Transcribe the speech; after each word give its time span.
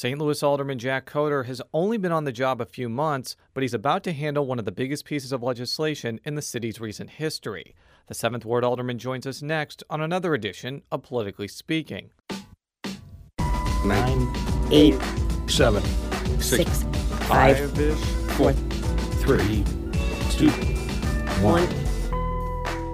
St. 0.00 0.18
Louis 0.18 0.42
Alderman 0.42 0.78
Jack 0.78 1.04
Coatar 1.04 1.44
has 1.44 1.60
only 1.74 1.98
been 1.98 2.10
on 2.10 2.24
the 2.24 2.32
job 2.32 2.62
a 2.62 2.64
few 2.64 2.88
months, 2.88 3.36
but 3.52 3.62
he's 3.62 3.74
about 3.74 4.02
to 4.04 4.14
handle 4.14 4.46
one 4.46 4.58
of 4.58 4.64
the 4.64 4.72
biggest 4.72 5.04
pieces 5.04 5.30
of 5.30 5.42
legislation 5.42 6.18
in 6.24 6.36
the 6.36 6.40
city's 6.40 6.80
recent 6.80 7.10
history. 7.10 7.74
The 8.06 8.14
7th 8.14 8.46
Ward 8.46 8.64
Alderman 8.64 8.98
joins 8.98 9.26
us 9.26 9.42
next 9.42 9.84
on 9.90 10.00
another 10.00 10.32
edition 10.32 10.80
of 10.90 11.02
Politically 11.02 11.48
Speaking. 11.48 12.12
Nine, 13.84 14.34
eight, 14.72 14.98
seven, 15.46 15.82
six, 16.40 16.82
five, 17.28 17.58
Five-ish. 17.58 17.98
four, 18.38 18.54
three, 19.20 19.62
two. 20.30 20.48
one. 21.42 21.79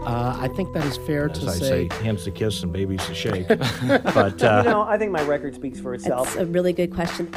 Uh, 0.06 0.36
I 0.40 0.46
think 0.48 0.72
that 0.72 0.84
is 0.84 0.96
fair 0.98 1.28
As 1.28 1.40
to 1.40 1.46
I 1.48 1.52
say. 1.54 1.88
say, 1.88 1.96
hands 2.04 2.22
to 2.24 2.30
kiss 2.30 2.62
and 2.62 2.72
babies 2.72 3.04
to 3.06 3.14
shake. 3.14 3.48
but 3.48 4.40
uh, 4.40 4.62
You 4.64 4.70
know, 4.70 4.82
I 4.82 4.96
think 4.98 5.10
my 5.10 5.22
record 5.22 5.56
speaks 5.56 5.80
for 5.80 5.94
itself. 5.94 6.28
That's 6.28 6.42
a 6.42 6.46
really 6.46 6.72
good 6.72 6.94
question. 6.94 7.28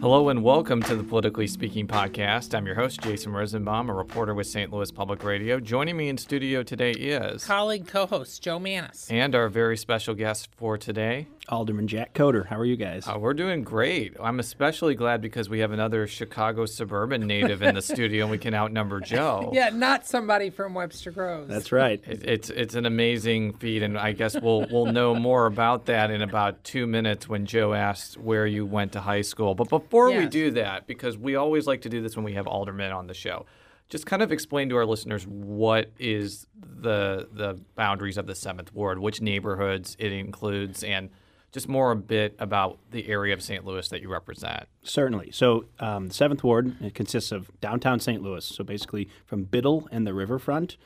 Hello 0.00 0.30
and 0.30 0.42
welcome 0.42 0.82
to 0.84 0.96
the 0.96 1.02
Politically 1.02 1.46
Speaking 1.46 1.86
podcast. 1.86 2.54
I'm 2.54 2.64
your 2.64 2.74
host, 2.74 3.00
Jason 3.02 3.32
Rosenbaum, 3.32 3.90
a 3.90 3.94
reporter 3.94 4.34
with 4.34 4.46
St. 4.46 4.72
Louis 4.72 4.90
Public 4.90 5.22
Radio. 5.24 5.60
Joining 5.60 5.96
me 5.96 6.08
in 6.08 6.16
studio 6.16 6.62
today 6.62 6.92
is, 6.92 7.44
colleague 7.44 7.86
co-host 7.86 8.42
Jo 8.42 8.58
Mannies. 8.58 9.06
and 9.10 9.34
our 9.34 9.48
very 9.50 9.76
special 9.76 10.14
guest 10.14 10.48
for 10.56 10.78
today, 10.78 11.26
Alderman 11.48 11.86
Jack 11.86 12.12
Coatar. 12.14 12.46
How 12.46 12.58
are 12.58 12.64
you 12.64 12.76
guys? 12.76 13.06
Uh, 13.06 13.18
we're 13.18 13.34
doing 13.34 13.62
great. 13.62 14.16
I'm 14.20 14.40
especially 14.40 14.94
glad 14.94 15.20
because 15.20 15.48
we 15.48 15.60
have 15.60 15.70
another 15.70 16.06
Chicago 16.06 16.66
suburban 16.66 17.26
native 17.26 17.62
in 17.62 17.74
the 17.74 17.82
studio 17.94 18.24
and 18.24 18.30
we 18.30 18.38
can 18.38 18.54
outnumber 18.54 19.00
Jo. 19.00 19.50
Yeah, 19.56 19.70
not 19.70 20.06
somebody 20.06 20.50
from 20.50 20.74
Webster 20.74 21.10
Groves. 21.10 21.48
That's 21.48 21.72
right. 21.72 22.02
It, 22.06 22.24
it's 22.24 22.50
it's 22.50 22.74
an 22.74 22.84
amazing 22.84 23.54
feat, 23.54 23.82
and 23.82 23.96
I 23.96 24.12
guess 24.12 24.38
we'll 24.40 24.66
we'll 24.70 24.86
know 24.86 25.14
more 25.14 25.46
about 25.46 25.86
that 25.86 26.10
in 26.10 26.20
about 26.22 26.62
two 26.64 26.86
minutes 26.86 27.28
when 27.28 27.46
Jo 27.46 27.72
asks 27.72 28.16
where 28.16 28.46
you 28.46 28.66
went 28.66 28.92
to 28.92 29.00
high 29.00 29.22
school. 29.22 29.54
But 29.54 29.68
before 29.68 30.10
we 30.10 30.26
do 30.26 30.50
that, 30.52 30.86
because 30.86 31.16
we 31.16 31.36
always 31.36 31.66
like 31.66 31.82
to 31.82 31.88
do 31.88 32.02
this 32.02 32.16
when 32.16 32.24
we 32.24 32.32
have 32.34 32.46
aldermen 32.46 32.92
on 32.92 33.06
the 33.06 33.14
show, 33.14 33.46
just 33.88 34.04
kind 34.04 34.20
of 34.22 34.32
explain 34.32 34.68
to 34.70 34.76
our 34.76 34.84
listeners 34.86 35.26
what 35.26 35.90
is 35.98 36.46
the 36.58 37.28
the 37.32 37.58
boundaries 37.76 38.18
of 38.18 38.26
the 38.26 38.34
seventh 38.34 38.74
ward, 38.74 38.98
which 38.98 39.20
neighborhoods 39.20 39.96
it 39.98 40.12
includes, 40.12 40.82
and 40.82 41.10
just 41.52 41.68
more 41.68 41.90
a 41.92 41.96
bit 41.96 42.36
about 42.38 42.78
the 42.90 43.08
area 43.08 43.32
of 43.32 43.42
St. 43.42 43.64
Louis 43.64 43.88
that 43.88 44.02
you 44.02 44.08
represent. 44.08 44.66
Certainly. 44.82 45.30
So, 45.32 45.66
um, 45.80 46.08
the 46.08 46.14
Seventh 46.14 46.44
Ward 46.44 46.76
it 46.82 46.94
consists 46.94 47.32
of 47.32 47.50
downtown 47.60 48.00
St. 48.00 48.22
Louis. 48.22 48.44
So 48.44 48.62
basically, 48.64 49.08
from 49.24 49.44
Biddle 49.44 49.88
and 49.90 50.06
the 50.06 50.14
riverfront, 50.14 50.76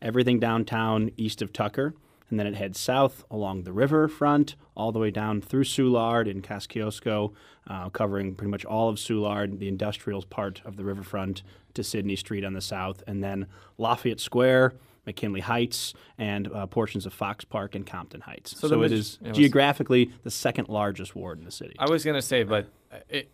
everything 0.00 0.38
downtown 0.38 1.10
east 1.16 1.42
of 1.42 1.52
Tucker, 1.52 1.94
and 2.30 2.40
then 2.40 2.46
it 2.46 2.54
heads 2.54 2.80
south 2.80 3.24
along 3.30 3.64
the 3.64 3.72
riverfront, 3.72 4.56
all 4.74 4.90
the 4.90 4.98
way 4.98 5.10
down 5.10 5.42
through 5.42 5.64
Soulard 5.64 6.30
and 6.30 6.42
Kosciuszko, 6.42 7.32
uh, 7.68 7.90
covering 7.90 8.34
pretty 8.34 8.50
much 8.50 8.64
all 8.64 8.88
of 8.88 8.96
Soulard, 8.96 9.58
the 9.58 9.68
industrial 9.68 10.22
part 10.22 10.62
of 10.64 10.76
the 10.76 10.84
riverfront, 10.84 11.42
to 11.74 11.84
Sidney 11.84 12.16
Street 12.16 12.44
on 12.44 12.54
the 12.54 12.60
south, 12.60 13.02
and 13.06 13.22
then 13.22 13.46
Lafayette 13.78 14.20
Square. 14.20 14.74
McKinley 15.06 15.40
Heights 15.40 15.94
and 16.18 16.50
uh, 16.52 16.66
portions 16.66 17.06
of 17.06 17.12
Fox 17.12 17.44
Park 17.44 17.74
and 17.74 17.86
Compton 17.86 18.20
Heights. 18.20 18.58
So 18.58 18.68
So, 18.68 18.82
it 18.82 18.92
is 18.92 19.18
it 19.22 19.28
was- 19.28 19.36
geographically 19.38 20.12
the 20.22 20.30
second 20.30 20.68
largest 20.68 21.14
ward 21.16 21.38
in 21.38 21.44
the 21.44 21.50
city. 21.50 21.74
I 21.78 21.90
was 21.90 22.04
going 22.04 22.16
to 22.16 22.22
say, 22.22 22.42
but 22.44 22.68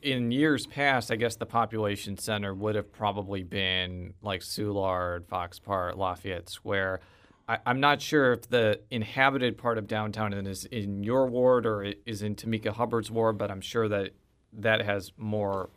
in 0.03 0.31
years 0.31 0.67
past, 0.67 1.11
I 1.11 1.17
guess 1.17 1.37
the 1.37 1.47
population 1.47 2.17
center 2.17 2.55
would 2.55 2.75
have 2.75 2.93
probably 2.93 3.43
been 3.43 4.15
like 4.23 4.41
Soulard, 4.41 5.27
Fox 5.27 5.59
Park, 5.59 5.97
Lafayette 5.97 6.49
Square. 6.49 7.01
I, 7.49 7.59
I'm 7.67 7.81
not 7.81 8.01
sure 8.01 8.33
if 8.35 8.49
the 8.49 8.81
inhabited 8.91 9.59
part 9.59 9.79
of 9.79 9.87
downtown 9.87 10.33
is 10.33 10.65
in 10.67 11.03
your 11.03 11.27
ward 11.27 11.67
or 11.67 11.83
is 12.07 12.23
in 12.23 12.35
Tamika 12.37 12.73
Hubbard's 12.73 13.11
ward, 13.11 13.37
but 13.39 13.51
I'm 13.51 13.61
sure 13.61 13.89
that 13.89 14.11
that 14.55 14.83
has 14.83 15.13
more 15.19 15.71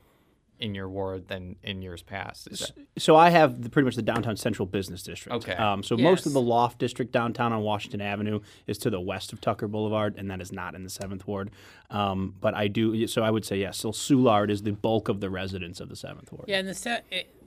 in 0.61 0.75
your 0.75 0.87
ward 0.87 1.27
than 1.27 1.55
in 1.63 1.81
years 1.81 2.03
past. 2.03 2.47
Is 2.51 2.59
that- 2.59 3.01
So 3.01 3.15
I 3.15 3.29
have 3.31 3.63
the, 3.63 3.69
pretty 3.69 3.85
much 3.85 3.95
the 3.95 4.01
downtown 4.01 4.37
central 4.37 4.65
business 4.67 5.01
district. 5.03 5.35
Okay. 5.43 5.53
Um, 5.53 5.81
so 5.83 5.97
most 5.97 6.25
of 6.25 6.33
the 6.33 6.41
loft 6.41 6.77
district 6.77 7.11
downtown 7.11 7.51
on 7.51 7.61
Washington 7.61 7.99
Avenue 8.01 8.39
is 8.67 8.77
to 8.79 8.89
the 8.89 9.01
west 9.01 9.33
of 9.33 9.41
Tucker 9.41 9.67
Boulevard, 9.67 10.15
and 10.17 10.29
that 10.29 10.39
is 10.41 10.51
not 10.51 10.75
in 10.75 10.83
the 10.83 10.89
Seventh 10.89 11.25
Ward. 11.27 11.51
Um, 11.89 12.35
but 12.39 12.53
I 12.53 12.67
do. 12.67 13.07
So 13.07 13.23
I 13.23 13.31
would 13.31 13.43
say 13.43 13.57
yes. 13.57 13.77
So 13.77 13.91
Soulard 13.91 14.49
is 14.49 14.61
the 14.61 14.71
bulk 14.71 15.09
of 15.09 15.19
the 15.19 15.29
residents 15.29 15.79
of 15.79 15.89
the 15.89 15.95
Seventh 15.95 16.31
Ward. 16.31 16.45
Yeah, 16.47 16.59
and 16.59 16.67
the 16.67 16.73
se- 16.75 17.01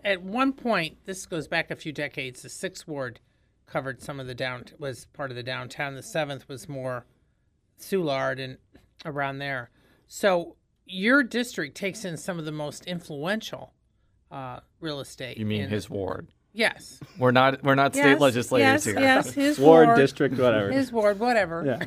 at 0.04 0.22
one 0.22 0.52
point, 0.52 0.98
this 1.04 1.24
goes 1.24 1.46
back 1.48 1.70
a 1.70 1.76
few 1.76 1.92
decades. 1.92 2.42
The 2.42 2.48
sixth 2.50 2.86
ward 2.88 3.20
covered 3.66 4.02
some 4.02 4.20
of 4.20 4.26
the 4.26 4.34
down 4.34 4.64
was 4.78 5.06
part 5.14 5.30
of 5.30 5.36
the 5.36 5.42
downtown. 5.42 5.94
The 5.94 6.02
seventh 6.02 6.48
was 6.48 6.68
more 6.68 7.06
Soulard 7.80 8.38
and 8.42 8.58
around 9.04 9.38
there. 9.38 9.70
So 10.06 10.56
your 10.86 11.22
district 11.22 11.76
takes 11.76 12.04
in 12.04 12.16
some 12.16 12.38
of 12.38 12.44
the 12.44 12.52
most 12.52 12.86
influential 12.86 13.72
uh, 14.30 14.60
real 14.80 15.00
estate. 15.00 15.38
you 15.38 15.46
mean 15.46 15.62
in- 15.62 15.70
his 15.70 15.88
ward? 15.88 16.28
Yes. 16.54 17.00
We're 17.18 17.32
not. 17.32 17.64
We're 17.64 17.74
not 17.74 17.94
state 17.94 18.20
legislators 18.20 18.64
yes, 18.64 18.84
here. 18.84 19.00
Yes, 19.00 19.32
his 19.32 19.58
Ward, 19.58 19.88
ward, 19.88 19.98
district, 19.98 20.38
whatever. 20.38 20.70
his 20.70 20.92
ward, 20.92 21.18
whatever. 21.18 21.80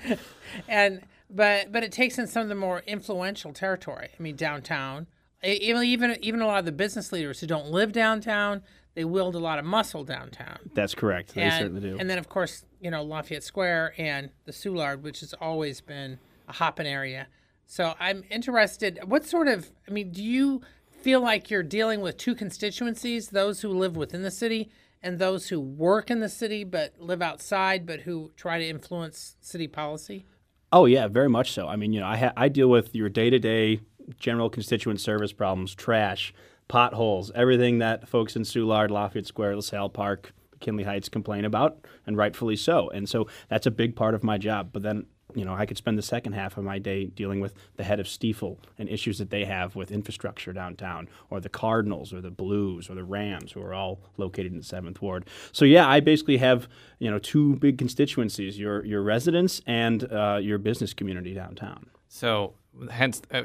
and 0.68 1.02
but 1.28 1.70
but 1.72 1.84
it 1.84 1.92
takes 1.92 2.18
in 2.18 2.26
some 2.26 2.42
of 2.42 2.48
the 2.48 2.54
more 2.54 2.82
influential 2.86 3.52
territory. 3.52 4.08
I 4.18 4.22
mean, 4.22 4.34
downtown. 4.34 5.08
Even 5.44 5.84
even 5.84 6.16
even 6.22 6.40
a 6.40 6.46
lot 6.46 6.60
of 6.60 6.64
the 6.64 6.72
business 6.72 7.12
leaders 7.12 7.40
who 7.40 7.46
don't 7.46 7.70
live 7.70 7.92
downtown, 7.92 8.62
they 8.94 9.04
wield 9.04 9.34
a 9.34 9.38
lot 9.38 9.58
of 9.58 9.66
muscle 9.66 10.04
downtown. 10.04 10.70
That's 10.72 10.94
correct. 10.94 11.34
They 11.34 11.42
and, 11.42 11.52
certainly 11.52 11.82
do. 11.82 11.98
And 11.98 12.08
then 12.08 12.16
of 12.16 12.30
course, 12.30 12.64
you 12.80 12.90
know, 12.90 13.02
Lafayette 13.02 13.44
Square 13.44 13.92
and 13.98 14.30
the 14.46 14.52
Soulard, 14.52 15.02
which 15.02 15.20
has 15.20 15.34
always 15.34 15.82
been 15.82 16.18
a 16.48 16.52
hopping 16.54 16.86
area. 16.86 17.26
So 17.66 17.94
I'm 17.98 18.24
interested. 18.30 19.00
What 19.04 19.26
sort 19.26 19.48
of? 19.48 19.70
I 19.88 19.90
mean, 19.90 20.12
do 20.12 20.22
you 20.22 20.62
feel 21.02 21.20
like 21.20 21.50
you're 21.50 21.62
dealing 21.62 22.00
with 22.00 22.16
two 22.16 22.34
constituencies: 22.34 23.28
those 23.28 23.60
who 23.60 23.68
live 23.68 23.96
within 23.96 24.22
the 24.22 24.30
city 24.30 24.70
and 25.02 25.18
those 25.18 25.48
who 25.48 25.60
work 25.60 26.10
in 26.10 26.20
the 26.20 26.28
city 26.28 26.64
but 26.64 26.94
live 26.98 27.20
outside, 27.20 27.84
but 27.84 28.00
who 28.00 28.30
try 28.36 28.58
to 28.58 28.66
influence 28.66 29.36
city 29.40 29.66
policy? 29.66 30.26
Oh 30.72 30.86
yeah, 30.86 31.08
very 31.08 31.28
much 31.28 31.52
so. 31.52 31.66
I 31.68 31.76
mean, 31.76 31.92
you 31.92 32.00
know, 32.00 32.06
I 32.06 32.16
ha- 32.16 32.32
I 32.36 32.48
deal 32.48 32.68
with 32.68 32.94
your 32.94 33.08
day 33.08 33.30
to 33.30 33.38
day 33.38 33.80
general 34.18 34.48
constituent 34.48 35.00
service 35.00 35.32
problems, 35.32 35.74
trash, 35.74 36.32
potholes, 36.68 37.32
everything 37.34 37.78
that 37.78 38.08
folks 38.08 38.36
in 38.36 38.42
Soulard, 38.42 38.90
Lafayette 38.90 39.26
Square, 39.26 39.56
LaSalle 39.56 39.88
Park, 39.88 40.32
McKinley 40.52 40.84
Heights 40.84 41.08
complain 41.08 41.44
about, 41.44 41.84
and 42.06 42.16
rightfully 42.16 42.56
so. 42.56 42.88
And 42.90 43.08
so 43.08 43.26
that's 43.48 43.66
a 43.66 43.72
big 43.72 43.96
part 43.96 44.14
of 44.14 44.22
my 44.22 44.38
job. 44.38 44.70
But 44.72 44.82
then. 44.82 45.06
You 45.34 45.44
know, 45.44 45.54
I 45.54 45.66
could 45.66 45.76
spend 45.76 45.98
the 45.98 46.02
second 46.02 46.32
half 46.34 46.56
of 46.56 46.64
my 46.64 46.78
day 46.78 47.06
dealing 47.06 47.40
with 47.40 47.54
the 47.76 47.84
head 47.84 47.98
of 48.00 48.06
Stifel 48.06 48.58
and 48.78 48.88
issues 48.88 49.18
that 49.18 49.30
they 49.30 49.44
have 49.44 49.74
with 49.74 49.90
infrastructure 49.90 50.52
downtown, 50.52 51.08
or 51.30 51.40
the 51.40 51.48
Cardinals, 51.48 52.12
or 52.12 52.20
the 52.20 52.30
Blues, 52.30 52.88
or 52.88 52.94
the 52.94 53.04
Rams, 53.04 53.52
who 53.52 53.60
are 53.60 53.74
all 53.74 54.00
located 54.16 54.52
in 54.52 54.58
the 54.58 54.64
Seventh 54.64 55.02
Ward. 55.02 55.26
So 55.52 55.64
yeah, 55.64 55.88
I 55.88 56.00
basically 56.00 56.36
have 56.38 56.68
you 57.00 57.10
know 57.10 57.18
two 57.18 57.56
big 57.56 57.76
constituencies: 57.76 58.58
your 58.58 58.84
your 58.84 59.02
residents 59.02 59.60
and 59.66 60.10
uh, 60.12 60.38
your 60.40 60.58
business 60.58 60.94
community 60.94 61.34
downtown. 61.34 61.86
So, 62.08 62.54
hence, 62.90 63.20
uh, 63.34 63.42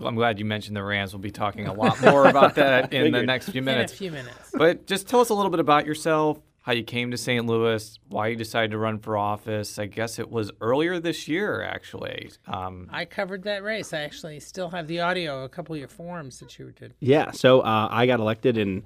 I'm 0.00 0.14
glad 0.14 0.38
you 0.38 0.44
mentioned 0.44 0.76
the 0.76 0.82
Rams. 0.82 1.12
We'll 1.14 1.20
be 1.22 1.30
talking 1.30 1.66
a 1.66 1.72
lot 1.72 2.00
more 2.02 2.26
about 2.28 2.54
that 2.56 2.92
in 2.94 3.10
the 3.10 3.22
next 3.22 3.48
few 3.48 3.60
In 3.60 3.64
minutes. 3.64 3.94
a 3.94 3.96
few 3.96 4.12
minutes. 4.12 4.50
But 4.52 4.86
just 4.86 5.08
tell 5.08 5.20
us 5.20 5.30
a 5.30 5.34
little 5.34 5.50
bit 5.50 5.60
about 5.60 5.86
yourself, 5.86 6.38
how 6.62 6.72
you 6.72 6.84
came 6.84 7.10
to 7.10 7.16
St. 7.16 7.44
Louis, 7.44 7.98
why 8.08 8.28
you 8.28 8.36
decided 8.36 8.70
to 8.70 8.78
run 8.78 8.98
for 8.98 9.16
office. 9.16 9.78
I 9.78 9.86
guess 9.86 10.18
it 10.18 10.30
was 10.30 10.50
earlier 10.60 11.00
this 11.00 11.26
year, 11.26 11.62
actually. 11.62 12.30
Um, 12.46 12.88
I 12.92 13.04
covered 13.04 13.42
that 13.44 13.64
race. 13.64 13.92
I 13.92 14.02
actually 14.02 14.38
still 14.40 14.70
have 14.70 14.86
the 14.86 15.00
audio 15.00 15.38
of 15.38 15.44
a 15.44 15.48
couple 15.48 15.74
of 15.74 15.80
your 15.80 15.88
forums 15.88 16.38
that 16.38 16.58
you 16.58 16.72
did. 16.72 16.94
Yeah, 17.00 17.32
so 17.32 17.60
uh, 17.60 17.88
I 17.90 18.06
got 18.06 18.20
elected 18.20 18.56
in 18.56 18.84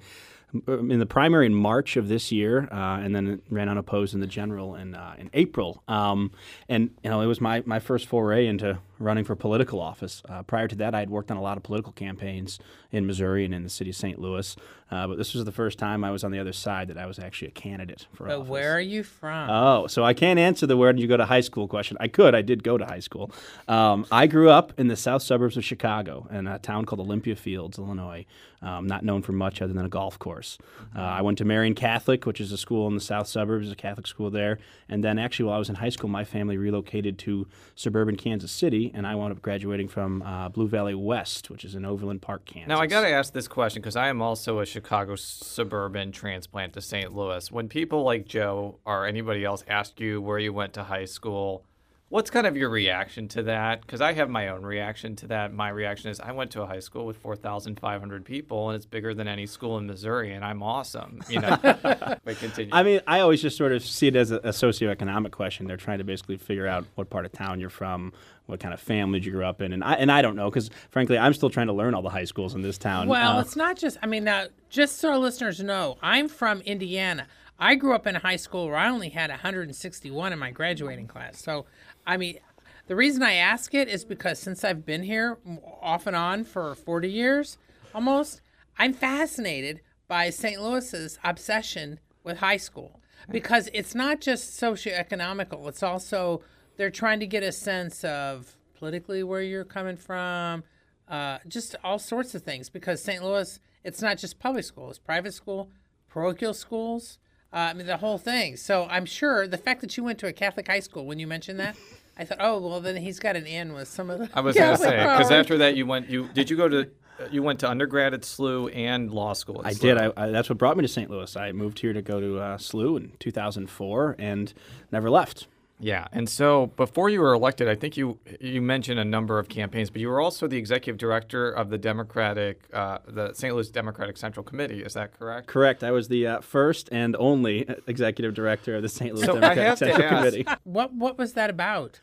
in 0.66 0.98
the 0.98 1.06
primary 1.06 1.44
in 1.44 1.54
March 1.54 1.97
of 1.97 2.09
this 2.09 2.32
year, 2.32 2.69
uh, 2.72 2.98
and 3.00 3.15
then 3.15 3.42
ran 3.50 3.69
unopposed 3.69 4.15
in 4.15 4.20
the 4.20 4.26
general 4.26 4.75
in 4.76 4.94
uh, 4.94 5.15
in 5.19 5.28
April. 5.34 5.82
Um, 5.86 6.31
and 6.69 6.91
you 7.03 7.10
know, 7.10 7.20
it 7.20 7.26
was 7.26 7.41
my 7.41 7.62
my 7.66 7.78
first 7.78 8.06
foray 8.06 8.47
into 8.47 8.78
running 8.99 9.25
for 9.25 9.37
political 9.37 9.81
office. 9.81 10.23
Uh, 10.29 10.43
prior 10.43 10.69
to 10.69 10.77
that, 10.77 10.95
I 10.95 11.01
had 11.01 11.10
worked 11.10 11.31
on 11.31 11.37
a 11.37 11.43
lot 11.43 11.57
of 11.57 11.63
political 11.63 11.93
campaigns 11.93 12.59
in 12.91 13.07
Missouri 13.07 13.45
and 13.45 13.54
in 13.54 13.63
the 13.63 13.69
city 13.69 13.91
of 13.91 13.97
St. 13.97 14.19
Louis. 14.19 14.57
Uh, 14.91 15.07
but 15.09 15.19
this 15.19 15.34
was 15.34 15.45
the 15.45 15.53
first 15.53 15.78
time 15.78 16.04
I 16.04 16.10
was 16.13 16.22
on 16.22 16.31
the 16.31 16.39
other 16.39 16.53
side 16.53 16.89
that 16.89 16.97
I 16.97 17.07
was 17.07 17.19
actually 17.19 17.48
a 17.48 17.53
candidate 17.53 18.07
for 18.15 18.27
But 18.27 18.37
office. 18.39 18.48
where 18.48 18.72
are 18.72 18.81
you 18.81 19.03
from? 19.03 19.51
Oh, 19.51 19.87
so 19.89 20.04
I 20.04 20.15
can't 20.15 20.39
answer 20.39 20.66
the 20.66 20.77
where 20.77 20.93
did 20.93 21.03
you 21.03 21.09
go 21.09 21.16
to 21.16 21.27
high 21.27 21.41
school 21.41 21.66
question. 21.66 21.97
I 22.01 22.07
could. 22.09 22.34
I 22.34 22.43
did 22.43 22.63
go 22.63 22.78
to 22.78 22.84
high 22.87 23.01
school. 23.01 23.33
Um, 23.69 24.07
I 24.13 24.27
grew 24.28 24.48
up 24.48 24.72
in 24.78 24.87
the 24.89 24.97
south 24.97 25.22
suburbs 25.22 25.57
of 25.57 25.65
Chicago 25.65 26.28
in 26.31 26.47
a 26.47 26.59
town 26.60 26.84
called 26.84 27.01
Olympia 27.01 27.34
Fields, 27.37 27.78
Illinois. 27.78 28.25
Um, 28.63 28.87
not 28.87 29.04
known 29.04 29.21
for 29.22 29.33
much 29.33 29.60
other 29.60 29.75
than 29.75 29.84
a 29.84 29.89
golf 29.89 30.19
course. 30.19 30.57
Uh, 30.97 31.01
I 31.01 31.21
went 31.21 31.37
to 31.39 31.45
Marion 31.45 31.75
Catholic, 31.75 32.25
which 32.25 32.41
is 32.41 32.53
a 32.53 32.57
school 32.57 32.89
in 32.89 32.95
the 32.95 33.01
south 33.01 33.27
suburbs, 33.28 33.71
a 33.71 33.75
Catholic 33.77 34.07
school 34.07 34.31
there. 34.31 34.59
And 34.89 35.04
then 35.04 35.19
actually, 35.19 35.45
while 35.47 35.57
I 35.57 35.59
was 35.59 35.69
in 35.69 35.75
high 35.75 35.91
school, 35.91 36.09
my 36.09 36.25
family 36.25 36.57
relocated 36.57 37.19
to 37.21 37.47
suburban 37.75 38.16
Kansas 38.16 38.51
City, 38.51 38.85
and 38.94 39.06
I 39.06 39.15
wound 39.15 39.33
up 39.33 39.42
graduating 39.42 39.88
from 39.88 40.22
uh, 40.22 40.48
Blue 40.48 40.68
Valley 40.68 40.94
West, 40.94 41.50
which 41.50 41.65
is 41.65 41.74
in 41.74 41.84
Overland 41.84 42.22
Park, 42.22 42.44
Kansas. 42.44 42.68
now, 42.68 42.78
I 42.78 42.86
got 42.86 43.03
to 43.03 43.09
ask 43.09 43.33
this 43.33 43.48
question 43.48 43.83
because 43.83 43.97
I 43.97 44.09
am 44.09 44.22
also 44.22 44.60
a 44.60 44.66
Chicago 44.66 45.16
suburban 45.16 46.12
transplant 46.12 46.72
to 46.74 46.80
St. 46.80 47.15
Louis. 47.15 47.50
When 47.50 47.68
people 47.68 48.03
like 48.03 48.27
Jo 48.27 48.78
or 48.84 49.06
anybody 49.06 49.44
else 49.44 49.65
ask 49.68 50.00
you 50.00 50.21
where 50.21 50.38
you 50.38 50.53
went 50.53 50.74
to 50.74 50.84
high 50.84 51.04
school, 51.04 51.65
What's 52.08 52.30
kind 52.30 52.47
of 52.47 52.56
your 52.56 52.70
reaction 52.70 53.26
to 53.28 53.42
that? 53.44 53.80
Because 53.80 54.00
I 54.00 54.12
have 54.12 54.30
my 54.30 54.48
own 54.48 54.62
reaction 54.62 55.16
to 55.16 55.26
that. 55.26 55.53
My 55.53 55.70
reaction 55.70 56.08
is 56.08 56.20
I 56.20 56.30
went 56.30 56.53
to 56.53 56.62
a 56.62 56.66
high 56.66 56.78
school 56.78 57.04
with 57.04 57.16
4,500 57.16 58.24
people, 58.24 58.70
and 58.70 58.76
it's 58.76 58.86
bigger 58.86 59.12
than 59.12 59.26
any 59.26 59.44
school 59.47 59.76
in 59.76 59.88
Missouri, 59.88 60.32
and 60.32 60.44
I'm 60.44 60.62
awesome. 60.62 61.20
You 61.28 61.41
know, 61.41 61.58
but 61.62 62.38
continue. 62.38 62.70
I 62.72 62.84
mean, 62.84 63.00
I 63.08 63.20
always 63.20 63.42
just 63.42 63.56
sort 63.56 63.72
of 63.72 63.84
see 63.84 64.06
it 64.06 64.14
as 64.14 64.30
a, 64.30 64.36
a 64.36 64.50
socioeconomic 64.50 65.32
question. 65.32 65.66
They're 65.66 65.76
trying 65.76 65.98
to 65.98 66.04
basically 66.04 66.36
figure 66.36 66.68
out 66.68 66.84
what 66.94 67.10
part 67.10 67.24
of 67.26 67.32
town 67.32 67.58
you're 67.58 67.70
from, 67.70 68.12
what 68.47 68.60
kind 68.60 68.72
of 68.72 68.78
family 68.78 69.18
you 69.18 69.32
grew 69.32 69.44
up 69.44 69.60
in, 69.60 69.72
and 69.72 69.82
I 69.82 69.94
and 69.94 70.12
I 70.12 70.22
don't 70.22 70.36
know 70.36 70.48
because 70.48 70.70
frankly, 70.91 71.18
I'm 71.18 71.34
still 71.34 71.50
trying 71.50 71.66
to 71.66 71.72
learn 71.72 71.92
all 71.92 72.03
the 72.03 72.10
high 72.10 72.24
schools 72.24 72.54
in 72.54 72.62
this 72.62 72.78
town. 72.78 73.08
Well, 73.08 73.38
Uh, 73.38 73.41
it's 73.41 73.56
not 73.56 73.76
just. 73.76 73.98
I 74.00 74.06
mean, 74.06 74.22
now 74.22 74.47
just 74.70 74.98
so 74.98 75.10
our 75.10 75.18
listeners 75.18 75.58
know, 75.60 75.98
I'm 76.03 76.28
from 76.28 76.60
Indiana. 76.60 77.26
I 77.58 77.74
grew 77.74 77.94
up 77.94 78.06
in 78.06 78.14
a 78.14 78.18
high 78.18 78.36
school 78.36 78.66
where 78.66 78.76
I 78.76 78.91
only 78.91 79.08
had 79.08 79.30
161 79.30 80.32
in 80.32 80.38
my 80.38 80.50
graduating 80.50 81.06
class. 81.06 81.42
So, 81.42 81.64
I 82.06 82.16
mean, 82.16 82.38
the 82.86 82.97
reason 82.97 83.22
I 83.22 83.34
ask 83.34 83.74
it 83.74 83.88
is 83.88 84.04
because 84.04 84.38
since 84.38 84.62
I've 84.62 84.86
been 84.86 85.03
here 85.03 85.38
off 85.82 86.06
and 86.06 86.14
on 86.14 86.44
for 86.44 86.74
40 86.74 87.10
years, 87.10 87.58
almost, 87.94 88.41
I'm 88.78 88.92
fascinated 88.92 89.80
by 90.06 90.30
St. 90.30 90.60
Louis's 90.62 91.18
obsession 91.24 91.98
with 92.22 92.38
high 92.38 92.58
school 92.58 93.00
because 93.30 93.68
it's 93.72 93.94
not 93.94 94.20
just 94.20 94.60
socioeconomical. 94.60 95.66
It's 95.68 95.82
also 95.82 96.42
they're 96.76 96.91
trying 96.91 97.20
to 97.20 97.26
get 97.26 97.42
a 97.42 97.53
sense 97.53 98.04
of 98.04 98.56
politically 98.78 99.22
where 99.22 99.42
you're 99.42 99.64
coming 99.64 99.97
from, 99.97 100.62
uh, 101.08 101.38
just 101.48 101.74
all 101.82 101.98
sorts 101.98 102.34
of 102.34 102.42
things. 102.42 102.68
Because 102.68 103.03
St. 103.03 103.22
Louis, 103.22 103.58
it's 103.82 104.03
not 104.03 104.18
just 104.18 104.38
public 104.38 104.64
school; 104.64 104.91
it's 104.91 104.98
private 104.98 105.34
school, 105.34 105.70
parochial 106.08 106.54
schools. 106.54 107.18
Uh, 107.53 107.57
I 107.57 107.72
mean, 107.72 107.87
the 107.87 107.97
whole 107.97 108.19
thing. 108.19 108.57
So 108.57 108.87
I'm 108.91 109.07
sure 109.07 109.47
the 109.47 109.57
fact 109.57 109.81
that 109.81 109.97
you 109.97 110.04
went 110.04 110.19
to 110.19 110.27
a 110.27 110.33
Catholic 110.33 110.66
high 110.66 110.81
school 110.81 111.07
when 111.07 111.19
you 111.19 111.27
mentioned 111.27 111.60
that, 111.60 111.77
I 112.19 112.25
thought, 112.25 112.39
oh 112.41 112.59
well, 112.60 112.81
then 112.81 112.97
he's 112.97 113.19
got 113.19 113.37
an 113.37 113.47
in 113.47 113.72
with 113.72 113.89
some 113.89 114.10
of 114.10 114.19
the. 114.19 114.28
I 114.34 114.41
was 114.41 114.57
going 114.57 114.77
to 114.77 114.83
Catholic 114.83 114.89
say 114.91 115.03
because 115.03 115.31
after 115.31 115.59
that 115.59 115.77
you 115.77 115.87
went. 115.87 116.09
You 116.10 116.28
did 116.34 116.51
you 116.51 116.57
go 116.57 116.69
to? 116.69 116.89
You 117.31 117.43
went 117.43 117.60
to 117.60 117.71
undergrad 117.71 118.13
at 118.13 118.22
SLU 118.22 118.75
and 118.77 119.10
law 119.10 119.33
school. 119.33 119.60
At 119.60 119.66
I 119.66 119.72
SLU. 119.72 119.81
did. 119.81 119.98
I, 119.98 120.13
I, 120.16 120.27
that's 120.28 120.51
what 120.51 120.59
brought 120.59 120.77
me 120.77 120.83
to 120.83 120.89
St. 120.89 121.09
Louis. 121.10 121.34
I 121.34 121.53
moved 121.53 121.78
here 121.78 121.95
to 121.95 122.03
go 122.03 122.21
to 122.21 122.39
uh, 122.39 122.59
SLU 122.59 122.98
in 122.98 123.13
2004 123.21 124.16
and 124.19 124.53
never 124.92 125.09
left. 125.09 125.47
Yeah, 125.78 126.07
and 126.11 126.28
so 126.28 126.69
before 126.77 127.11
you 127.11 127.21
were 127.21 127.34
elected, 127.34 127.69
I 127.69 127.75
think 127.75 127.97
you 127.97 128.19
you 128.41 128.63
mentioned 128.63 128.99
a 128.99 129.05
number 129.05 129.39
of 129.39 129.49
campaigns, 129.49 129.91
but 129.91 130.01
you 130.01 130.09
were 130.09 130.21
also 130.21 130.47
the 130.47 130.57
executive 130.57 130.97
director 130.97 131.51
of 131.51 131.69
the 131.69 131.77
Democratic, 131.77 132.63
uh, 132.73 132.99
the 133.07 133.34
St. 133.34 133.55
Louis 133.55 133.69
Democratic 133.71 134.17
Central 134.17 134.43
Committee. 134.43 134.83
Is 134.83 134.95
that 134.95 135.19
correct? 135.19 135.49
Correct. 135.49 135.84
I 135.84 135.91
was 135.91 136.09
the 136.09 136.27
uh, 136.27 136.41
first 136.41 136.89
and 136.93 137.15
only 137.19 137.69
executive 137.87 138.33
director 138.33 138.77
of 138.77 138.83
the 138.83 138.89
St. 138.89 139.15
Louis 139.15 139.27
So 139.27 139.34
Democratic 139.39 139.78
Central 139.78 140.03
ask- 140.03 140.17
Committee. 140.17 140.47
What 140.65 140.95
what 140.95 141.19
was 141.19 141.34
that 141.34 141.51
about? 141.51 142.01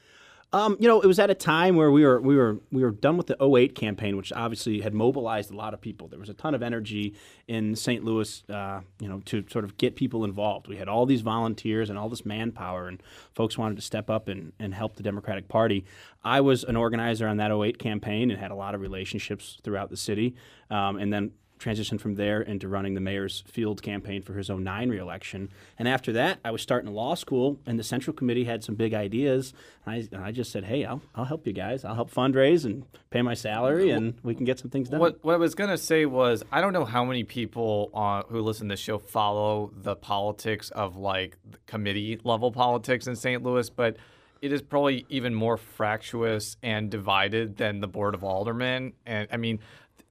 Um, 0.54 0.78
you 0.80 0.88
know, 0.88 1.02
it 1.02 1.08
was 1.08 1.18
at 1.18 1.32
a 1.32 1.36
time 1.36 1.76
where 1.76 1.92
we 1.92 2.06
were 2.06 2.22
we 2.22 2.36
were 2.36 2.60
we 2.72 2.84
were 2.84 2.92
done 2.92 3.18
with 3.18 3.26
the 3.26 3.44
08 3.44 3.74
campaign, 3.74 4.16
which 4.16 4.32
obviously 4.32 4.82
had 4.82 4.94
mobilized 4.94 5.50
a 5.50 5.56
lot 5.56 5.74
of 5.74 5.82
people. 5.82 6.08
There 6.08 6.20
was 6.20 6.30
a 6.30 6.36
ton 6.36 6.54
of 6.54 6.62
energy 6.62 7.16
in 7.48 7.76
St. 7.76 8.04
Louis, 8.04 8.44
uh, 8.52 8.82
you 9.00 9.10
know, 9.10 9.20
to 9.26 9.44
sort 9.50 9.66
of 9.66 9.78
get 9.78 9.96
people 9.96 10.24
involved. 10.24 10.68
We 10.68 10.78
had 10.78 10.88
all 10.88 11.08
these 11.08 11.22
volunteers 11.22 11.90
and 11.90 11.98
all 11.98 12.08
this 12.08 12.24
manpower, 12.24 12.88
and 12.88 13.02
folks 13.34 13.58
wanted 13.58 13.78
to 13.78 13.82
step 13.82 14.12
up 14.12 14.28
and, 14.28 14.54
and 14.60 14.76
help 14.76 14.96
the 14.96 15.04
Democratic 15.04 15.48
Party. 15.48 15.86
I 16.24 16.42
was 16.42 16.64
an 16.64 16.76
organizer 16.76 17.28
on 17.28 17.38
that 17.38 17.52
08 17.52 17.80
campaign 17.80 18.30
and 18.30 18.40
had 18.40 18.52
a 18.52 18.56
lot 18.56 18.76
of 18.76 18.82
relationships 18.82 19.58
throughout 19.64 19.90
the 19.90 19.98
city, 19.98 20.36
um, 20.70 20.98
and 20.98 21.12
then 21.12 21.32
transitioned 21.64 22.02
from 22.02 22.16
there 22.16 22.42
into 22.42 22.68
running 22.68 22.94
the 22.94 23.02
mayor's 23.02 23.44
field 23.48 23.82
campaign 23.82 24.22
for 24.22 24.34
his 24.34 24.50
09 24.50 24.90
reelection. 24.90 25.50
And 25.80 25.88
after 25.88 26.12
that, 26.14 26.40
I 26.44 26.52
was 26.52 26.62
starting 26.62 26.92
law 26.94 27.16
school, 27.16 27.60
and 27.66 27.80
the 27.80 27.84
Central 27.84 28.14
Committee 28.14 28.44
had 28.44 28.64
some 28.64 28.76
big 28.76 28.94
ideas. 28.94 29.54
I, 29.86 30.08
I 30.18 30.32
just 30.32 30.52
said, 30.52 30.66
hey, 30.66 30.86
I'll, 30.86 31.02
I'll 31.16 31.26
help 31.26 31.48
you 31.48 31.54
guys. 31.54 31.86
I'll 31.86 31.96
help 31.96 32.12
fundraise 32.12 32.66
and 32.66 32.86
pay 33.10 33.22
my 33.22 33.34
salary, 33.34 33.92
and 33.92 34.16
we 34.24 34.36
can 34.36 34.46
get 34.46 34.60
some 34.60 34.70
things 34.70 34.90
done. 34.90 35.00
What 35.00 35.24
what 35.24 35.34
I 35.34 35.38
was 35.38 35.56
gonna 35.56 35.78
say 35.78 36.06
was 36.06 36.44
I 36.52 36.62
don't 36.62 36.74
know 36.74 36.86
how 36.86 37.06
many 37.06 37.24
people 37.24 37.92
uh, 37.94 38.24
who 38.24 38.42
listen 38.42 38.70
to 38.70 38.74
the 38.74 38.78
show 38.78 38.98
follow 38.98 39.72
the 39.76 39.96
politics 39.96 40.70
of 40.72 40.96
like 40.96 41.38
committee 41.68 42.20
level 42.24 42.52
politics 42.52 43.08
in 43.08 43.16
St. 43.16 43.44
Louis, 43.44 43.70
but 43.70 43.98
it 44.44 44.52
is 44.52 44.62
probably 44.62 45.06
even 45.08 45.34
more 45.34 45.56
fractious 45.56 46.58
and 46.62 46.90
divided 46.90 47.56
than 47.56 47.80
the 47.80 47.88
board 47.88 48.14
of 48.14 48.26
aldermen. 48.26 48.92
And 49.06 49.30
I 49.32 49.38
mean, 49.38 49.60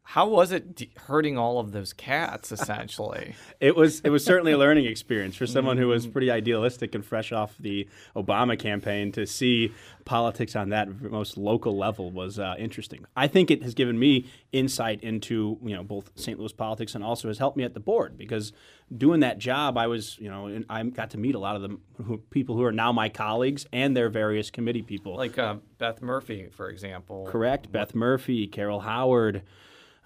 how 0.04 0.26
was 0.28 0.50
it 0.52 0.74
de- 0.74 0.90
hurting 1.06 1.38
all 1.38 1.58
of 1.58 1.72
those 1.72 1.92
cats 1.92 2.50
essentially? 2.52 3.34
It 3.60 3.76
was 3.76 4.00
it 4.00 4.10
was 4.10 4.24
certainly 4.24 4.50
a 4.50 4.58
learning 4.58 4.86
experience 4.86 5.36
for 5.36 5.46
someone 5.46 5.78
who 5.78 5.86
was 5.86 6.04
pretty 6.08 6.32
idealistic 6.32 6.96
and 6.96 7.06
fresh 7.06 7.30
off 7.30 7.54
the 7.60 7.88
Obama 8.16 8.58
campaign 8.58 9.12
to 9.12 9.24
see 9.24 9.72
politics 10.04 10.56
on 10.56 10.70
that 10.70 11.00
most 11.00 11.36
local 11.36 11.76
level 11.76 12.10
was 12.10 12.40
uh, 12.40 12.56
interesting. 12.58 13.04
I 13.14 13.28
think 13.28 13.52
it 13.52 13.62
has 13.62 13.74
given 13.74 13.96
me 14.00 14.26
insight 14.50 15.00
into 15.04 15.58
you 15.62 15.76
know 15.76 15.84
both 15.84 16.10
St. 16.16 16.40
Louis 16.40 16.52
politics 16.52 16.96
and 16.96 17.04
also 17.04 17.28
has 17.28 17.38
helped 17.38 17.56
me 17.56 17.62
at 17.62 17.72
the 17.72 17.78
board 17.80 18.18
because 18.18 18.52
doing 18.96 19.20
that 19.20 19.38
job 19.38 19.78
I 19.78 19.86
was 19.86 20.18
you 20.18 20.28
know 20.28 20.62
I 20.68 20.82
got 20.82 21.10
to 21.10 21.18
meet 21.18 21.36
a 21.36 21.38
lot 21.38 21.54
of 21.54 21.62
the 21.62 21.78
who, 22.02 22.18
people 22.30 22.56
who 22.56 22.64
are 22.64 22.72
now 22.72 22.90
my 22.90 23.08
colleagues 23.08 23.64
and 23.72 23.96
their 23.96 24.08
various 24.08 24.50
committee 24.50 24.82
people. 24.82 25.14
like 25.14 25.38
uh, 25.38 25.54
Beth 25.78 26.02
Murphy, 26.02 26.48
for 26.50 26.68
example. 26.68 27.28
Correct. 27.30 27.70
Beth 27.70 27.94
Murphy, 27.94 28.48
Carol 28.48 28.80
Howard, 28.80 29.42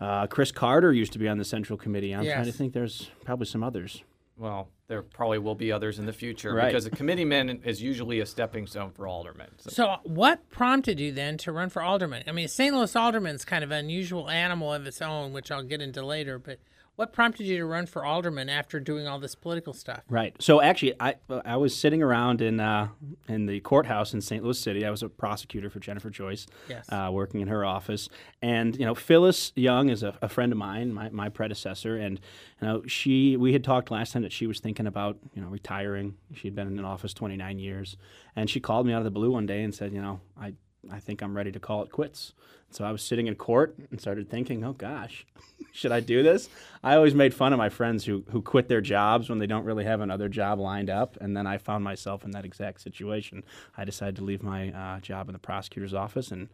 uh, 0.01 0.27
Chris 0.27 0.53
Carter 0.53 0.93
used 0.93 1.13
to 1.15 1.19
be 1.19 1.29
on 1.29 1.39
the 1.39 1.45
Central 1.45 1.79
Committee. 1.79 2.13
I'm 2.13 2.25
trying 2.25 2.45
to 2.45 2.53
think. 2.53 2.73
There's 2.73 3.11
probably 3.25 3.47
some 3.47 3.63
others. 3.63 4.03
Well, 4.39 4.69
there 4.89 5.01
probably 5.03 5.39
will 5.39 5.55
be 5.55 5.73
others 5.73 5.99
in 5.99 6.05
the 6.05 6.13
future 6.13 6.53
Right. 6.53 6.67
because 6.67 6.85
a 6.85 6.91
committeeman 6.91 7.63
is 7.65 7.81
usually 7.83 8.21
a 8.21 8.27
stepping 8.27 8.67
stone 8.67 8.91
for 8.91 9.07
aldermen. 9.09 9.49
So- 9.59 9.71
So, 9.71 9.97
what 10.05 10.51
prompted 10.51 11.01
you 11.01 11.11
then 11.13 11.39
to 11.39 11.53
run 11.53 11.71
for 11.71 11.81
alderman? 11.83 12.23
I 12.29 12.33
mean, 12.33 12.47
St. 12.47 12.75
Louis 12.75 12.95
alderman's 12.95 13.47
kind 13.47 13.65
of 13.65 13.71
an 13.71 13.79
unusual 13.79 14.29
animal 14.29 14.75
of 14.75 14.87
its 14.87 15.01
own, 15.01 15.33
which 15.33 15.51
I'll 15.51 15.63
get 15.63 15.81
into 15.81 16.05
later. 16.05 16.39
But 16.39 16.59
what 16.97 17.13
prompted 17.13 17.47
you 17.47 17.57
to 17.59 17.65
run 17.67 17.87
for 17.87 18.05
alderman 18.05 18.49
after 18.49 18.81
doing 18.81 19.07
all 19.07 19.19
this 19.19 19.35
political 19.35 19.73
stuff? 19.73 20.03
Right. 20.09 20.35
So 20.41 20.61
actually, 20.61 20.95
I 20.99 21.15
I 21.45 21.57
was 21.57 21.77
sitting 21.77 22.03
around 22.03 22.41
in 22.43 22.59
uh, 22.59 22.89
in 23.29 23.47
the 23.47 23.61
courthouse 23.61 24.13
in 24.15 24.21
St. 24.21 24.43
Louis 24.43 24.59
City. 24.59 24.85
I 24.85 24.91
was 24.91 25.03
a 25.03 25.09
prosecutor 25.09 25.71
for 25.71 25.79
Jennifer 25.79 26.11
Joyce, 26.11 26.47
Yes. 26.69 26.87
uh, 26.91 27.11
working 27.13 27.41
in 27.41 27.49
her 27.49 27.65
office. 27.65 28.09
And 28.43 28.77
you 28.77 28.85
know, 28.85 28.95
Phyllis 28.95 29.53
Young 29.55 29.89
is 29.91 30.03
a, 30.03 30.17
a 30.23 30.29
friend 30.29 30.53
of 30.53 30.59
mine, 30.59 30.93
my, 30.93 31.11
my 31.11 31.29
predecessor, 31.29 31.97
and 31.97 32.19
you 32.61 32.67
know, 32.67 32.83
she 32.87 33.37
we 33.37 33.53
had 33.53 33.63
talked 33.63 33.91
last 33.91 34.13
time 34.13 34.23
that 34.23 34.33
she 34.33 34.47
was 34.47 34.59
thinking 34.61 34.87
about 34.87 35.19
you 35.35 35.43
know 35.43 35.49
retiring. 35.49 36.15
She 36.35 36.49
had 36.49 36.55
been 36.55 36.67
in 36.67 36.79
an 36.79 36.85
office 36.85 37.13
29 37.15 37.59
years, 37.59 37.97
and 38.35 38.49
she 38.49 38.59
called 38.61 38.87
me 38.87 38.93
out 38.93 38.99
of 38.99 39.05
the 39.05 39.11
blue 39.11 39.31
one 39.31 39.47
day 39.47 39.63
and 39.63 39.75
said, 39.75 39.93
you 39.93 40.01
know, 40.01 40.21
I 40.41 40.55
I 40.93 41.01
think 41.01 41.23
I'm 41.23 41.37
ready 41.37 41.53
to 41.53 41.61
call 41.61 41.83
it 41.83 41.91
quits. 41.91 42.33
So 42.71 42.85
I 42.85 42.93
was 42.93 43.03
sitting 43.03 43.27
in 43.27 43.37
court 43.37 43.77
and 43.91 44.01
started 44.01 44.29
thinking, 44.29 44.65
oh 44.65 44.73
gosh, 44.73 45.25
should 45.73 45.93
I 45.93 46.01
do 46.01 46.23
this? 46.23 46.49
I 46.83 46.97
always 46.97 47.15
made 47.15 47.33
fun 47.33 47.53
of 47.53 47.59
my 47.59 47.69
friends 47.69 48.05
who, 48.05 48.25
who 48.31 48.43
quit 48.43 48.69
their 48.69 48.81
jobs 48.81 49.29
when 49.29 49.39
they 49.39 49.47
don't 49.47 49.65
really 49.65 49.85
have 49.85 50.01
another 50.01 50.29
job 50.29 50.59
lined 50.59 50.91
up. 50.91 51.17
And 51.21 51.37
then 51.37 51.47
I 51.47 51.59
found 51.59 51.85
myself 51.85 52.25
in 52.25 52.33
that 52.33 52.45
exact 52.45 52.81
situation. 52.81 53.45
I 53.77 53.85
decided 53.85 54.17
to 54.17 54.25
leave 54.25 54.43
my 54.43 54.71
uh, 54.71 55.01
job 55.01 55.29
in 55.29 55.33
the 55.33 55.39
prosecutor's 55.39 55.95
office 55.95 56.31
and 56.31 56.49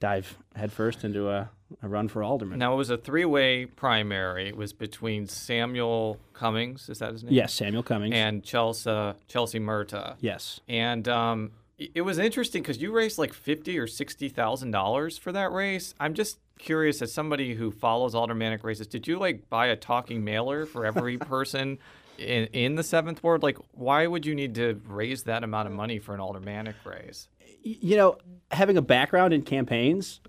dive 0.00 0.38
headfirst 0.56 1.04
into 1.04 1.28
a, 1.28 1.50
a 1.82 1.88
run 1.88 2.08
for 2.08 2.22
alderman. 2.22 2.58
Now 2.58 2.72
it 2.72 2.76
was 2.76 2.88
a 2.88 2.96
three-way 2.96 3.66
primary. 3.66 4.48
It 4.48 4.56
was 4.56 4.72
between 4.72 5.26
Samuel 5.26 6.18
Cummings, 6.32 6.88
is 6.88 6.98
that 7.00 7.12
his 7.12 7.22
name? 7.22 7.34
yes, 7.34 7.52
Samuel 7.52 7.82
Cummings. 7.82 8.14
And 8.14 8.42
Chelsea 8.42 9.12
Chelsea 9.28 9.60
Murta. 9.60 10.16
yes. 10.20 10.60
And 10.68 11.06
um, 11.06 11.52
it 11.80 11.90
it 11.96 12.00
was 12.02 12.18
interesting 12.18 12.62
because 12.62 12.80
you 12.80 12.92
raised 12.92 13.18
like 13.18 13.32
fifty 13.32 13.78
or 13.78 13.86
sixty 13.86 14.28
thousand 14.28 14.70
dollars 14.70 15.18
for 15.18 15.32
that 15.32 15.50
race. 15.52 15.94
I'm 15.98 16.14
just 16.14 16.38
curious, 16.58 17.00
as 17.02 17.12
somebody 17.12 17.54
who 17.54 17.70
follows 17.70 18.14
aldermanic 18.14 18.62
races, 18.62 18.86
did 18.86 19.06
you 19.08 19.18
like 19.18 19.48
buy 19.48 19.66
a 19.66 19.76
talking 19.76 20.22
mailer 20.24 20.66
for 20.66 20.84
every 20.86 21.18
person 21.34 21.78
in 22.18 22.44
in 22.52 22.74
the 22.76 22.82
seventh 22.84 23.22
ward? 23.22 23.42
Like, 23.42 23.58
why 23.72 24.06
would 24.06 24.26
you 24.26 24.34
need 24.34 24.54
to 24.56 24.80
raise 24.86 25.22
that 25.24 25.42
amount 25.42 25.68
of 25.68 25.74
money 25.74 25.98
for 25.98 26.14
an 26.14 26.20
aldermanic 26.20 26.76
race? 26.84 27.28
You 27.62 27.96
know, 27.96 28.16
having 28.50 28.76
a 28.78 28.82
background 28.82 29.34
in 29.34 29.42
campaigns, 29.42 30.20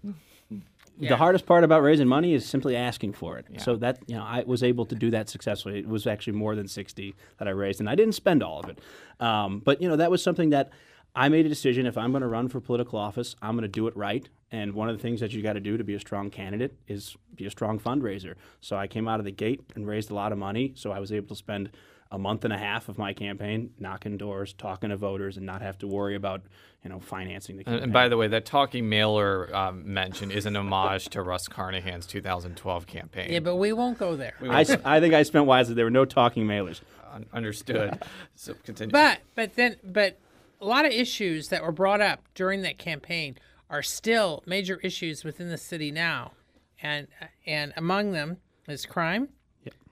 Yeah. 1.00 1.10
the 1.10 1.16
hardest 1.18 1.46
part 1.46 1.64
about 1.64 1.82
raising 1.82 2.08
money 2.08 2.34
is 2.34 2.46
simply 2.46 2.76
asking 2.76 3.14
for 3.14 3.38
it. 3.38 3.46
So 3.62 3.78
that 3.78 4.00
you 4.08 4.16
know, 4.16 4.24
I 4.24 4.44
was 4.46 4.64
able 4.64 4.86
to 4.88 4.96
do 4.96 5.12
that 5.12 5.30
successfully. 5.30 5.80
It 5.80 5.88
was 5.88 6.08
actually 6.08 6.34
more 6.34 6.56
than 6.56 6.68
sixty 6.68 7.16
that 7.38 7.48
I 7.48 7.52
raised, 7.52 7.80
and 7.80 7.90
I 7.90 7.96
didn't 7.96 8.16
spend 8.16 8.44
all 8.44 8.60
of 8.60 8.70
it. 8.70 8.80
Um, 9.20 9.60
but 9.60 9.82
you 9.82 9.88
know, 9.90 9.96
that 9.98 10.12
was 10.12 10.22
something 10.22 10.50
that 10.52 10.72
I 11.16 11.30
made 11.30 11.46
a 11.46 11.50
decision. 11.50 11.86
If 11.86 11.98
I'm 11.98 12.12
going 12.12 12.22
to 12.22 12.28
run 12.28 12.48
for 12.48 12.60
political 12.62 12.98
office, 12.98 13.36
I'm 13.42 13.56
going 13.56 13.64
to 13.64 13.68
do 13.68 13.88
it 13.88 13.96
right. 13.98 14.28
And 14.52 14.74
one 14.74 14.90
of 14.90 14.96
the 14.98 15.02
things 15.02 15.20
that 15.22 15.32
you 15.34 15.42
got 15.42 15.54
to 15.54 15.60
do 15.60 15.78
to 15.78 15.84
be 15.84 15.94
a 15.94 16.00
strong 16.00 16.30
candidate 16.30 16.74
is 16.88 17.16
be 17.36 17.46
a 17.46 17.50
strong 17.52 17.80
fundraiser. 17.80 18.36
So 18.62 18.76
I 18.78 18.88
came 18.88 19.08
out 19.08 19.20
of 19.20 19.26
the 19.26 19.32
gate 19.32 19.62
and 19.76 19.88
raised 19.88 20.12
a 20.12 20.14
lot 20.14 20.32
of 20.32 20.38
money. 20.38 20.74
So 20.76 20.92
I 20.92 21.00
was 21.00 21.12
able 21.12 21.28
to 21.30 21.36
spend 21.36 21.72
a 22.14 22.18
month 22.18 22.44
and 22.44 22.54
a 22.54 22.58
half 22.58 22.90
of 22.90 22.98
my 22.98 23.14
campaign 23.14 23.72
knocking 23.80 24.18
doors, 24.18 24.52
talking 24.54 24.90
to 24.90 24.98
voters, 24.98 25.38
and 25.38 25.46
not 25.46 25.62
have 25.62 25.78
to 25.80 25.88
worry 25.88 26.16
about 26.16 26.42
you 26.84 26.90
know 26.90 27.00
financing 27.00 27.56
the 27.56 27.62
And, 27.62 27.66
campaign. 27.68 27.84
and 27.84 27.94
by 27.94 28.10
the 28.10 28.18
way, 28.18 28.28
that 28.28 28.46
talking 28.46 28.90
mailer 28.90 29.54
um, 29.56 29.94
mention 29.94 30.30
is 30.30 30.46
an 30.46 30.58
homage 30.58 31.08
to 31.10 31.22
Russ 31.22 31.48
Carnahan's 31.48 32.06
2012 32.08 32.86
campaign. 32.88 33.32
Yeah, 33.32 33.40
but 33.40 33.56
we 33.56 33.72
won't 33.72 33.98
go 33.98 34.18
there. 34.18 34.34
I 34.50 34.64
think 34.66 35.14
I 35.14 35.24
spent 35.24 35.46
wisely. 35.46 35.74
There 35.76 35.86
were 35.86 35.92
no 35.92 36.04
talking 36.04 36.46
mailers. 36.46 36.82
Un- 37.14 37.28
understood. 37.32 38.02
so 38.36 38.56
continue. 38.66 38.92
But 38.92 39.20
but 39.36 39.56
then 39.56 39.78
but 39.82 40.20
a 40.62 40.66
lot 40.66 40.86
of 40.86 40.92
issues 40.92 41.50
that 41.50 41.64
were 41.64 41.72
brought 41.72 42.02
up 42.02 42.24
during 42.36 42.62
that 42.62 42.78
campaign 42.78 43.38
are 43.70 43.82
still 43.82 44.44
major 44.46 44.80
issues 44.84 45.24
within 45.24 45.50
the 45.50 45.58
city 45.58 45.92
now, 45.92 46.34
and 46.82 47.08
and 47.46 47.74
among 47.76 48.12
them 48.12 48.38
is 48.68 48.86
crime, 48.86 49.30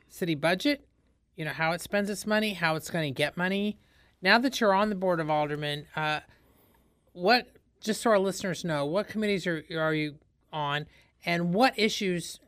city 0.08 0.36
budget, 0.36 0.86
you 1.36 1.44
know 1.44 1.52
how 1.52 1.72
it 1.72 1.82
spends 1.82 2.10
its 2.10 2.28
money, 2.28 2.54
how 2.54 2.76
it's 2.76 2.90
going 2.90 3.12
to 3.12 3.18
get 3.18 3.36
money. 3.36 3.78
Now 4.22 4.38
that 4.40 4.60
you're 4.60 4.74
on 4.74 4.90
the 4.90 4.96
board 4.96 5.20
of 5.20 5.30
aldermen, 5.30 5.88
uh, 5.96 6.20
what 7.14 7.48
just 7.82 8.02
so 8.02 8.12
our 8.12 8.20
listeners 8.20 8.64
know, 8.64 8.86
what 8.86 9.08
committees 9.08 9.48
are 9.48 9.64
are 9.76 9.94
you 9.94 10.16
on, 10.54 10.86
and 11.26 11.54
what 11.54 11.78
issues 11.80 12.40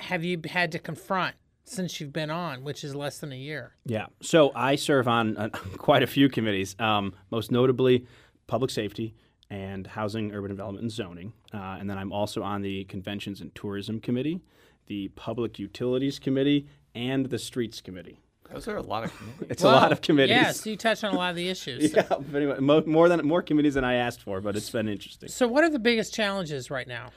have 0.00 0.24
you 0.24 0.40
had 0.50 0.72
to 0.72 0.78
confront 0.78 1.36
since 1.72 2.00
you've 2.00 2.12
been 2.12 2.30
on, 2.30 2.62
which 2.62 2.84
is 2.84 2.94
less 2.94 3.18
than 3.18 3.32
a 3.32 3.36
year? 3.36 3.72
Yeah. 3.84 4.06
So 4.20 4.52
I 4.54 4.76
serve 4.76 5.08
on 5.08 5.36
uh, 5.36 5.48
quite 5.78 6.02
a 6.02 6.06
few 6.06 6.28
committees, 6.28 6.76
um, 6.78 7.14
most 7.30 7.50
notably 7.50 8.06
public 8.46 8.70
safety 8.70 9.14
and 9.50 9.86
housing, 9.86 10.32
urban 10.32 10.50
development, 10.50 10.82
and 10.82 10.90
zoning. 10.90 11.32
Uh, 11.52 11.76
and 11.78 11.88
then 11.88 11.98
I'm 11.98 12.12
also 12.12 12.42
on 12.42 12.62
the 12.62 12.84
conventions 12.84 13.40
and 13.40 13.54
tourism 13.54 14.00
committee, 14.00 14.40
the 14.86 15.08
public 15.08 15.58
utilities 15.58 16.18
committee, 16.18 16.66
and 16.94 17.26
the 17.26 17.38
streets 17.38 17.80
committee. 17.80 18.20
Those 18.50 18.68
are 18.68 18.76
a 18.76 18.82
lot 18.82 19.04
of 19.04 19.16
committees. 19.16 19.46
It's 19.50 19.62
a 19.62 19.66
lot 19.66 19.92
of 19.92 20.02
committees. 20.02 20.36
Yeah, 20.36 20.52
so 20.52 20.70
you 20.70 20.76
touch 20.76 21.04
on 21.04 21.14
a 21.14 21.16
lot 21.16 21.30
of 21.30 21.36
the 21.36 21.48
issues. 21.48 21.92
Yeah, 21.96 22.02
pretty 22.02 22.46
much. 22.46 22.60
Mo- 22.60 22.84
more 22.86 23.08
than 23.08 23.26
more 23.26 23.40
committees 23.42 23.74
than 23.74 23.84
I 23.84 23.94
asked 23.94 24.22
for, 24.22 24.40
but 24.40 24.56
it's 24.56 24.68
been 24.70 24.88
interesting. 24.88 25.28
So, 25.30 25.48
what 25.48 25.64
are 25.64 25.70
the 25.70 25.78
biggest 25.78 26.12
challenges 26.12 26.70
right 26.70 26.86
now? 26.86 27.10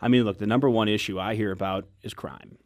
I 0.00 0.08
mean, 0.08 0.24
look, 0.24 0.38
the 0.38 0.46
number 0.46 0.68
one 0.68 0.88
issue 0.88 1.18
I 1.18 1.34
hear 1.34 1.52
about 1.52 1.86
is 2.02 2.12
crime. 2.12 2.58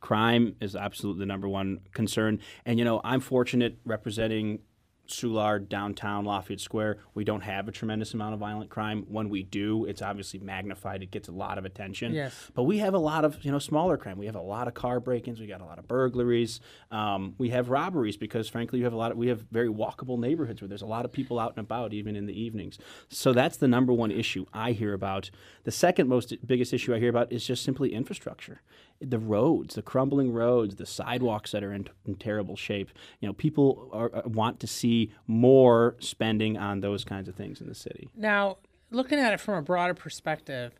Crime 0.00 0.56
is 0.60 0.76
absolutely 0.76 1.20
the 1.20 1.26
number 1.26 1.48
one 1.48 1.80
concern. 1.92 2.40
And, 2.64 2.78
you 2.78 2.84
know, 2.84 3.00
I'm 3.04 3.20
fortunate 3.20 3.78
representing 3.84 4.60
Soulard, 5.08 5.68
downtown 5.68 6.24
Lafayette 6.24 6.60
Square. 6.60 6.98
We 7.14 7.24
don't 7.24 7.40
have 7.40 7.66
a 7.66 7.72
tremendous 7.72 8.14
amount 8.14 8.34
of 8.34 8.40
violent 8.40 8.70
crime. 8.70 9.06
When 9.08 9.28
we 9.28 9.42
do, 9.42 9.86
it's 9.86 10.02
obviously 10.02 10.38
magnified. 10.38 11.02
It 11.02 11.10
gets 11.10 11.28
a 11.28 11.32
lot 11.32 11.56
of 11.56 11.64
attention. 11.64 12.12
Yes. 12.12 12.50
But 12.54 12.64
we 12.64 12.78
have 12.78 12.94
a 12.94 12.98
lot 12.98 13.24
of, 13.24 13.42
you 13.42 13.50
know, 13.50 13.58
smaller 13.58 13.96
crime. 13.96 14.18
We 14.18 14.26
have 14.26 14.34
a 14.34 14.40
lot 14.40 14.68
of 14.68 14.74
car 14.74 15.00
break-ins. 15.00 15.40
We 15.40 15.46
got 15.46 15.62
a 15.62 15.64
lot 15.64 15.78
of 15.78 15.88
burglaries. 15.88 16.60
Um, 16.90 17.34
we 17.38 17.48
have 17.50 17.70
robberies 17.70 18.16
because, 18.16 18.48
frankly, 18.48 18.80
you 18.80 18.84
have 18.84 18.92
a 18.92 18.96
lot. 18.96 19.12
Of, 19.12 19.16
we 19.16 19.28
have 19.28 19.46
very 19.50 19.68
walkable 19.68 20.18
neighborhoods 20.18 20.60
where 20.60 20.68
there's 20.68 20.82
a 20.82 20.86
lot 20.86 21.04
of 21.04 21.12
people 21.12 21.38
out 21.38 21.54
and 21.56 21.64
about, 21.64 21.94
even 21.94 22.14
in 22.14 22.26
the 22.26 22.38
evenings. 22.38 22.78
So 23.08 23.32
that's 23.32 23.56
the 23.56 23.68
number 23.68 23.92
one 23.92 24.10
issue 24.10 24.44
I 24.52 24.72
hear 24.72 24.92
about. 24.92 25.30
The 25.64 25.72
second 25.72 26.08
most 26.08 26.34
biggest 26.46 26.74
issue 26.74 26.94
I 26.94 26.98
hear 26.98 27.10
about 27.10 27.32
is 27.32 27.46
just 27.46 27.64
simply 27.64 27.94
infrastructure 27.94 28.60
the 29.00 29.18
roads, 29.18 29.74
the 29.74 29.82
crumbling 29.82 30.32
roads, 30.32 30.76
the 30.76 30.86
sidewalks 30.86 31.52
that 31.52 31.62
are 31.62 31.72
in, 31.72 31.88
in 32.04 32.16
terrible 32.16 32.56
shape. 32.56 32.90
You 33.20 33.28
know, 33.28 33.32
people 33.32 33.88
are, 33.92 34.10
are- 34.14 34.28
want 34.28 34.60
to 34.60 34.66
see 34.66 35.12
more 35.26 35.96
spending 36.00 36.56
on 36.56 36.80
those 36.80 37.04
kinds 37.04 37.28
of 37.28 37.34
things 37.36 37.60
in 37.60 37.68
the 37.68 37.74
city. 37.74 38.08
Now, 38.16 38.58
looking 38.90 39.18
at 39.18 39.32
it 39.32 39.40
from 39.40 39.54
a 39.54 39.62
broader 39.62 39.94
perspective, 39.94 40.72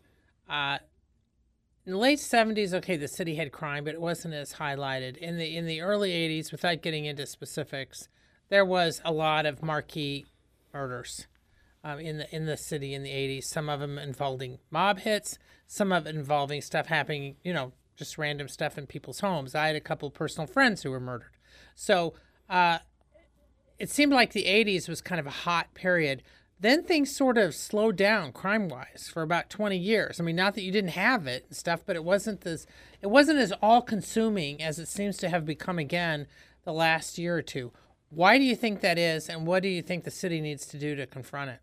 uh, 0.48 0.78
in 1.86 1.92
the 1.92 1.98
late 1.98 2.18
'70s, 2.18 2.74
okay, 2.74 2.96
the 2.96 3.08
city 3.08 3.36
had 3.36 3.50
crime, 3.50 3.84
but 3.84 3.94
it 3.94 4.00
wasn't 4.00 4.34
as 4.34 4.54
highlighted. 4.54 5.16
In 5.16 5.38
the 5.38 5.56
in 5.56 5.66
the 5.66 5.80
early 5.80 6.10
'80s, 6.10 6.52
without 6.52 6.82
getting 6.82 7.06
into 7.06 7.24
specifics, 7.24 8.08
there 8.50 8.64
was 8.64 9.00
a 9.04 9.12
lot 9.12 9.46
of 9.46 9.62
marquee 9.62 10.26
murders 10.74 11.26
um, 11.82 11.98
in 11.98 12.18
the 12.18 12.34
in 12.34 12.44
the 12.44 12.58
city 12.58 12.92
in 12.92 13.04
the 13.04 13.10
'80s. 13.10 13.44
Some 13.44 13.70
of 13.70 13.80
them 13.80 13.96
involving 13.98 14.58
mob 14.70 14.98
hits, 14.98 15.38
some 15.66 15.90
of 15.92 16.06
involving 16.06 16.60
stuff 16.60 16.88
happening, 16.88 17.36
you 17.42 17.54
know, 17.54 17.72
just 17.98 18.16
random 18.16 18.48
stuff 18.48 18.78
in 18.78 18.86
people's 18.86 19.20
homes. 19.20 19.54
I 19.54 19.66
had 19.66 19.76
a 19.76 19.80
couple 19.80 20.10
personal 20.10 20.46
friends 20.46 20.82
who 20.82 20.90
were 20.90 21.00
murdered, 21.00 21.36
so. 21.74 22.14
Uh, 22.48 22.78
it 23.78 23.90
seemed 23.90 24.12
like 24.12 24.32
the 24.32 24.44
80s 24.44 24.88
was 24.88 25.00
kind 25.00 25.20
of 25.20 25.26
a 25.26 25.30
hot 25.30 25.72
period. 25.74 26.22
Then 26.60 26.82
things 26.82 27.14
sort 27.14 27.38
of 27.38 27.54
slowed 27.54 27.96
down 27.96 28.32
crime 28.32 28.68
wise 28.68 29.08
for 29.12 29.22
about 29.22 29.48
20 29.48 29.76
years. 29.76 30.18
I 30.18 30.24
mean, 30.24 30.34
not 30.34 30.54
that 30.54 30.62
you 30.62 30.72
didn't 30.72 30.90
have 30.90 31.26
it 31.26 31.44
and 31.48 31.56
stuff, 31.56 31.82
but 31.86 31.94
it 31.94 32.02
wasn't 32.02 32.40
this 32.40 32.66
it 33.00 33.06
wasn't 33.06 33.38
as 33.38 33.52
all 33.62 33.80
consuming 33.80 34.60
as 34.60 34.80
it 34.80 34.88
seems 34.88 35.16
to 35.18 35.28
have 35.28 35.46
become 35.46 35.78
again 35.78 36.26
the 36.64 36.72
last 36.72 37.16
year 37.16 37.36
or 37.36 37.42
two. 37.42 37.72
Why 38.10 38.38
do 38.38 38.44
you 38.44 38.56
think 38.56 38.80
that 38.80 38.98
is 38.98 39.28
and 39.28 39.46
what 39.46 39.62
do 39.62 39.68
you 39.68 39.82
think 39.82 40.02
the 40.02 40.10
city 40.10 40.40
needs 40.40 40.66
to 40.66 40.78
do 40.78 40.96
to 40.96 41.06
confront 41.06 41.50
it? 41.50 41.60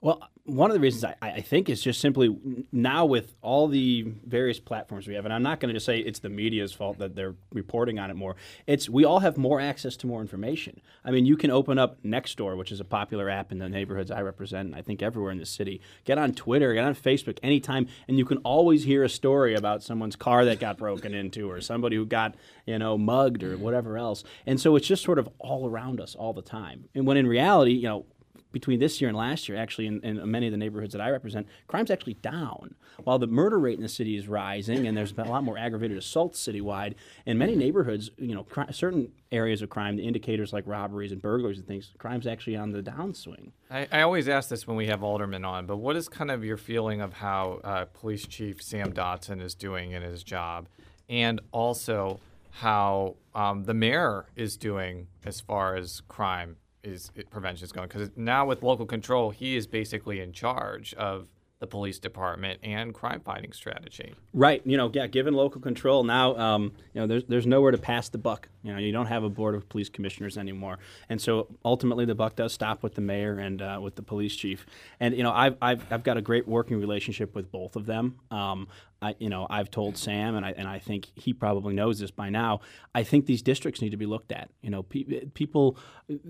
Well, 0.00 0.22
one 0.44 0.70
of 0.70 0.74
the 0.74 0.80
reasons 0.80 1.04
I, 1.04 1.14
I 1.20 1.40
think 1.40 1.68
is 1.68 1.82
just 1.82 2.00
simply 2.00 2.36
now 2.70 3.04
with 3.04 3.34
all 3.42 3.66
the 3.66 4.02
various 4.24 4.60
platforms 4.60 5.08
we 5.08 5.14
have, 5.14 5.24
and 5.24 5.34
I'm 5.34 5.42
not 5.42 5.58
going 5.58 5.70
to 5.70 5.74
just 5.74 5.86
say 5.86 5.98
it's 5.98 6.20
the 6.20 6.28
media's 6.28 6.72
fault 6.72 6.98
that 6.98 7.16
they're 7.16 7.34
reporting 7.52 7.98
on 7.98 8.10
it 8.10 8.14
more. 8.14 8.36
It's 8.66 8.88
we 8.88 9.04
all 9.04 9.20
have 9.20 9.36
more 9.36 9.60
access 9.60 9.96
to 9.98 10.06
more 10.06 10.20
information. 10.20 10.80
I 11.04 11.10
mean, 11.10 11.26
you 11.26 11.36
can 11.36 11.50
open 11.50 11.78
up 11.78 12.02
Nextdoor, 12.04 12.56
which 12.56 12.70
is 12.70 12.78
a 12.78 12.84
popular 12.84 13.28
app 13.28 13.50
in 13.50 13.58
the 13.58 13.68
neighborhoods 13.68 14.10
I 14.10 14.20
represent, 14.20 14.66
and 14.66 14.76
I 14.76 14.82
think 14.82 15.02
everywhere 15.02 15.32
in 15.32 15.38
the 15.38 15.46
city. 15.46 15.80
Get 16.04 16.18
on 16.18 16.32
Twitter, 16.34 16.72
get 16.74 16.84
on 16.84 16.94
Facebook 16.94 17.38
anytime, 17.42 17.88
and 18.06 18.18
you 18.18 18.24
can 18.24 18.38
always 18.38 18.84
hear 18.84 19.02
a 19.02 19.08
story 19.08 19.54
about 19.54 19.82
someone's 19.82 20.16
car 20.16 20.44
that 20.44 20.60
got 20.60 20.78
broken 20.78 21.14
into, 21.14 21.50
or 21.50 21.60
somebody 21.60 21.96
who 21.96 22.06
got 22.06 22.34
you 22.66 22.78
know 22.78 22.96
mugged, 22.96 23.42
or 23.42 23.56
whatever 23.56 23.98
else. 23.98 24.22
And 24.46 24.60
so 24.60 24.76
it's 24.76 24.86
just 24.86 25.02
sort 25.02 25.18
of 25.18 25.28
all 25.38 25.68
around 25.68 26.00
us 26.00 26.14
all 26.14 26.32
the 26.32 26.42
time. 26.42 26.88
And 26.94 27.06
when 27.06 27.16
in 27.16 27.26
reality, 27.26 27.72
you 27.72 27.88
know 27.88 28.06
between 28.52 28.78
this 28.78 29.00
year 29.00 29.08
and 29.08 29.16
last 29.16 29.48
year, 29.48 29.58
actually, 29.58 29.86
in, 29.86 30.00
in 30.00 30.30
many 30.30 30.46
of 30.46 30.52
the 30.52 30.56
neighborhoods 30.56 30.92
that 30.92 31.02
I 31.02 31.10
represent, 31.10 31.46
crime's 31.66 31.90
actually 31.90 32.14
down. 32.14 32.74
While 33.04 33.18
the 33.18 33.26
murder 33.26 33.58
rate 33.58 33.76
in 33.76 33.82
the 33.82 33.88
city 33.88 34.16
is 34.16 34.28
rising, 34.28 34.86
and 34.86 34.96
there's 34.96 35.12
been 35.12 35.26
a 35.26 35.30
lot 35.30 35.44
more 35.44 35.58
aggravated 35.58 35.98
assaults 35.98 36.42
citywide, 36.46 36.94
in 37.26 37.36
many 37.36 37.54
neighborhoods, 37.54 38.10
you 38.16 38.34
know, 38.34 38.46
certain 38.70 39.12
areas 39.30 39.60
of 39.62 39.68
crime, 39.68 39.96
the 39.96 40.06
indicators 40.06 40.52
like 40.52 40.64
robberies 40.66 41.12
and 41.12 41.20
burglaries 41.20 41.58
and 41.58 41.66
things, 41.66 41.92
crime's 41.98 42.26
actually 42.26 42.56
on 42.56 42.72
the 42.72 42.82
downswing. 42.82 43.50
I, 43.70 43.88
I 43.92 44.00
always 44.02 44.28
ask 44.28 44.48
this 44.48 44.66
when 44.66 44.76
we 44.76 44.86
have 44.86 45.02
aldermen 45.02 45.44
on, 45.44 45.66
but 45.66 45.76
what 45.76 45.96
is 45.96 46.08
kind 46.08 46.30
of 46.30 46.44
your 46.44 46.56
feeling 46.56 47.00
of 47.00 47.12
how 47.12 47.60
uh, 47.64 47.84
Police 47.86 48.26
Chief 48.26 48.62
Sam 48.62 48.92
Dotson 48.92 49.42
is 49.42 49.54
doing 49.54 49.92
in 49.92 50.02
his 50.02 50.22
job, 50.22 50.68
and 51.08 51.40
also 51.52 52.20
how 52.50 53.16
um, 53.34 53.64
the 53.64 53.74
mayor 53.74 54.26
is 54.34 54.56
doing 54.56 55.08
as 55.26 55.40
far 55.40 55.76
as 55.76 56.00
crime 56.08 56.56
is 56.86 57.10
prevention 57.30 57.64
is 57.64 57.72
going? 57.72 57.88
Because 57.88 58.10
now 58.16 58.46
with 58.46 58.62
local 58.62 58.86
control, 58.86 59.30
he 59.30 59.56
is 59.56 59.66
basically 59.66 60.20
in 60.20 60.32
charge 60.32 60.94
of 60.94 61.26
the 61.58 61.66
police 61.66 61.98
department 61.98 62.60
and 62.62 62.92
crime 62.92 63.20
fighting 63.20 63.52
strategy. 63.52 64.14
Right. 64.34 64.60
You 64.66 64.76
know, 64.76 64.90
yeah, 64.92 65.06
given 65.06 65.34
local 65.34 65.60
control 65.60 66.04
now, 66.04 66.36
um, 66.36 66.72
you 66.92 67.00
know, 67.00 67.06
there's 67.06 67.24
there's 67.24 67.46
nowhere 67.46 67.72
to 67.72 67.78
pass 67.78 68.08
the 68.08 68.18
buck. 68.18 68.48
You 68.66 68.72
know, 68.72 68.78
you 68.80 68.90
don't 68.90 69.06
have 69.06 69.22
a 69.22 69.28
board 69.28 69.54
of 69.54 69.68
police 69.68 69.88
commissioners 69.88 70.36
anymore, 70.36 70.80
and 71.08 71.20
so 71.20 71.46
ultimately 71.64 72.04
the 72.04 72.16
buck 72.16 72.34
does 72.34 72.52
stop 72.52 72.82
with 72.82 72.96
the 72.96 73.00
mayor 73.00 73.38
and 73.38 73.62
uh, 73.62 73.78
with 73.80 73.94
the 73.94 74.02
police 74.02 74.34
chief. 74.34 74.66
And 74.98 75.16
you 75.16 75.22
know, 75.22 75.30
I've, 75.30 75.56
I've 75.62 75.92
I've 75.92 76.02
got 76.02 76.16
a 76.16 76.20
great 76.20 76.48
working 76.48 76.80
relationship 76.80 77.32
with 77.36 77.52
both 77.52 77.76
of 77.76 77.86
them. 77.86 78.18
Um, 78.32 78.66
I, 79.00 79.14
you 79.18 79.28
know, 79.28 79.46
I've 79.48 79.70
told 79.70 79.98
Sam, 79.98 80.34
and 80.36 80.44
I 80.44 80.52
and 80.56 80.66
I 80.66 80.78
think 80.78 81.06
he 81.14 81.32
probably 81.32 81.74
knows 81.74 81.98
this 81.98 82.10
by 82.10 82.30
now. 82.30 82.60
I 82.94 83.02
think 83.02 83.26
these 83.26 83.42
districts 83.42 83.82
need 83.82 83.90
to 83.90 83.96
be 83.96 84.06
looked 84.06 84.32
at. 84.32 84.50
You 84.62 84.70
know, 84.70 84.82
pe- 84.82 85.26
people. 85.34 85.78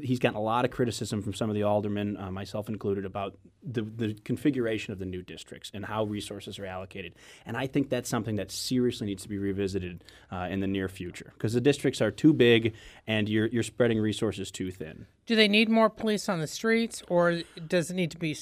He's 0.02 0.19
gotten 0.19 0.37
a 0.37 0.43
lot 0.43 0.64
of 0.64 0.71
criticism 0.71 1.23
from 1.23 1.33
some 1.33 1.49
of 1.49 1.55
the 1.55 1.62
aldermen, 1.62 2.16
uh, 2.16 2.31
myself 2.31 2.69
included, 2.69 3.05
about 3.05 3.38
the 3.62 3.83
the 3.83 4.14
configuration 4.25 4.93
of 4.93 4.99
the 4.99 5.07
new 5.07 5.23
districts 5.23 5.71
and 5.75 5.85
how 5.85 6.05
resources 6.05 6.59
are 6.59 6.66
allocated. 6.66 7.14
And 7.45 7.57
I 7.57 7.69
think 7.69 7.88
that's 7.88 8.09
something 8.09 8.37
that 8.37 8.50
seriously 8.50 9.07
needs 9.07 9.23
to 9.23 9.28
be 9.28 9.38
revisited 9.38 10.02
uh, 10.33 10.49
in 10.50 10.61
the 10.61 10.66
near 10.66 10.88
future 10.88 11.33
because 11.35 11.52
the 11.52 11.61
districts 11.61 12.00
are 12.00 12.11
too 12.11 12.25
big 12.33 12.75
and 13.06 13.28
you're 13.28 13.47
you're 13.47 13.62
spreading 13.62 13.99
resources 14.00 14.50
too 14.50 14.71
thin. 14.71 15.06
Do 15.26 15.37
they 15.37 15.49
need 15.49 15.68
more 15.68 15.90
police 15.90 16.28
on 16.28 16.40
the 16.40 16.47
streets, 16.47 17.02
or 17.09 17.42
does 17.66 17.90
it 17.90 17.95
need 17.95 18.11
to 18.12 18.18
be 18.18 18.37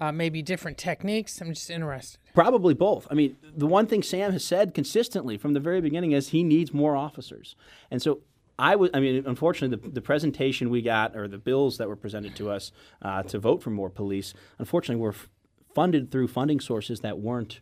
uh, 0.00 0.12
maybe 0.12 0.42
different 0.42 0.78
techniques? 0.78 1.40
I'm 1.40 1.54
just 1.54 1.70
interested. 1.70 2.18
Probably 2.34 2.74
both. 2.74 3.06
I 3.10 3.14
mean, 3.14 3.36
the 3.56 3.66
one 3.66 3.86
thing 3.86 4.02
Sam 4.02 4.32
has 4.32 4.44
said 4.44 4.74
consistently 4.74 5.36
from 5.36 5.54
the 5.54 5.60
very 5.60 5.80
beginning 5.80 6.12
is 6.12 6.28
he 6.28 6.42
needs 6.42 6.72
more 6.72 6.96
officers. 6.96 7.56
And 7.90 8.00
so 8.00 8.20
I 8.58 8.76
was, 8.76 8.90
I 8.92 9.00
mean, 9.00 9.24
unfortunately, 9.26 9.76
the, 9.76 9.94
the 9.94 10.00
presentation 10.00 10.70
we 10.70 10.82
got 10.82 11.16
or 11.16 11.28
the 11.28 11.38
bills 11.38 11.78
that 11.78 11.88
were 11.88 11.96
presented 11.96 12.34
to 12.36 12.50
us 12.50 12.72
uh, 13.02 13.22
to 13.24 13.38
vote 13.38 13.62
for 13.62 13.70
more 13.70 13.90
police, 13.90 14.34
unfortunately, 14.58 15.00
were 15.00 15.10
f- 15.10 15.28
funded 15.74 16.10
through 16.10 16.28
funding 16.28 16.60
sources 16.60 17.00
that 17.00 17.18
weren't. 17.18 17.60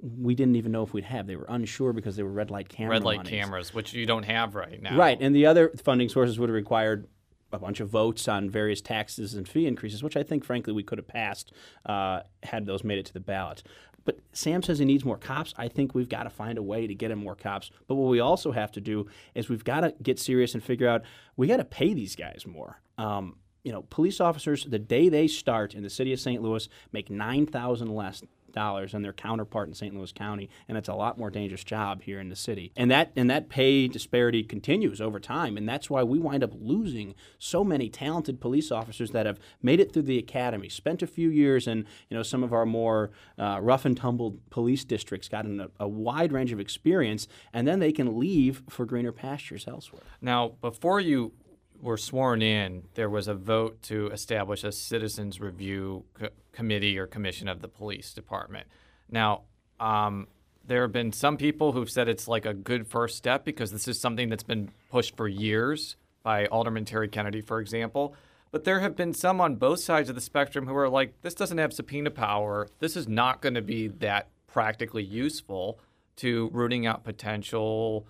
We 0.00 0.34
didn't 0.34 0.56
even 0.56 0.70
know 0.70 0.84
if 0.84 0.92
we'd 0.92 1.04
have. 1.04 1.26
They 1.26 1.36
were 1.36 1.46
unsure 1.48 1.92
because 1.92 2.16
they 2.16 2.22
were 2.22 2.30
red 2.30 2.50
light 2.50 2.68
camera. 2.68 2.92
Red 2.92 3.04
light 3.04 3.16
monies. 3.18 3.30
cameras, 3.30 3.74
which 3.74 3.92
you 3.94 4.06
don't 4.06 4.24
have 4.24 4.54
right 4.54 4.80
now. 4.80 4.96
Right, 4.96 5.18
and 5.20 5.34
the 5.34 5.46
other 5.46 5.72
funding 5.82 6.08
sources 6.08 6.38
would 6.38 6.48
have 6.48 6.54
required 6.54 7.08
a 7.52 7.58
bunch 7.58 7.80
of 7.80 7.88
votes 7.88 8.28
on 8.28 8.50
various 8.50 8.80
taxes 8.80 9.34
and 9.34 9.48
fee 9.48 9.66
increases, 9.66 10.02
which 10.02 10.16
I 10.16 10.22
think, 10.22 10.44
frankly, 10.44 10.72
we 10.72 10.82
could 10.82 10.98
have 10.98 11.08
passed 11.08 11.52
uh, 11.86 12.20
had 12.42 12.66
those 12.66 12.84
made 12.84 12.98
it 12.98 13.06
to 13.06 13.12
the 13.12 13.20
ballot. 13.20 13.62
But 14.04 14.20
Sam 14.32 14.62
says 14.62 14.78
he 14.78 14.84
needs 14.84 15.04
more 15.04 15.18
cops. 15.18 15.52
I 15.58 15.68
think 15.68 15.94
we've 15.94 16.08
got 16.08 16.22
to 16.22 16.30
find 16.30 16.56
a 16.56 16.62
way 16.62 16.86
to 16.86 16.94
get 16.94 17.10
him 17.10 17.18
more 17.18 17.34
cops. 17.34 17.70
But 17.86 17.96
what 17.96 18.08
we 18.08 18.20
also 18.20 18.52
have 18.52 18.72
to 18.72 18.80
do 18.80 19.06
is 19.34 19.48
we've 19.48 19.64
got 19.64 19.80
to 19.80 19.94
get 20.02 20.18
serious 20.18 20.54
and 20.54 20.62
figure 20.62 20.88
out 20.88 21.02
we 21.36 21.46
got 21.46 21.58
to 21.58 21.64
pay 21.64 21.92
these 21.92 22.16
guys 22.16 22.44
more. 22.46 22.80
Um, 22.96 23.36
you 23.64 23.72
know, 23.72 23.82
police 23.90 24.20
officers, 24.20 24.64
the 24.64 24.78
day 24.78 25.08
they 25.10 25.28
start 25.28 25.74
in 25.74 25.82
the 25.82 25.90
city 25.90 26.12
of 26.14 26.20
St. 26.20 26.40
Louis, 26.40 26.68
make 26.90 27.10
nine 27.10 27.44
thousand 27.44 27.94
less 27.94 28.22
dollars 28.58 28.90
than 28.90 29.02
their 29.02 29.12
counterpart 29.12 29.68
in 29.68 29.74
St. 29.74 29.94
Louis 29.94 30.10
County, 30.10 30.50
and 30.66 30.76
it's 30.76 30.88
a 30.88 30.94
lot 30.94 31.16
more 31.16 31.30
dangerous 31.30 31.62
job 31.62 32.02
here 32.02 32.18
in 32.18 32.28
the 32.28 32.34
city. 32.34 32.72
And 32.76 32.90
that 32.90 33.12
and 33.14 33.30
that 33.30 33.48
pay 33.48 33.86
disparity 33.86 34.42
continues 34.42 35.00
over 35.00 35.20
time, 35.20 35.56
and 35.56 35.68
that's 35.68 35.88
why 35.88 36.02
we 36.02 36.18
wind 36.18 36.42
up 36.42 36.50
losing 36.60 37.14
so 37.38 37.62
many 37.62 37.88
talented 37.88 38.40
police 38.40 38.72
officers 38.72 39.12
that 39.12 39.26
have 39.26 39.38
made 39.62 39.78
it 39.78 39.92
through 39.92 40.02
the 40.02 40.18
academy, 40.18 40.68
spent 40.68 41.02
a 41.02 41.06
few 41.06 41.30
years 41.30 41.68
in 41.68 41.86
you 42.08 42.16
know 42.16 42.24
some 42.24 42.42
of 42.42 42.52
our 42.52 42.66
more 42.66 43.12
uh, 43.38 43.60
rough 43.62 43.84
and 43.84 43.96
tumble 43.96 44.38
police 44.50 44.84
districts, 44.84 45.28
gotten 45.28 45.60
a, 45.60 45.68
a 45.78 45.86
wide 45.86 46.32
range 46.32 46.50
of 46.50 46.58
experience, 46.58 47.28
and 47.52 47.68
then 47.68 47.78
they 47.78 47.92
can 47.92 48.18
leave 48.18 48.64
for 48.68 48.84
greener 48.84 49.12
pastures 49.12 49.68
elsewhere. 49.68 50.02
Now, 50.20 50.54
before 50.60 50.98
you 50.98 51.32
were 51.80 51.96
sworn 51.96 52.42
in, 52.42 52.82
there 52.94 53.10
was 53.10 53.28
a 53.28 53.34
vote 53.34 53.82
to 53.84 54.08
establish 54.08 54.64
a 54.64 54.72
citizens 54.72 55.40
review 55.40 56.04
co- 56.14 56.28
committee 56.52 56.98
or 56.98 57.06
commission 57.06 57.48
of 57.48 57.60
the 57.60 57.68
police 57.68 58.12
department. 58.12 58.66
Now, 59.10 59.42
um, 59.78 60.26
there 60.64 60.82
have 60.82 60.92
been 60.92 61.12
some 61.12 61.36
people 61.36 61.72
who've 61.72 61.90
said 61.90 62.08
it's 62.08 62.28
like 62.28 62.44
a 62.46 62.54
good 62.54 62.86
first 62.86 63.16
step 63.16 63.44
because 63.44 63.70
this 63.70 63.88
is 63.88 64.00
something 64.00 64.28
that's 64.28 64.42
been 64.42 64.70
pushed 64.90 65.16
for 65.16 65.28
years 65.28 65.96
by 66.22 66.46
Alderman 66.46 66.84
Terry 66.84 67.08
Kennedy, 67.08 67.40
for 67.40 67.60
example. 67.60 68.14
But 68.50 68.64
there 68.64 68.80
have 68.80 68.96
been 68.96 69.14
some 69.14 69.40
on 69.40 69.56
both 69.56 69.80
sides 69.80 70.08
of 70.08 70.14
the 70.14 70.20
spectrum 70.20 70.66
who 70.66 70.76
are 70.76 70.88
like, 70.88 71.20
this 71.22 71.34
doesn't 71.34 71.58
have 71.58 71.72
subpoena 71.72 72.10
power. 72.10 72.66
This 72.80 72.96
is 72.96 73.06
not 73.08 73.40
going 73.40 73.54
to 73.54 73.62
be 73.62 73.88
that 73.88 74.28
practically 74.46 75.04
useful 75.04 75.78
to 76.16 76.50
rooting 76.52 76.86
out 76.86 77.04
potential 77.04 78.06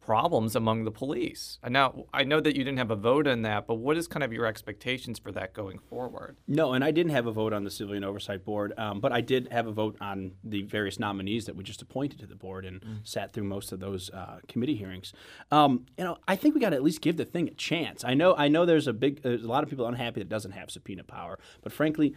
problems 0.00 0.56
among 0.56 0.84
the 0.84 0.90
police. 0.90 1.58
And 1.62 1.72
now 1.72 2.06
I 2.12 2.24
know 2.24 2.40
that 2.40 2.56
you 2.56 2.64
didn't 2.64 2.78
have 2.78 2.90
a 2.90 2.96
vote 2.96 3.26
on 3.26 3.42
that, 3.42 3.66
but 3.66 3.74
what 3.74 3.96
is 3.96 4.08
kind 4.08 4.24
of 4.24 4.32
your 4.32 4.46
expectations 4.46 5.18
for 5.18 5.30
that 5.32 5.52
going 5.52 5.78
forward? 5.78 6.36
No, 6.48 6.72
and 6.72 6.82
I 6.82 6.90
didn't 6.90 7.12
have 7.12 7.26
a 7.26 7.32
vote 7.32 7.52
on 7.52 7.64
the 7.64 7.70
Civilian 7.70 8.02
Oversight 8.02 8.44
Board, 8.44 8.72
um, 8.78 9.00
but 9.00 9.12
I 9.12 9.20
did 9.20 9.48
have 9.52 9.66
a 9.66 9.72
vote 9.72 9.96
on 10.00 10.32
the 10.42 10.62
various 10.62 10.98
nominees 10.98 11.44
that 11.46 11.54
we 11.54 11.64
just 11.64 11.82
appointed 11.82 12.18
to 12.20 12.26
the 12.26 12.34
board 12.34 12.64
and 12.64 12.82
sat 13.04 13.32
through 13.32 13.44
most 13.44 13.72
of 13.72 13.80
those 13.80 14.10
uh, 14.10 14.40
committee 14.48 14.76
hearings. 14.76 15.12
Um, 15.50 15.86
you 15.98 16.04
know, 16.04 16.18
I 16.26 16.36
think 16.36 16.54
we 16.54 16.60
got 16.60 16.70
to 16.70 16.76
at 16.76 16.82
least 16.82 17.00
give 17.02 17.16
the 17.16 17.24
thing 17.24 17.48
a 17.48 17.54
chance. 17.54 18.04
I 18.04 18.14
know, 18.14 18.34
I 18.34 18.48
know, 18.48 18.64
there's 18.64 18.88
a 18.88 18.92
big, 18.92 19.22
there's 19.22 19.44
a 19.44 19.48
lot 19.48 19.62
of 19.62 19.70
people 19.70 19.86
unhappy 19.86 20.20
that 20.20 20.28
doesn't 20.28 20.52
have 20.52 20.70
subpoena 20.70 21.04
power, 21.04 21.38
but 21.62 21.72
frankly, 21.72 22.14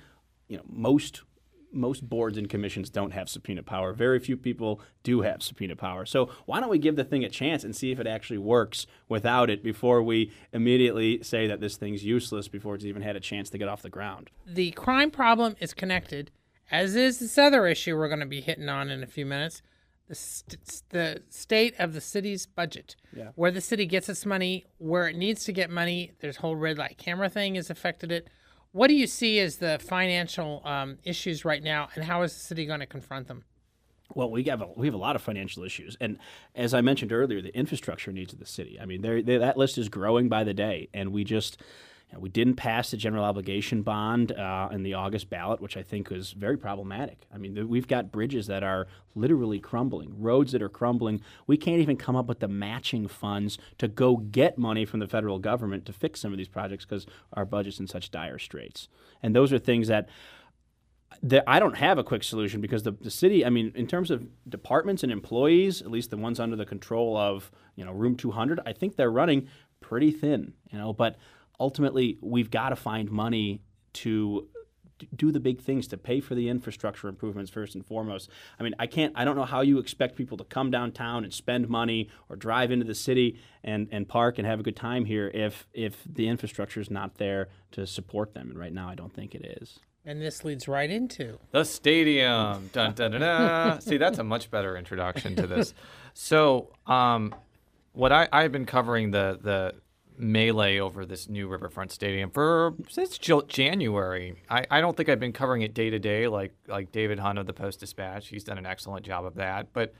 you 0.48 0.58
know, 0.58 0.64
most 0.68 1.22
most 1.74 2.08
boards 2.08 2.38
and 2.38 2.50
commissions 2.50 2.90
don't 2.90 3.12
have 3.12 3.28
subpoena 3.30 3.64
power. 3.64 3.94
Very 3.94 4.20
few 4.20 4.38
people 4.38 4.80
do 5.04 5.22
have 5.22 5.42
subpoena 5.42 5.76
power. 5.76 6.06
So 6.06 6.30
why 6.46 6.60
don't 6.60 6.70
we 6.70 6.78
give 6.78 6.96
the 6.96 7.04
thing 7.04 7.24
a 7.24 7.30
chance 7.30 7.64
and 7.64 7.76
see 7.76 7.92
if 7.92 8.00
it 8.00 8.08
actually 8.08 8.38
works 8.38 8.86
without 9.10 9.50
it 9.50 9.64
before 9.64 10.02
we 10.04 10.32
immediately 10.52 11.22
say 11.24 11.48
that 11.48 11.60
this 11.60 11.76
thing's 11.78 12.04
useless 12.06 12.48
before 12.48 12.76
it's 12.76 12.86
even 12.86 13.02
had 13.02 13.16
a 13.16 13.20
chance 13.20 13.50
to 13.50 13.58
get 13.58 13.68
off 13.68 13.82
the 13.82 13.90
ground? 13.90 14.30
The 14.46 14.72
crime 14.72 15.12
problem 15.12 15.56
is 15.60 15.74
connected, 15.74 16.32
as 16.72 16.96
is 16.96 17.20
this 17.20 17.38
other 17.38 17.68
issue 17.68 17.98
we're 17.98 18.08
going 18.08 18.20
to 18.20 18.26
be 18.26 18.42
hitting 18.42 18.70
on 18.70 18.90
in 18.90 19.04
a 19.04 19.08
few 19.08 19.26
minutes. 19.26 19.62
The, 20.10 20.16
st- 20.16 20.84
the 20.90 21.24
state 21.30 21.76
of 21.80 21.94
the 21.94 22.02
city's 22.02 22.46
budget, 22.46 22.98
Yeah. 23.16 23.30
where 23.36 23.52
the 23.52 23.62
city 23.62 23.86
gets 23.86 24.10
its 24.10 24.26
money, 24.26 24.66
where 24.78 25.08
it 25.08 25.16
needs 25.16 25.46
to 25.46 25.54
get 25.54 25.70
money. 25.70 26.12
There's 26.20 26.36
whole 26.38 26.58
red 26.58 26.78
light 26.78 26.98
camera 26.98 27.30
thing 27.30 27.56
has 27.56 27.70
affected 27.70 28.12
it. 28.12 28.28
What 28.74 28.88
do 28.88 28.96
you 28.96 29.06
see 29.06 29.40
as 29.40 29.58
the 29.58 29.80
financial 29.80 30.62
um, 30.66 30.98
issues 31.04 31.46
right 31.46 31.62
now, 31.62 31.90
and 31.96 32.04
how 32.04 32.24
is 32.24 32.34
the 32.34 32.40
city 32.40 32.66
going 32.66 32.80
to 32.80 32.88
confront 32.88 33.28
them? 33.28 33.44
Well, 34.16 34.32
we 34.32 34.44
have 34.46 34.62
a, 34.62 34.68
we 34.76 34.88
have 34.88 34.96
a 34.96 34.98
lot 34.98 35.16
of 35.16 35.22
financial 35.22 35.64
issues, 35.64 35.96
and 36.02 36.18
as 36.56 36.74
I 36.74 36.82
mentioned 36.82 37.14
earlier, 37.14 37.40
the 37.40 37.56
infrastructure 37.56 38.12
needs 38.12 38.34
of 38.34 38.40
the 38.40 38.48
city. 38.48 38.80
I 38.82 38.86
mean, 38.86 39.02
there 39.02 39.22
that 39.22 39.58
list 39.58 39.78
is 39.78 39.90
growing 39.90 40.28
by 40.28 40.44
the 40.44 40.56
day, 40.56 40.90
and 40.92 41.14
we 41.14 41.24
just 41.24 41.62
we 42.20 42.30
didn't 42.30 42.56
pass 42.56 42.92
the 42.92 42.98
general 42.98 43.24
obligation 43.24 43.82
bond 43.82 44.32
uh, 44.32 44.70
in 44.72 44.84
the 44.84 44.94
August 44.94 45.30
ballot, 45.30 45.62
which 45.62 45.78
I 45.78 45.84
think 45.84 46.10
was 46.10 46.32
very 46.32 46.58
problematic. 46.58 47.26
I 47.34 47.38
mean, 47.38 47.56
th- 47.56 47.68
we've 47.68 47.88
got 47.88 48.12
bridges 48.12 48.48
that 48.48 48.64
are 48.64 48.88
literally 49.16 49.60
crumbling, 49.60 50.22
roads 50.22 50.52
that 50.52 50.62
are 50.62 50.70
crumbling. 50.70 51.22
We 51.48 51.58
can't 51.58 51.80
even 51.80 51.98
come 51.98 52.16
up 52.16 52.28
with 52.28 52.40
the 52.40 52.48
matching 52.48 53.08
funds 53.08 53.58
to 53.78 53.88
go 53.88 54.18
get 54.18 54.58
money 54.58 54.86
from 54.86 55.00
the 55.00 55.08
federal 55.08 55.40
government 55.40 55.86
to 55.86 55.94
fix 55.94 56.20
some 56.20 56.32
of 56.32 56.38
these 56.38 56.48
projects 56.48 56.86
because 56.86 57.06
our 57.34 57.46
budget's 57.46 57.80
in 57.80 57.88
such 57.88 58.12
dire 58.12 58.40
straits. 58.40 58.88
And 59.22 59.36
those 59.36 59.54
are 59.54 59.60
things 59.60 59.88
that 59.88 60.10
I 61.48 61.60
don't 61.60 61.78
have 61.78 61.98
a 61.98 62.04
quick 62.04 62.24
solution 62.24 62.60
because 62.60 62.84
the, 62.84 62.92
the 62.92 63.12
city, 63.12 63.46
I 63.46 63.50
mean, 63.50 63.72
in 63.76 63.88
terms 63.88 64.12
of 64.12 64.28
departments 64.50 65.04
and 65.04 65.12
employees, 65.12 65.82
at 65.82 65.92
least 65.92 66.10
the 66.10 66.18
ones 66.18 66.40
under 66.40 66.56
the 66.56 66.66
control 66.66 67.16
of, 67.16 67.52
you 67.76 67.86
know, 67.86 67.92
Room 67.92 68.16
200, 68.16 68.60
I 68.66 68.74
think 68.74 68.96
they're 68.96 69.12
running 69.12 69.48
pretty 69.80 70.12
thin, 70.12 70.54
you 70.72 70.78
know, 70.78 70.94
but 70.94 71.18
ultimately 71.60 72.18
we've 72.22 72.52
got 72.52 72.70
to 72.70 72.76
find 72.76 73.12
money 73.12 73.62
to 73.94 74.48
do 75.16 75.32
the 75.32 75.40
big 75.40 75.60
things 75.60 75.88
to 75.88 75.98
pay 75.98 76.20
for 76.20 76.36
the 76.36 76.50
infrastructure 76.50 77.08
improvements 77.08 77.52
first 77.52 77.76
and 77.76 77.86
foremost. 77.86 78.30
I 78.60 78.64
mean, 78.64 78.74
I 78.80 78.88
can't 78.88 79.14
I 79.16 79.26
don't 79.26 79.36
know 79.36 79.46
how 79.46 79.62
you 79.62 79.80
expect 79.80 80.16
people 80.16 80.38
to 80.38 80.44
come 80.44 80.72
downtown 80.72 81.24
and 81.24 81.34
spend 81.34 81.68
money 81.68 82.10
or 82.30 82.36
drive 82.36 82.72
into 82.72 82.86
the 82.86 82.96
city 82.96 83.40
and, 83.64 83.88
and 83.92 84.08
park 84.08 84.38
and 84.38 84.48
have 84.48 84.60
a 84.60 84.64
good 84.64 84.76
time 84.76 85.06
here 85.06 85.30
if 85.34 85.68
if 85.74 85.98
the 86.06 86.28
infrastructure 86.28 86.80
is 86.80 86.90
not 86.90 87.16
there 87.16 87.50
to 87.72 87.86
support 87.86 88.34
them. 88.34 88.50
And 88.50 88.60
right 88.60 88.74
now 88.74 88.90
I 88.90 88.96
don't 88.96 89.14
think 89.14 89.36
it 89.36 89.60
is. 89.62 89.80
And 90.06 90.22
this 90.22 90.44
leads 90.44 90.68
right 90.68 90.90
into 90.90 91.40
The 91.52 91.64
stadium. 91.64 92.70
Dun, 92.74 92.94
dun, 92.94 93.12
dun, 93.12 93.22
dun. 93.22 93.82
See, 93.82 93.96
that's 93.98 94.20
a 94.20 94.24
much 94.24 94.52
better 94.52 94.76
introduction 94.76 95.36
to 95.38 95.48
this. 95.48 95.74
So, 96.14 96.74
um, 96.86 97.34
what 97.94 98.12
I, 98.12 98.28
I've 98.32 98.52
been 98.52 98.66
covering 98.66 99.12
the 99.12 99.40
the 99.42 99.76
melee 100.18 100.80
over 100.80 101.06
this 101.06 101.28
new 101.28 101.48
Riverfront 101.48 101.92
Stadium 101.92 102.30
for 102.30 102.74
since 102.90 103.18
January. 103.18 104.42
I, 104.50 104.66
I 104.70 104.82
don't 104.82 104.96
think 104.96 105.10
I've 105.10 105.20
been 105.20 105.34
covering 105.34 105.62
it 105.62 105.74
day 105.74 105.90
to 105.90 106.00
day 106.00 106.28
like 106.28 106.54
like 106.68 106.92
David 106.92 107.20
Hunn 107.20 107.38
of 107.38 107.48
the 107.48 107.54
Post 107.54 107.80
Dispatch. 107.80 108.28
He's 108.30 108.44
done 108.44 108.58
an 108.58 108.66
excellent 108.66 109.06
job 109.06 109.26
of 109.26 109.36
that. 109.36 109.74
But 109.74 109.94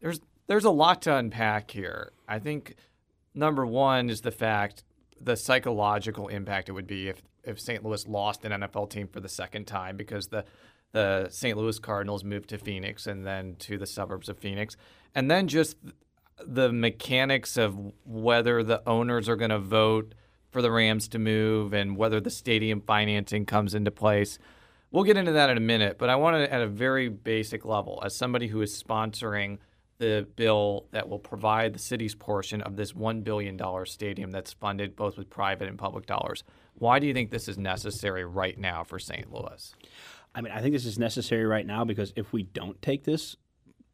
there's 0.00 0.20
there's 0.46 0.64
a 0.64 0.70
lot 0.70 1.02
to 1.02 1.14
unpack 1.14 1.70
here. 1.70 2.12
I 2.28 2.38
think 2.38 2.76
number 3.34 3.66
one 3.66 4.10
is 4.10 4.20
the 4.20 4.30
fact 4.30 4.84
the 5.20 5.36
psychological 5.36 6.28
impact 6.28 6.68
it 6.68 6.72
would 6.72 6.86
be 6.86 7.08
if 7.08 7.22
if 7.44 7.60
St. 7.60 7.84
Louis 7.84 8.06
lost 8.06 8.44
an 8.44 8.52
NFL 8.52 8.90
team 8.90 9.08
for 9.08 9.20
the 9.20 9.28
second 9.28 9.66
time 9.66 9.96
because 9.96 10.28
the 10.28 10.44
the 10.92 11.28
St. 11.30 11.56
Louis 11.58 11.78
Cardinals 11.78 12.24
moved 12.24 12.48
to 12.50 12.58
Phoenix 12.58 13.06
and 13.06 13.26
then 13.26 13.56
to 13.60 13.76
the 13.76 13.86
suburbs 13.86 14.28
of 14.28 14.38
Phoenix, 14.38 14.76
and 15.14 15.30
then 15.30 15.46
just 15.48 15.76
the 16.44 16.72
mechanics 16.72 17.56
of 17.56 17.76
whether 18.04 18.62
the 18.62 18.82
owners 18.88 19.28
are 19.28 19.36
going 19.36 19.50
to 19.50 19.58
vote 19.58 20.14
for 20.50 20.62
the 20.62 20.70
Rams 20.70 21.08
to 21.08 21.18
move 21.18 21.72
and 21.72 21.96
whether 21.96 22.20
the 22.20 22.30
stadium 22.30 22.80
financing 22.80 23.46
comes 23.46 23.74
into 23.74 23.90
place. 23.90 24.38
We'll 24.90 25.04
get 25.04 25.16
into 25.16 25.32
that 25.32 25.50
in 25.50 25.56
a 25.56 25.60
minute, 25.60 25.98
but 25.98 26.08
I 26.08 26.16
want 26.16 26.36
to, 26.36 26.52
at 26.52 26.62
a 26.62 26.66
very 26.66 27.08
basic 27.08 27.64
level, 27.64 28.00
as 28.04 28.16
somebody 28.16 28.46
who 28.48 28.62
is 28.62 28.82
sponsoring 28.82 29.58
the 29.98 30.26
bill 30.36 30.86
that 30.92 31.08
will 31.08 31.18
provide 31.18 31.74
the 31.74 31.78
city's 31.78 32.14
portion 32.14 32.60
of 32.62 32.76
this 32.76 32.92
$1 32.92 33.24
billion 33.24 33.58
stadium 33.86 34.30
that's 34.30 34.52
funded 34.52 34.94
both 34.94 35.16
with 35.16 35.30
private 35.30 35.68
and 35.68 35.78
public 35.78 36.06
dollars, 36.06 36.44
why 36.74 36.98
do 36.98 37.06
you 37.06 37.14
think 37.14 37.30
this 37.30 37.48
is 37.48 37.58
necessary 37.58 38.24
right 38.24 38.58
now 38.58 38.84
for 38.84 38.98
St. 38.98 39.32
Louis? 39.32 39.74
I 40.34 40.42
mean, 40.42 40.52
I 40.52 40.60
think 40.60 40.74
this 40.74 40.84
is 40.84 40.98
necessary 40.98 41.46
right 41.46 41.66
now 41.66 41.84
because 41.84 42.12
if 42.14 42.32
we 42.32 42.42
don't 42.42 42.80
take 42.82 43.04
this 43.04 43.36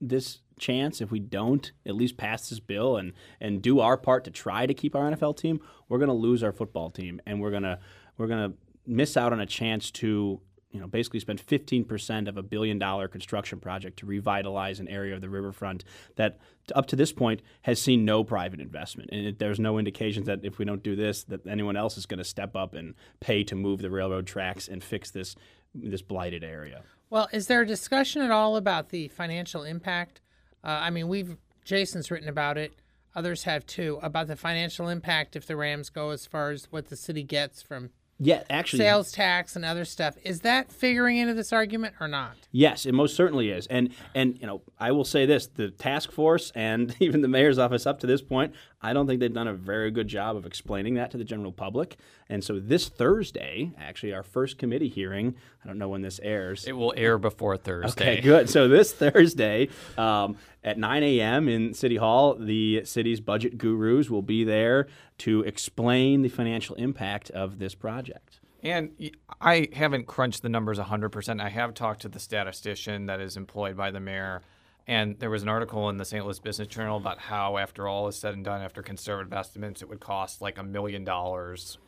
this 0.01 0.41
chance, 0.63 1.01
if 1.01 1.11
we 1.11 1.19
don't 1.19 1.73
at 1.85 1.95
least 1.95 2.17
pass 2.17 2.49
this 2.49 2.61
bill 2.61 2.97
and 2.97 3.13
and 3.41 3.61
do 3.61 3.81
our 3.81 3.97
part 3.97 4.25
to 4.25 4.31
try 4.31 4.65
to 4.67 4.75
keep 4.75 4.97
our 4.97 5.11
NFL 5.11 5.37
team, 5.37 5.61
we're 5.89 5.99
going 5.99 6.09
to 6.09 6.15
lose 6.15 6.43
our 6.43 6.53
football 6.53 6.91
team, 6.91 7.21
and 7.27 7.41
we're 7.41 7.51
gonna 7.51 7.79
we're 8.17 8.29
gonna 8.29 8.55
miss 8.87 9.17
out 9.17 9.33
on 9.33 9.41
a 9.41 9.47
chance 9.47 9.91
to 9.91 10.41
you 10.71 10.81
know 10.81 10.87
basically 10.87 11.21
spend 11.21 11.45
15% 11.47 12.29
of 12.29 12.37
a 12.37 12.43
billion 12.43 12.79
dollar 12.79 13.07
construction 13.07 13.61
project 13.61 13.99
to 13.99 14.07
revitalize 14.07 14.81
an 14.81 14.89
area 14.89 15.15
of 15.15 15.21
the 15.21 15.29
riverfront 15.29 15.85
that 16.17 16.39
up 16.75 16.87
to 16.87 16.97
this 16.97 17.13
point 17.13 17.43
has 17.63 17.81
seen 17.81 18.05
no 18.05 18.25
private 18.25 18.61
investment 18.61 19.11
and 19.13 19.27
it, 19.27 19.39
there's 19.39 19.61
no 19.61 19.79
indications 19.79 20.27
that 20.27 20.41
if 20.43 20.59
we 20.59 20.65
don't 20.65 20.83
do 20.83 20.97
this 20.97 21.25
that 21.25 21.47
anyone 21.47 21.77
else 21.77 21.97
is 21.97 22.07
going 22.07 22.19
to 22.19 22.25
step 22.25 22.57
up 22.57 22.75
and 22.75 22.95
pay 23.21 23.45
to 23.45 23.55
move 23.55 23.83
the 23.83 23.91
railroad 23.91 24.27
tracks 24.27 24.67
and 24.67 24.83
fix 24.83 25.11
this 25.11 25.37
this 25.75 26.03
blighted 26.03 26.43
area 26.43 26.83
Well, 27.11 27.29
is 27.33 27.47
there 27.47 27.61
a 27.61 27.67
discussion 27.67 28.23
at 28.23 28.31
all 28.31 28.57
about 28.57 28.89
the 28.89 29.09
financial 29.09 29.65
impact? 29.65 30.23
Uh, 30.65 30.81
I 30.83 30.91
mean, 30.91 31.09
we've 31.09 31.37
Jason's 31.65 32.11
written 32.11 32.29
about 32.29 32.59
it. 32.59 32.73
Others 33.15 33.45
have 33.45 33.67
too 33.67 33.99
about 34.03 34.27
the 34.27 34.37
financial 34.37 34.89
impact 34.89 35.37
if 35.37 35.47
the 35.47 35.57
Rams 35.57 35.91
go 35.91 36.11
as 36.11 36.27
far 36.27 36.51
as 36.51 36.67
what 36.71 36.89
the 36.89 36.97
city 36.97 37.23
gets 37.23 37.63
from 37.63 37.91
yeah 38.19 38.43
actually 38.49 38.79
sales 38.79 39.13
tax 39.13 39.57
and 39.57 39.65
other 39.65 39.85
stuff. 39.85 40.17
Is 40.25 40.41
that 40.41 40.73
figuring 40.73 41.19
into 41.19 41.35
this 41.35 41.53
argument 41.53 41.95
or 42.01 42.09
not? 42.09 42.37
Yes, 42.53 42.87
it 42.87 42.93
most 42.93 43.17
certainly 43.17 43.51
is. 43.51 43.67
And 43.67 43.93
and 44.15 44.39
you 44.41 44.47
know, 44.47 44.63
I 44.79 44.93
will 44.93 45.05
say 45.05 45.27
this, 45.27 45.47
the 45.47 45.71
task 45.71 46.11
force 46.11 46.53
and 46.55 46.95
even 47.01 47.21
the 47.21 47.29
mayor's 47.29 47.59
office 47.59 47.87
up 47.87 48.01
to 48.01 48.07
this 48.07 48.23
point, 48.23 48.55
I 48.83 48.93
don't 48.93 49.07
think 49.07 49.21
they've 49.21 49.33
done 49.33 49.49
a 49.49 49.55
very 49.55 49.91
good 49.91 50.09
job 50.09 50.37
of 50.37 50.45
explaining 50.45 50.95
that 50.95 51.13
to 51.13 51.19
the 51.19 51.25
general 51.25 51.53
public. 51.53 51.97
And 52.29 52.43
so 52.43 52.59
this 52.59 52.89
Thursday, 52.89 53.73
actually 53.79 54.13
our 54.13 54.25
first 54.25 54.59
committee 54.59 54.89
hearing, 54.89 55.37
I 55.65 55.69
don't 55.69 55.79
know 55.79 55.89
when 55.89 56.03
this 56.03 56.19
airs. 56.23 56.65
It 56.67 56.73
will 56.73 56.93
air 56.97 57.17
before 57.17 57.57
Thursday. 57.57 58.13
Okay, 58.15 58.21
good. 58.21 58.51
So 58.51 58.67
this 58.67 58.93
Thursday 59.03 59.69
um, 59.97 60.37
at 60.65 60.79
9 60.79 61.03
a.m. 61.03 61.49
in 61.49 61.75
City 61.75 61.97
Hall, 61.97 62.35
the 62.35 62.85
city's 62.85 63.21
budget 63.21 63.57
gurus 63.57 64.11
will 64.11 64.23
be 64.23 64.43
there 64.43 64.89
to 65.19 65.43
explain 65.43 66.23
the 66.23 66.29
financial 66.29 66.75
impact 66.77 67.31
of 67.31 67.59
this 67.61 67.75
project. 67.75 68.41
And 68.65 68.93
I 69.41 69.69
haven't 69.73 70.07
crunched 70.07 70.43
the 70.43 70.49
numbers 70.49 70.79
100%. 70.79 71.41
I 71.41 71.49
have 71.49 71.75
talked 71.75 72.03
to 72.03 72.09
the 72.09 72.21
statistician 72.21 73.07
that 73.07 73.21
is 73.21 73.37
employed 73.37 73.77
by 73.77 73.91
the 73.91 74.01
mayor. 74.01 74.43
And 74.87 75.19
there 75.19 75.31
was 75.31 75.43
an 75.43 75.49
article 75.49 75.89
in 75.89 75.97
the 75.97 76.05
St. 76.05 76.25
Louis 76.25 76.39
Business 76.39 76.69
Journal 76.69 76.97
about 76.97 77.19
how, 77.19 77.57
after 77.57 77.87
all 77.87 78.09
is 78.09 78.17
said 78.17 78.35
and 78.35 78.45
done, 78.45 78.63
after 78.63 78.83
conservative 78.83 79.33
estimates, 79.33 79.83
it 79.83 79.89
would 79.89 80.01
cost 80.01 80.41
like 80.41 80.59
a 80.59 80.63
million 80.63 81.05
dollars. 81.05 81.79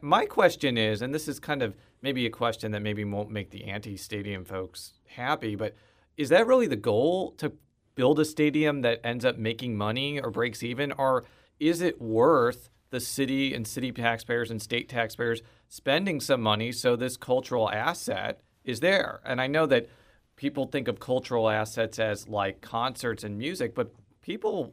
My 0.00 0.26
question 0.26 0.76
is, 0.76 1.02
and 1.02 1.14
this 1.14 1.28
is 1.28 1.38
kind 1.38 1.62
of 1.62 1.74
maybe 2.02 2.26
a 2.26 2.30
question 2.30 2.72
that 2.72 2.82
maybe 2.82 3.04
won't 3.04 3.30
make 3.30 3.50
the 3.50 3.64
anti 3.64 3.96
stadium 3.96 4.44
folks 4.44 4.94
happy, 5.06 5.56
but 5.56 5.74
is 6.16 6.28
that 6.30 6.46
really 6.46 6.66
the 6.66 6.76
goal 6.76 7.32
to 7.38 7.52
build 7.94 8.20
a 8.20 8.24
stadium 8.24 8.82
that 8.82 9.00
ends 9.04 9.24
up 9.24 9.38
making 9.38 9.76
money 9.76 10.20
or 10.20 10.30
breaks 10.30 10.62
even? 10.62 10.92
Or 10.92 11.24
is 11.58 11.80
it 11.80 12.00
worth 12.00 12.70
the 12.90 13.00
city 13.00 13.54
and 13.54 13.66
city 13.66 13.92
taxpayers 13.92 14.50
and 14.50 14.60
state 14.60 14.88
taxpayers 14.88 15.42
spending 15.68 16.20
some 16.20 16.40
money 16.40 16.72
so 16.72 16.96
this 16.96 17.16
cultural 17.16 17.70
asset 17.70 18.40
is 18.64 18.80
there? 18.80 19.20
And 19.24 19.40
I 19.40 19.46
know 19.46 19.66
that 19.66 19.88
people 20.38 20.66
think 20.66 20.88
of 20.88 21.00
cultural 21.00 21.50
assets 21.50 21.98
as 21.98 22.28
like 22.28 22.60
concerts 22.60 23.24
and 23.24 23.36
music, 23.36 23.74
but 23.74 23.92
people, 24.22 24.72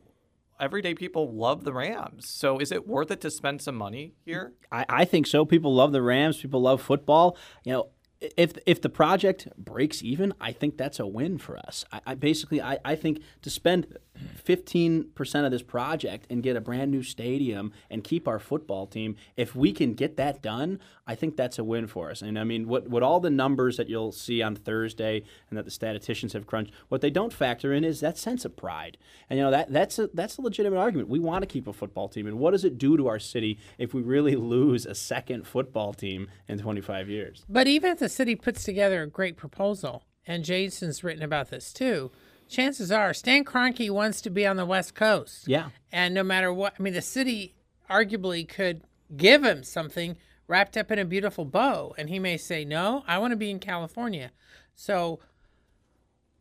everyday 0.60 0.94
people 0.94 1.34
love 1.34 1.64
the 1.64 1.74
Rams. 1.74 2.30
So 2.30 2.60
is 2.60 2.72
it 2.72 2.88
worth 2.88 3.10
it 3.10 3.20
to 3.22 3.32
spend 3.32 3.62
some 3.64 3.76
money 3.76 4.14
here? 4.24 4.54
I, 4.72 4.86
I 4.88 5.06
think 5.06 5.26
so. 5.26 5.44
People 5.44 5.74
love 5.74 5.92
the 5.92 6.04
Rams. 6.04 6.38
People 6.38 6.62
love 6.62 6.82
football. 6.82 7.36
You 7.64 7.74
know, 7.74 7.90
if 8.22 8.54
if 8.66 8.82
the 8.82 8.90
project 8.90 9.48
breaks 9.58 10.02
even, 10.02 10.34
I 10.40 10.52
think 10.52 10.78
that's 10.78 11.00
a 11.00 11.08
win 11.08 11.38
for 11.38 11.58
us. 11.58 11.86
I, 11.92 12.02
I 12.08 12.16
basically 12.16 12.62
I, 12.62 12.78
I 12.86 12.96
think 12.96 13.22
to 13.42 13.50
spend 13.50 13.98
fifteen 14.36 15.10
percent 15.16 15.46
of 15.46 15.52
this 15.52 15.62
project 15.62 16.26
and 16.30 16.42
get 16.42 16.56
a 16.56 16.62
brand 16.62 16.92
new 16.92 17.04
stadium 17.04 17.74
and 17.90 18.04
keep 18.04 18.28
our 18.28 18.40
football 18.40 18.88
team, 18.88 19.16
if 19.36 19.56
we 19.56 19.74
can 19.74 19.94
get 19.94 20.16
that 20.18 20.42
done, 20.42 20.80
I 21.06 21.16
think 21.16 21.36
that's 21.36 21.60
a 21.60 21.64
win 21.64 21.88
for 21.88 22.10
us. 22.10 22.22
And 22.22 22.40
I 22.40 22.44
mean, 22.44 22.68
what 22.68 22.88
what 22.88 23.04
all 23.04 23.20
the 23.20 23.30
numbers 23.30 23.78
that 23.78 23.90
you'll 23.90 24.14
see 24.14 24.42
on 24.42 24.56
Thursday 24.56 25.24
and 25.50 25.58
that 25.58 25.66
the 25.66 25.72
statisticians 25.72 26.34
have 26.34 26.48
crunched, 26.48 26.72
what 26.88 27.02
they 27.02 27.10
don't 27.10 27.34
factor 27.34 27.74
in 27.74 27.84
is 27.84 28.00
that 28.00 28.18
sense 28.18 28.46
of 28.46 28.56
pride. 28.56 28.98
And 29.30 29.38
you 29.38 29.44
know 29.44 29.52
that 29.52 29.72
that's 29.72 30.00
a 30.00 30.10
that's 30.14 30.38
a 30.38 30.42
legitimate 30.42 30.78
argument. 30.78 31.10
We 31.10 31.20
want 31.20 31.42
to 31.42 31.48
keep 31.48 31.68
a 31.68 31.74
football 31.74 32.08
team, 32.08 32.28
and 32.28 32.40
what 32.40 32.52
does 32.52 32.64
it 32.64 32.78
do 32.78 32.96
to 32.96 33.08
our 33.08 33.20
city 33.20 33.60
if 33.78 33.94
we 33.94 34.02
really 34.02 34.36
lose 34.36 34.86
a 34.86 34.96
second 34.96 35.46
football 35.46 35.94
team 35.94 36.30
in 36.48 36.60
25 36.60 37.10
years? 37.10 37.46
But 37.50 37.68
even 37.68 37.92
if 37.92 38.02
the 38.06 38.10
city 38.10 38.36
puts 38.36 38.64
together 38.64 39.02
a 39.02 39.08
great 39.08 39.36
proposal, 39.36 40.04
and 40.28 40.44
Jason's 40.44 41.04
written 41.04 41.24
about 41.24 41.50
this 41.50 41.74
too, 41.74 42.12
chances 42.48 42.92
are 42.92 43.16
Stan 43.16 43.44
Kroenke 43.44 43.90
wants 43.90 44.22
to 44.22 44.30
be 44.30 44.46
on 44.46 44.58
the 44.58 44.66
West 44.66 44.94
Coast. 44.94 45.48
Yeah. 45.48 45.70
And 45.92 46.14
no 46.14 46.24
matter 46.24 46.54
what, 46.54 46.76
I 46.78 46.84
mean, 46.84 46.94
the 46.94 47.02
city 47.02 47.56
arguably 47.90 48.48
could 48.48 48.84
give 49.18 49.44
him 49.44 49.64
something 49.64 50.18
wrapped 50.48 50.78
up 50.78 50.92
in 50.92 51.00
a 51.00 51.06
beautiful 51.06 51.46
bow, 51.46 51.96
and 51.98 52.08
he 52.08 52.20
may 52.20 52.38
say, 52.38 52.64
"No, 52.64 53.04
I 53.08 53.18
want 53.18 53.32
to 53.32 53.38
be 53.38 53.50
in 53.50 53.58
California." 53.58 54.30
So, 54.76 55.20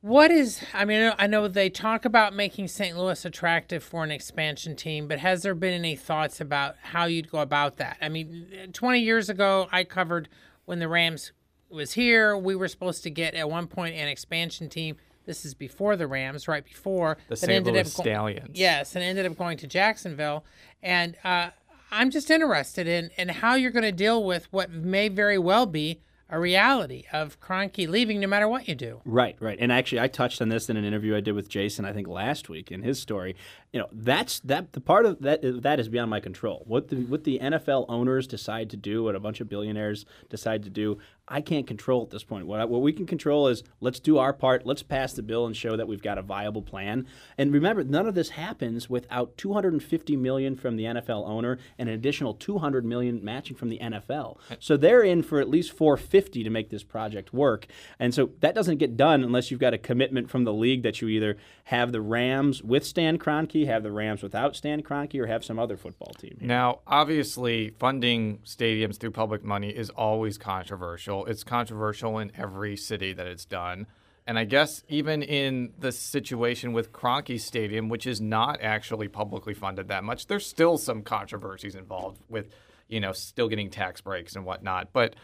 what 0.02 0.30
is? 0.30 0.60
I 0.74 0.84
mean, 0.84 1.14
I 1.16 1.26
know 1.26 1.48
they 1.48 1.70
talk 1.70 2.04
about 2.04 2.34
making 2.34 2.68
St. 2.68 2.94
Louis 2.94 3.24
attractive 3.24 3.82
for 3.82 4.04
an 4.04 4.10
expansion 4.10 4.76
team, 4.76 5.08
but 5.08 5.20
has 5.20 5.40
there 5.40 5.54
been 5.54 5.72
any 5.72 5.96
thoughts 5.96 6.42
about 6.42 6.76
how 6.82 7.06
you'd 7.06 7.30
go 7.30 7.38
about 7.38 7.78
that? 7.78 7.96
I 8.02 8.10
mean, 8.10 8.68
20 8.74 9.00
years 9.00 9.30
ago, 9.30 9.66
I 9.72 9.84
covered 9.84 10.28
when 10.66 10.78
the 10.78 10.88
Rams 10.88 11.32
was 11.70 11.92
here. 11.92 12.36
We 12.36 12.54
were 12.54 12.68
supposed 12.68 13.02
to 13.04 13.10
get 13.10 13.34
at 13.34 13.48
one 13.50 13.66
point 13.66 13.94
an 13.96 14.08
expansion 14.08 14.68
team. 14.68 14.96
This 15.26 15.44
is 15.44 15.54
before 15.54 15.96
the 15.96 16.06
Rams, 16.06 16.46
right 16.48 16.64
before 16.64 17.16
The 17.28 17.34
that 17.34 17.36
St. 17.38 17.52
ended 17.52 17.74
Louis 17.74 17.80
up 17.80 17.96
go- 17.96 18.02
Stallions. 18.02 18.50
Yes, 18.58 18.94
and 18.94 19.02
ended 19.02 19.24
up 19.26 19.36
going 19.38 19.56
to 19.58 19.66
Jacksonville. 19.66 20.44
And 20.82 21.16
uh, 21.24 21.50
I'm 21.90 22.10
just 22.10 22.30
interested 22.30 22.86
in, 22.86 23.10
in 23.16 23.28
how 23.30 23.54
you're 23.54 23.70
going 23.70 23.84
to 23.84 23.92
deal 23.92 24.22
with 24.22 24.52
what 24.52 24.70
may 24.70 25.08
very 25.08 25.38
well 25.38 25.64
be 25.64 26.00
a 26.30 26.38
reality 26.38 27.04
of 27.12 27.38
Kroenke 27.40 27.86
leaving 27.88 28.18
no 28.20 28.26
matter 28.26 28.48
what 28.48 28.66
you 28.68 28.74
do. 28.74 29.00
Right, 29.04 29.36
right. 29.40 29.58
And 29.60 29.70
actually, 29.70 30.00
I 30.00 30.08
touched 30.08 30.42
on 30.42 30.48
this 30.48 30.68
in 30.68 30.76
an 30.76 30.84
interview 30.84 31.14
I 31.16 31.20
did 31.20 31.32
with 31.32 31.48
Jason, 31.48 31.84
I 31.84 31.92
think 31.92 32.08
last 32.08 32.48
week 32.48 32.72
in 32.72 32.82
his 32.82 33.00
story. 33.00 33.36
You 33.74 33.80
know, 33.80 33.88
that's 33.90 34.38
that 34.40 34.72
the 34.72 34.80
part 34.80 35.04
of 35.04 35.20
that 35.22 35.40
that 35.62 35.80
is 35.80 35.88
beyond 35.88 36.08
my 36.08 36.20
control. 36.20 36.62
What 36.64 36.90
the 36.90 36.96
what 37.06 37.24
the 37.24 37.40
NFL 37.42 37.86
owners 37.88 38.28
decide 38.28 38.70
to 38.70 38.76
do, 38.76 39.02
what 39.02 39.16
a 39.16 39.20
bunch 39.20 39.40
of 39.40 39.48
billionaires 39.48 40.06
decide 40.30 40.62
to 40.62 40.70
do, 40.70 41.00
I 41.26 41.40
can't 41.40 41.66
control 41.66 42.02
at 42.02 42.10
this 42.10 42.22
point. 42.22 42.46
What 42.46 42.60
I, 42.60 42.66
what 42.66 42.82
we 42.82 42.92
can 42.92 43.06
control 43.06 43.48
is 43.48 43.62
let's 43.80 43.98
do 43.98 44.18
our 44.18 44.34
part. 44.34 44.66
Let's 44.66 44.82
pass 44.82 45.14
the 45.14 45.22
bill 45.22 45.46
and 45.46 45.56
show 45.56 45.74
that 45.76 45.88
we've 45.88 46.02
got 46.02 46.18
a 46.18 46.22
viable 46.22 46.60
plan. 46.60 47.06
And 47.38 47.52
remember, 47.52 47.82
none 47.82 48.06
of 48.06 48.14
this 48.14 48.30
happens 48.30 48.90
without 48.90 49.36
250 49.38 50.16
million 50.16 50.54
from 50.54 50.76
the 50.76 50.84
NFL 50.84 51.26
owner 51.26 51.58
and 51.78 51.88
an 51.88 51.94
additional 51.94 52.34
200 52.34 52.84
million 52.84 53.24
matching 53.24 53.56
from 53.56 53.70
the 53.70 53.78
NFL. 53.78 54.36
So 54.60 54.76
they're 54.76 55.02
in 55.02 55.22
for 55.22 55.40
at 55.40 55.48
least 55.48 55.72
450 55.72 56.44
to 56.44 56.50
make 56.50 56.68
this 56.68 56.84
project 56.84 57.32
work. 57.32 57.66
And 57.98 58.14
so 58.14 58.30
that 58.40 58.54
doesn't 58.54 58.76
get 58.76 58.96
done 58.96 59.24
unless 59.24 59.50
you've 59.50 59.60
got 59.60 59.72
a 59.72 59.78
commitment 59.78 60.30
from 60.30 60.44
the 60.44 60.52
league 60.52 60.82
that 60.82 61.00
you 61.00 61.08
either 61.08 61.38
have 61.64 61.92
the 61.92 62.02
Rams 62.02 62.62
with 62.62 62.84
Stan 62.84 63.18
Kroenke, 63.18 63.63
have 63.66 63.82
the 63.82 63.92
Rams 63.92 64.22
without 64.22 64.56
Stan 64.56 64.82
Kroenke, 64.82 65.18
or 65.20 65.26
have 65.26 65.44
some 65.44 65.58
other 65.58 65.76
football 65.76 66.12
team. 66.14 66.38
Now, 66.40 66.80
obviously, 66.86 67.70
funding 67.70 68.38
stadiums 68.44 68.98
through 68.98 69.12
public 69.12 69.44
money 69.44 69.70
is 69.70 69.90
always 69.90 70.38
controversial. 70.38 71.26
It's 71.26 71.44
controversial 71.44 72.18
in 72.18 72.32
every 72.36 72.76
city 72.76 73.12
that 73.12 73.26
it's 73.26 73.44
done. 73.44 73.86
And 74.26 74.38
I 74.38 74.44
guess 74.44 74.82
even 74.88 75.22
in 75.22 75.74
the 75.78 75.92
situation 75.92 76.72
with 76.72 76.92
Kroenke 76.92 77.38
Stadium, 77.38 77.88
which 77.88 78.06
is 78.06 78.20
not 78.20 78.62
actually 78.62 79.08
publicly 79.08 79.52
funded 79.52 79.88
that 79.88 80.02
much, 80.02 80.26
there's 80.26 80.46
still 80.46 80.78
some 80.78 81.02
controversies 81.02 81.74
involved 81.74 82.20
with, 82.28 82.48
you 82.88 83.00
know, 83.00 83.12
still 83.12 83.48
getting 83.48 83.68
tax 83.68 84.00
breaks 84.00 84.34
and 84.34 84.46
whatnot. 84.46 84.88
But 84.94 85.14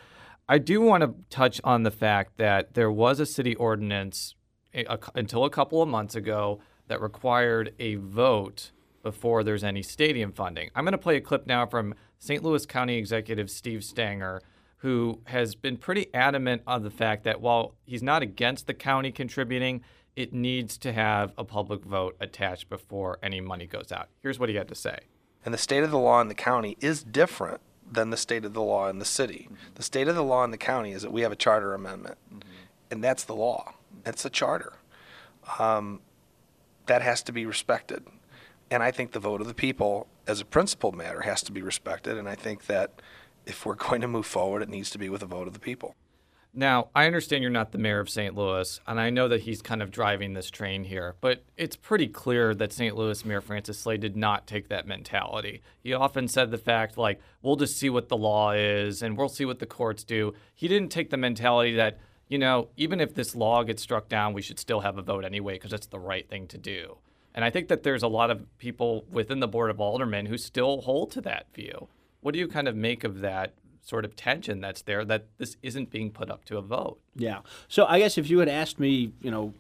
I 0.49 0.59
do 0.59 0.83
want 0.83 1.03
to 1.03 1.15
touch 1.31 1.61
on 1.65 1.85
the 1.85 1.91
fact 1.91 2.37
that 2.37 2.75
there 2.75 2.91
was 2.91 3.21
a 3.21 3.27
city 3.27 3.55
ordinance 3.55 4.35
eh, 4.75 4.85
a, 4.87 4.95
a, 4.95 4.99
until 5.15 5.45
a 5.45 5.51
couple 5.51 5.81
of 5.81 5.89
months 5.89 6.15
ago 6.15 6.61
that 6.91 7.01
required 7.01 7.73
a 7.79 7.95
vote 7.95 8.73
before 9.03 9.45
there's 9.45 9.63
any 9.63 9.81
stadium 9.81 10.33
funding. 10.33 10.71
I'm 10.75 10.85
going 10.85 10.93
to 10.93 10.99
play 10.99 11.17
a 11.17 11.21
clip 11.21 11.47
now 11.47 11.65
from 11.65 11.95
St. 12.19 12.43
Louis 12.43 12.67
County 12.67 12.99
Executive 12.99 13.49
Steve 13.49 13.85
Stenger, 13.85 14.43
who 14.79 15.21
has 15.25 15.55
been 15.55 15.77
pretty 15.77 16.13
adamant 16.13 16.63
on 16.67 16.83
the 16.83 16.91
fact 16.91 17.23
that 17.25 17.41
while 17.41 17.75
he's 17.85 18.03
not 18.03 18.23
against 18.23 18.67
the 18.67 18.75
county 18.75 19.13
contributing, 19.13 19.83
it 20.17 20.33
needs 20.33 20.77
to 20.79 20.93
have 20.93 21.33
a 21.39 21.45
public 21.45 21.85
vote 21.85 22.17
attached 22.19 22.69
before 22.69 23.19
any 23.23 23.41
money 23.41 23.67
goes 23.67 23.93
out. 23.93 24.09
Here's 24.21 24.41
what 24.41 24.49
he 24.49 24.57
had 24.57 24.69
to 24.69 24.75
say. 24.75 24.99
And 25.45 25.55
the 25.55 25.59
state 25.59 25.85
of 25.85 25.93
the 25.93 25.99
law 25.99 26.21
in 26.21 26.27
the 26.27 26.35
county 26.35 26.77
is 26.81 27.05
different 27.05 27.61
than 27.91 28.11
the 28.11 28.17
state 28.17 28.45
of 28.45 28.53
the 28.53 28.63
law 28.63 28.89
in 28.89 28.99
the 28.99 29.05
city. 29.05 29.49
The 29.77 29.85
state 29.85 30.09
of 30.09 30.17
the 30.17 30.25
law 30.25 30.43
in 30.43 30.51
the 30.51 30.59
county 30.59 30.91
is 30.91 31.03
that 31.03 31.13
we 31.13 31.23
have 31.23 31.33
a 31.33 31.37
charter 31.37 31.73
amendment, 31.73 32.19
and 32.91 33.03
that's 33.03 33.23
the 33.23 33.37
law. 33.37 33.75
That's 34.03 34.25
a 34.25 34.31
charter. 34.31 34.73
Um, 35.59 36.01
that 36.91 37.03
has 37.03 37.23
to 37.23 37.31
be 37.31 37.47
respected. 37.47 38.05
And 38.69 38.83
I 38.83 38.91
think 38.91 39.13
the 39.13 39.21
vote 39.21 39.41
of 39.41 39.47
the 39.47 39.55
people, 39.55 40.09
as 40.27 40.41
a 40.41 40.45
principled 40.45 40.97
matter, 40.97 41.21
has 41.21 41.41
to 41.45 41.53
be 41.53 41.63
respected. 41.63 42.19
And 42.19 42.29
I 42.29 42.35
think 42.35 42.67
that 42.67 43.01
if 43.47 43.65
we're 43.65 43.75
going 43.89 44.01
to 44.01 44.09
move 44.09 44.27
forward, 44.27 44.61
it 44.61 44.69
needs 44.69 44.91
to 44.91 44.99
be 44.99 45.09
with 45.09 45.23
a 45.23 45.27
vote 45.27 45.47
of 45.47 45.53
the 45.53 45.61
people. 45.61 45.95
Now, 46.53 46.89
I 46.93 47.07
understand 47.07 47.43
you're 47.43 47.53
not 47.53 47.71
the 47.71 47.79
mayor 47.79 48.01
of 48.01 48.11
St. 48.11 48.35
Louis, 48.35 48.81
and 48.89 48.99
I 48.99 49.09
know 49.11 49.29
that 49.29 49.43
he's 49.43 49.63
kind 49.63 49.81
of 49.81 49.93
driving 49.93 50.35
this 50.35 50.51
train 50.51 50.83
here, 50.83 51.15
but 51.21 51.45
it's 51.57 51.77
pretty 51.77 52.09
clear 52.09 52.57
that 52.57 52.73
St. 52.73 52.97
Louis 52.97 53.25
Mayor 53.25 53.41
Francis 53.41 53.79
Slay 53.79 53.97
did 53.97 54.17
not 54.17 54.49
take 54.49 54.67
that 54.67 54.85
mentality. 54.85 55.63
He 55.81 55.95
often 55.95 56.27
said 56.27 56.51
the 56.51 56.59
fact, 56.59 56.99
like, 56.99 57.21
we'll 57.41 57.55
just 57.55 57.79
see 57.79 57.89
what 57.89 58.09
the 58.09 58.17
law 58.17 58.51
is 58.51 59.01
and 59.01 59.17
we'll 59.17 59.29
see 59.29 59.45
what 59.45 59.61
the 59.61 59.67
courts 59.67 60.03
do. 60.03 60.35
He 60.53 60.67
didn't 60.67 60.91
take 60.91 61.11
the 61.11 61.17
mentality 61.17 61.77
that, 61.77 62.01
you 62.31 62.39
know, 62.39 62.69
even 62.77 63.01
if 63.01 63.13
this 63.13 63.35
law 63.35 63.65
gets 63.65 63.83
struck 63.83 64.09
down, 64.09 64.33
we 64.33 64.41
should 64.41 64.59
still 64.59 64.81
have 64.81 64.97
a 64.97 65.03
vote 65.03 65.25
anyway 65.25 65.55
because 65.55 65.73
it's 65.73 65.89
the 65.89 65.99
right 65.99 66.27
thing 66.31 66.47
to 66.47 66.57
do. 66.57 66.97
And 67.35 67.45
I 67.45 67.51
think 67.51 67.69
that 67.69 67.83
there's 67.83 68.05
a 68.05 68.09
lot 68.09 68.31
of 68.31 68.47
people 68.59 69.05
within 69.11 69.41
the 69.41 69.49
Board 69.49 69.69
of 69.69 69.81
Aldermen 69.81 70.27
who 70.27 70.39
still 70.39 70.81
hold 70.83 71.11
to 71.13 71.21
that 71.23 71.47
view. 71.53 71.89
What 72.21 72.33
do 72.33 72.39
you 72.39 72.47
kind 72.47 72.69
of 72.69 72.77
make 72.77 73.03
of 73.03 73.21
that 73.21 73.55
sort 73.83 74.05
of 74.05 74.17
tension 74.17 74.61
that's 74.61 74.83
there 74.83 75.05
that 75.05 75.27
this 75.39 75.57
isn't 75.63 75.91
being 75.91 76.11
put 76.11 76.31
up 76.31 76.45
to 76.47 76.59
a 76.59 76.63
vote? 76.63 76.99
Yeah. 77.17 77.41
So 77.69 77.87
I 77.87 77.99
guess 77.99 78.19
if 78.19 78.31
you 78.31 78.39
had 78.39 78.49
asked 78.49 78.79
me, 78.79 79.13
you 79.21 79.31
know, 79.31 79.55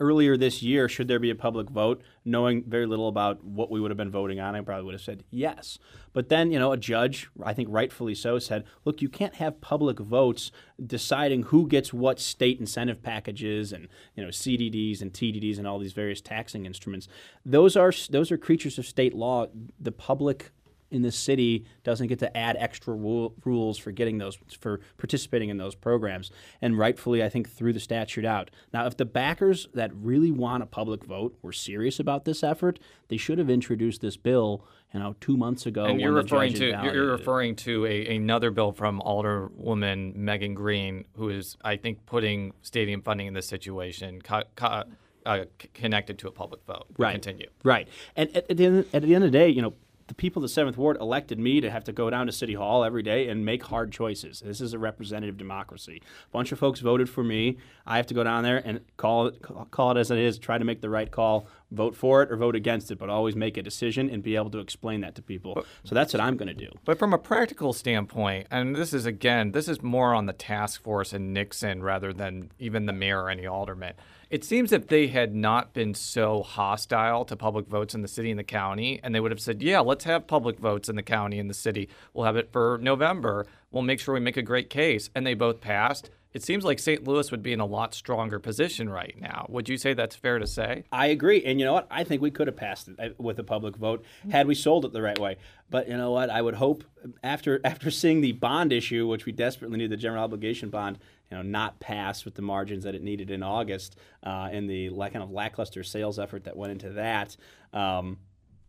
earlier 0.00 0.36
this 0.36 0.62
year, 0.62 0.88
should 0.88 1.08
there 1.08 1.18
be 1.18 1.30
a 1.30 1.34
public 1.34 1.70
vote, 1.70 2.02
knowing 2.24 2.64
very 2.64 2.86
little 2.86 3.08
about 3.08 3.42
what 3.44 3.70
we 3.70 3.80
would 3.80 3.90
have 3.90 3.96
been 3.98 4.10
voting 4.10 4.40
on, 4.40 4.54
I 4.54 4.60
probably 4.60 4.84
would 4.84 4.94
have 4.94 5.02
said 5.02 5.24
yes. 5.30 5.78
But 6.12 6.28
then, 6.28 6.50
you 6.50 6.58
know, 6.58 6.72
a 6.72 6.76
judge, 6.76 7.28
I 7.42 7.52
think 7.54 7.68
rightfully 7.70 8.14
so, 8.14 8.38
said, 8.38 8.64
look, 8.84 9.00
you 9.02 9.08
can't 9.08 9.34
have 9.36 9.60
public 9.60 9.98
votes 9.98 10.50
deciding 10.84 11.44
who 11.44 11.68
gets 11.68 11.92
what 11.92 12.18
state 12.20 12.60
incentive 12.60 13.02
packages 13.02 13.72
and, 13.72 13.88
you 14.14 14.22
know, 14.22 14.30
CDDs 14.30 15.00
and 15.00 15.12
TDDs 15.12 15.58
and 15.58 15.66
all 15.66 15.78
these 15.78 15.92
various 15.92 16.20
taxing 16.20 16.66
instruments. 16.66 17.08
Those 17.44 17.76
are 17.76 17.92
those 18.10 18.30
are 18.30 18.38
creatures 18.38 18.78
of 18.78 18.86
state 18.86 19.14
law. 19.14 19.46
The 19.78 19.92
public 19.92 20.52
in 20.90 21.02
this 21.02 21.16
city 21.16 21.64
doesn't 21.84 22.06
get 22.06 22.18
to 22.20 22.36
add 22.36 22.56
extra 22.58 22.94
rule, 22.94 23.34
rules 23.44 23.76
for 23.78 23.92
getting 23.92 24.18
those 24.18 24.38
for 24.60 24.80
participating 24.96 25.48
in 25.50 25.58
those 25.58 25.74
programs, 25.74 26.30
and 26.62 26.78
rightfully, 26.78 27.22
I 27.22 27.28
think 27.28 27.48
threw 27.50 27.72
the 27.72 27.80
statute 27.80 28.24
out. 28.24 28.50
Now, 28.72 28.86
if 28.86 28.96
the 28.96 29.04
backers 29.04 29.68
that 29.74 29.90
really 29.94 30.30
want 30.30 30.62
a 30.62 30.66
public 30.66 31.04
vote 31.04 31.36
were 31.42 31.52
serious 31.52 32.00
about 32.00 32.24
this 32.24 32.42
effort, 32.42 32.78
they 33.08 33.16
should 33.16 33.38
have 33.38 33.50
introduced 33.50 34.00
this 34.00 34.16
bill, 34.16 34.64
you 34.94 35.00
know, 35.00 35.14
two 35.20 35.36
months 35.36 35.66
ago. 35.66 35.84
And 35.84 36.00
you're 36.00 36.12
referring 36.12 36.54
to 36.54 36.58
you're- 36.60 36.70
you're 36.70 36.80
validated 36.80 37.02
it. 37.08 37.12
referring 37.12 37.56
to 37.56 37.86
a, 37.86 38.16
another 38.16 38.50
bill 38.50 38.72
from 38.72 39.00
Alderwoman 39.00 40.14
Megan 40.14 40.54
Green, 40.54 41.04
who 41.16 41.28
is 41.28 41.56
I 41.62 41.76
think 41.76 42.06
putting 42.06 42.52
stadium 42.62 43.02
funding 43.02 43.26
in 43.26 43.34
this 43.34 43.46
situation 43.46 44.22
co- 44.22 44.44
co- 44.56 44.84
uh, 45.26 45.44
connected 45.74 46.18
to 46.20 46.28
a 46.28 46.30
public 46.30 46.64
vote. 46.66 46.86
Right. 46.96 47.12
Continue. 47.12 47.48
Right. 47.62 47.86
And 48.16 48.34
at, 48.34 48.50
at, 48.50 48.56
the 48.56 48.64
end, 48.64 48.86
at 48.94 49.02
the 49.02 49.14
end 49.14 49.24
of 49.24 49.30
the 49.32 49.38
day, 49.38 49.48
you 49.50 49.60
know, 49.60 49.74
the 50.08 50.14
people 50.14 50.40
of 50.40 50.42
the 50.42 50.52
Seventh 50.52 50.76
Ward 50.76 50.96
elected 51.00 51.38
me 51.38 51.60
to 51.60 51.70
have 51.70 51.84
to 51.84 51.92
go 51.92 52.08
down 52.10 52.26
to 52.26 52.32
City 52.32 52.54
Hall 52.54 52.82
every 52.82 53.02
day 53.02 53.28
and 53.28 53.44
make 53.44 53.62
hard 53.64 53.92
choices. 53.92 54.40
This 54.40 54.60
is 54.60 54.72
a 54.72 54.78
representative 54.78 55.36
democracy. 55.36 56.02
A 56.02 56.30
bunch 56.32 56.50
of 56.50 56.58
folks 56.58 56.80
voted 56.80 57.08
for 57.10 57.22
me. 57.22 57.58
I 57.86 57.98
have 57.98 58.06
to 58.06 58.14
go 58.14 58.24
down 58.24 58.42
there 58.42 58.62
and 58.64 58.80
call 58.96 59.26
it, 59.26 59.42
call 59.70 59.92
it 59.92 60.00
as 60.00 60.10
it 60.10 60.18
is, 60.18 60.38
try 60.38 60.56
to 60.58 60.64
make 60.64 60.80
the 60.80 60.88
right 60.88 61.10
call, 61.10 61.46
vote 61.70 61.94
for 61.94 62.22
it 62.22 62.32
or 62.32 62.36
vote 62.36 62.56
against 62.56 62.90
it, 62.90 62.98
but 62.98 63.10
always 63.10 63.36
make 63.36 63.58
a 63.58 63.62
decision 63.62 64.08
and 64.08 64.22
be 64.22 64.34
able 64.34 64.50
to 64.50 64.58
explain 64.58 65.02
that 65.02 65.14
to 65.14 65.22
people. 65.22 65.62
So 65.84 65.94
that's 65.94 66.14
what 66.14 66.22
I'm 66.22 66.38
going 66.38 66.48
to 66.48 66.54
do. 66.54 66.70
But 66.86 66.98
from 66.98 67.12
a 67.12 67.18
practical 67.18 67.74
standpoint, 67.74 68.46
and 68.50 68.74
this 68.74 68.94
is 68.94 69.04
again, 69.04 69.52
this 69.52 69.68
is 69.68 69.82
more 69.82 70.14
on 70.14 70.24
the 70.24 70.32
task 70.32 70.82
force 70.82 71.12
and 71.12 71.34
Nixon 71.34 71.82
rather 71.82 72.14
than 72.14 72.50
even 72.58 72.86
the 72.86 72.94
mayor 72.94 73.24
or 73.24 73.30
any 73.30 73.46
alderman. 73.46 73.92
It 74.30 74.44
seems 74.44 74.72
if 74.72 74.88
they 74.88 75.06
had 75.06 75.34
not 75.34 75.72
been 75.72 75.94
so 75.94 76.42
hostile 76.42 77.24
to 77.24 77.34
public 77.34 77.66
votes 77.66 77.94
in 77.94 78.02
the 78.02 78.08
city 78.08 78.30
and 78.30 78.38
the 78.38 78.44
county, 78.44 79.00
and 79.02 79.14
they 79.14 79.20
would 79.20 79.30
have 79.30 79.40
said, 79.40 79.62
"Yeah, 79.62 79.80
let's 79.80 80.04
have 80.04 80.26
public 80.26 80.58
votes 80.58 80.90
in 80.90 80.96
the 80.96 81.02
county 81.02 81.38
and 81.38 81.48
the 81.48 81.54
city. 81.54 81.88
We'll 82.12 82.26
have 82.26 82.36
it 82.36 82.52
for 82.52 82.78
November. 82.82 83.46
We'll 83.70 83.82
make 83.82 84.00
sure 84.00 84.12
we 84.12 84.20
make 84.20 84.36
a 84.36 84.42
great 84.42 84.68
case," 84.68 85.08
and 85.14 85.26
they 85.26 85.32
both 85.32 85.62
passed. 85.62 86.10
It 86.34 86.42
seems 86.42 86.62
like 86.62 86.78
St. 86.78 87.04
Louis 87.04 87.30
would 87.30 87.42
be 87.42 87.54
in 87.54 87.60
a 87.60 87.66
lot 87.66 87.94
stronger 87.94 88.38
position 88.38 88.90
right 88.90 89.16
now. 89.18 89.46
Would 89.48 89.68
you 89.68 89.78
say 89.78 89.94
that's 89.94 90.14
fair 90.14 90.38
to 90.38 90.46
say? 90.46 90.84
I 90.92 91.06
agree, 91.06 91.42
and 91.42 91.58
you 91.58 91.64
know 91.64 91.72
what? 91.72 91.86
I 91.90 92.04
think 92.04 92.20
we 92.20 92.30
could 92.30 92.48
have 92.48 92.56
passed 92.56 92.88
it 92.88 93.00
uh, 93.00 93.08
with 93.16 93.38
a 93.38 93.44
public 93.44 93.76
vote 93.76 94.04
had 94.30 94.46
we 94.46 94.54
sold 94.54 94.84
it 94.84 94.92
the 94.92 95.00
right 95.00 95.18
way. 95.18 95.38
But 95.70 95.88
you 95.88 95.96
know 95.96 96.10
what? 96.10 96.28
I 96.28 96.42
would 96.42 96.56
hope 96.56 96.84
after 97.22 97.60
after 97.64 97.90
seeing 97.90 98.20
the 98.20 98.32
bond 98.32 98.74
issue, 98.74 99.06
which 99.06 99.24
we 99.24 99.32
desperately 99.32 99.78
need, 99.78 99.90
the 99.90 99.96
general 99.96 100.22
obligation 100.22 100.68
bond, 100.68 100.98
you 101.30 101.36
know, 101.36 101.42
not 101.42 101.78
pass 101.80 102.24
with 102.24 102.34
the 102.34 102.42
margins 102.42 102.84
that 102.84 102.94
it 102.94 103.02
needed 103.02 103.30
in 103.30 103.42
August, 103.42 103.96
uh, 104.24 104.48
and 104.50 104.68
the 104.68 104.90
kind 104.90 105.22
of 105.22 105.30
lackluster 105.30 105.82
sales 105.82 106.18
effort 106.18 106.44
that 106.44 106.56
went 106.56 106.72
into 106.72 106.90
that. 106.90 107.36
Um, 107.72 108.18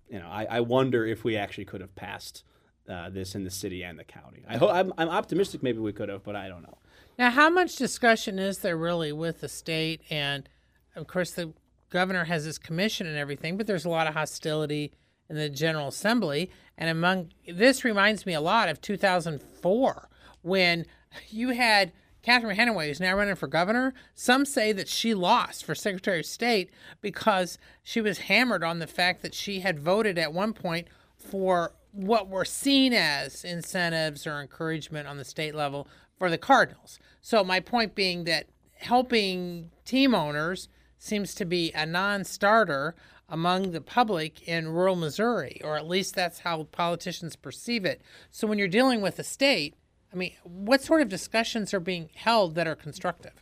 you 0.10 0.20
know, 0.20 0.28
I, 0.28 0.46
I 0.46 0.60
wonder 0.62 1.06
if 1.06 1.24
we 1.24 1.38
actually 1.38 1.66
could 1.66 1.82
have 1.82 1.96
passed 1.96 2.44
uh, 2.90 3.10
this 3.10 3.36
in 3.36 3.44
the 3.44 3.52
city 3.52 3.84
and 3.84 3.98
the 3.98 4.04
county. 4.04 4.44
I 4.48 4.58
hope 4.58 4.72
I'm, 4.74 4.94
I'm 4.98 5.10
optimistic. 5.10 5.62
Maybe 5.62 5.80
we 5.80 5.94
could 5.94 6.10
have, 6.10 6.24
but 6.24 6.36
I 6.36 6.48
don't 6.48 6.64
know. 6.64 6.78
Now, 7.18 7.30
how 7.30 7.50
much 7.50 7.76
discussion 7.76 8.40
is 8.40 8.60
there 8.60 8.78
really 8.78 9.12
with 9.12 9.42
the 9.42 9.50
state? 9.50 10.02
And 10.10 10.50
of 10.96 11.06
course, 11.08 11.32
the 11.32 11.54
governor 11.90 12.26
has 12.26 12.46
his 12.46 12.58
commission 12.58 13.08
and 13.08 13.18
everything, 13.18 13.58
but 13.58 13.68
there's 13.68 13.86
a 13.86 13.90
lot 13.90 14.08
of 14.08 14.14
hostility 14.14 14.94
in 15.30 15.36
the 15.36 15.50
General 15.50 15.90
Assembly. 15.90 16.50
And 16.78 16.90
among 16.90 17.32
this 17.48 17.84
reminds 17.84 18.26
me 18.26 18.34
a 18.34 18.42
lot 18.42 18.70
of 18.70 18.82
2004 18.82 20.10
when 20.42 20.86
you 21.30 21.50
had 21.50 21.92
Catherine 22.22 22.58
Hanaway, 22.58 22.90
is 22.90 23.00
now 23.00 23.16
running 23.16 23.36
for 23.36 23.48
governor. 23.48 23.94
Some 24.14 24.46
say 24.46 24.72
that 24.74 24.88
she 24.88 25.14
lost 25.14 25.64
for 25.64 25.74
Secretary 25.74 26.20
of 26.20 26.26
State 26.26 26.70
because 27.02 27.58
she 27.84 28.02
was 28.02 28.20
hammered 28.20 28.64
on 28.64 28.80
the 28.80 28.88
fact 28.88 29.22
that 29.22 29.34
she 29.34 29.62
had 29.62 29.80
voted 29.80 30.18
at 30.18 30.34
one 30.34 30.54
point 30.54 30.88
for 31.18 31.74
what 31.92 32.28
were 32.28 32.46
seen 32.46 32.94
as 32.94 33.44
incentives 33.44 34.28
or 34.28 34.40
encouragement 34.40 35.08
on 35.08 35.18
the 35.18 35.26
state 35.26 35.56
level 35.56 35.88
for 36.18 36.30
the 36.30 36.38
Cardinals. 36.38 37.00
So 37.22 37.44
my 37.44 37.60
point 37.60 37.96
being 37.96 38.26
that 38.26 38.48
helping 38.76 39.72
team 39.86 40.14
owners 40.14 40.70
seems 40.98 41.34
to 41.36 41.46
be 41.46 41.72
a 41.74 41.86
non-starter 41.86 42.96
among 43.30 43.72
the 43.72 43.82
public 43.82 44.48
in 44.48 44.70
rural 44.70 44.96
Missouri, 44.96 45.62
or 45.64 45.78
at 45.78 45.88
least 45.88 46.16
that's 46.16 46.40
how 46.40 46.64
politicians 46.72 47.36
perceive 47.36 47.86
it. 47.86 48.02
So 48.32 48.48
when 48.48 48.58
you're 48.58 48.68
dealing 48.68 49.02
with 49.02 49.20
a 49.20 49.24
state, 49.24 49.76
I 50.12 50.16
mean, 50.16 50.34
what 50.44 50.82
sort 50.82 51.02
of 51.02 51.10
discussions 51.10 51.74
are 51.74 51.80
being 51.80 52.10
held 52.16 52.56
that 52.56 52.68
are 52.68 52.76
constructive? 52.76 53.34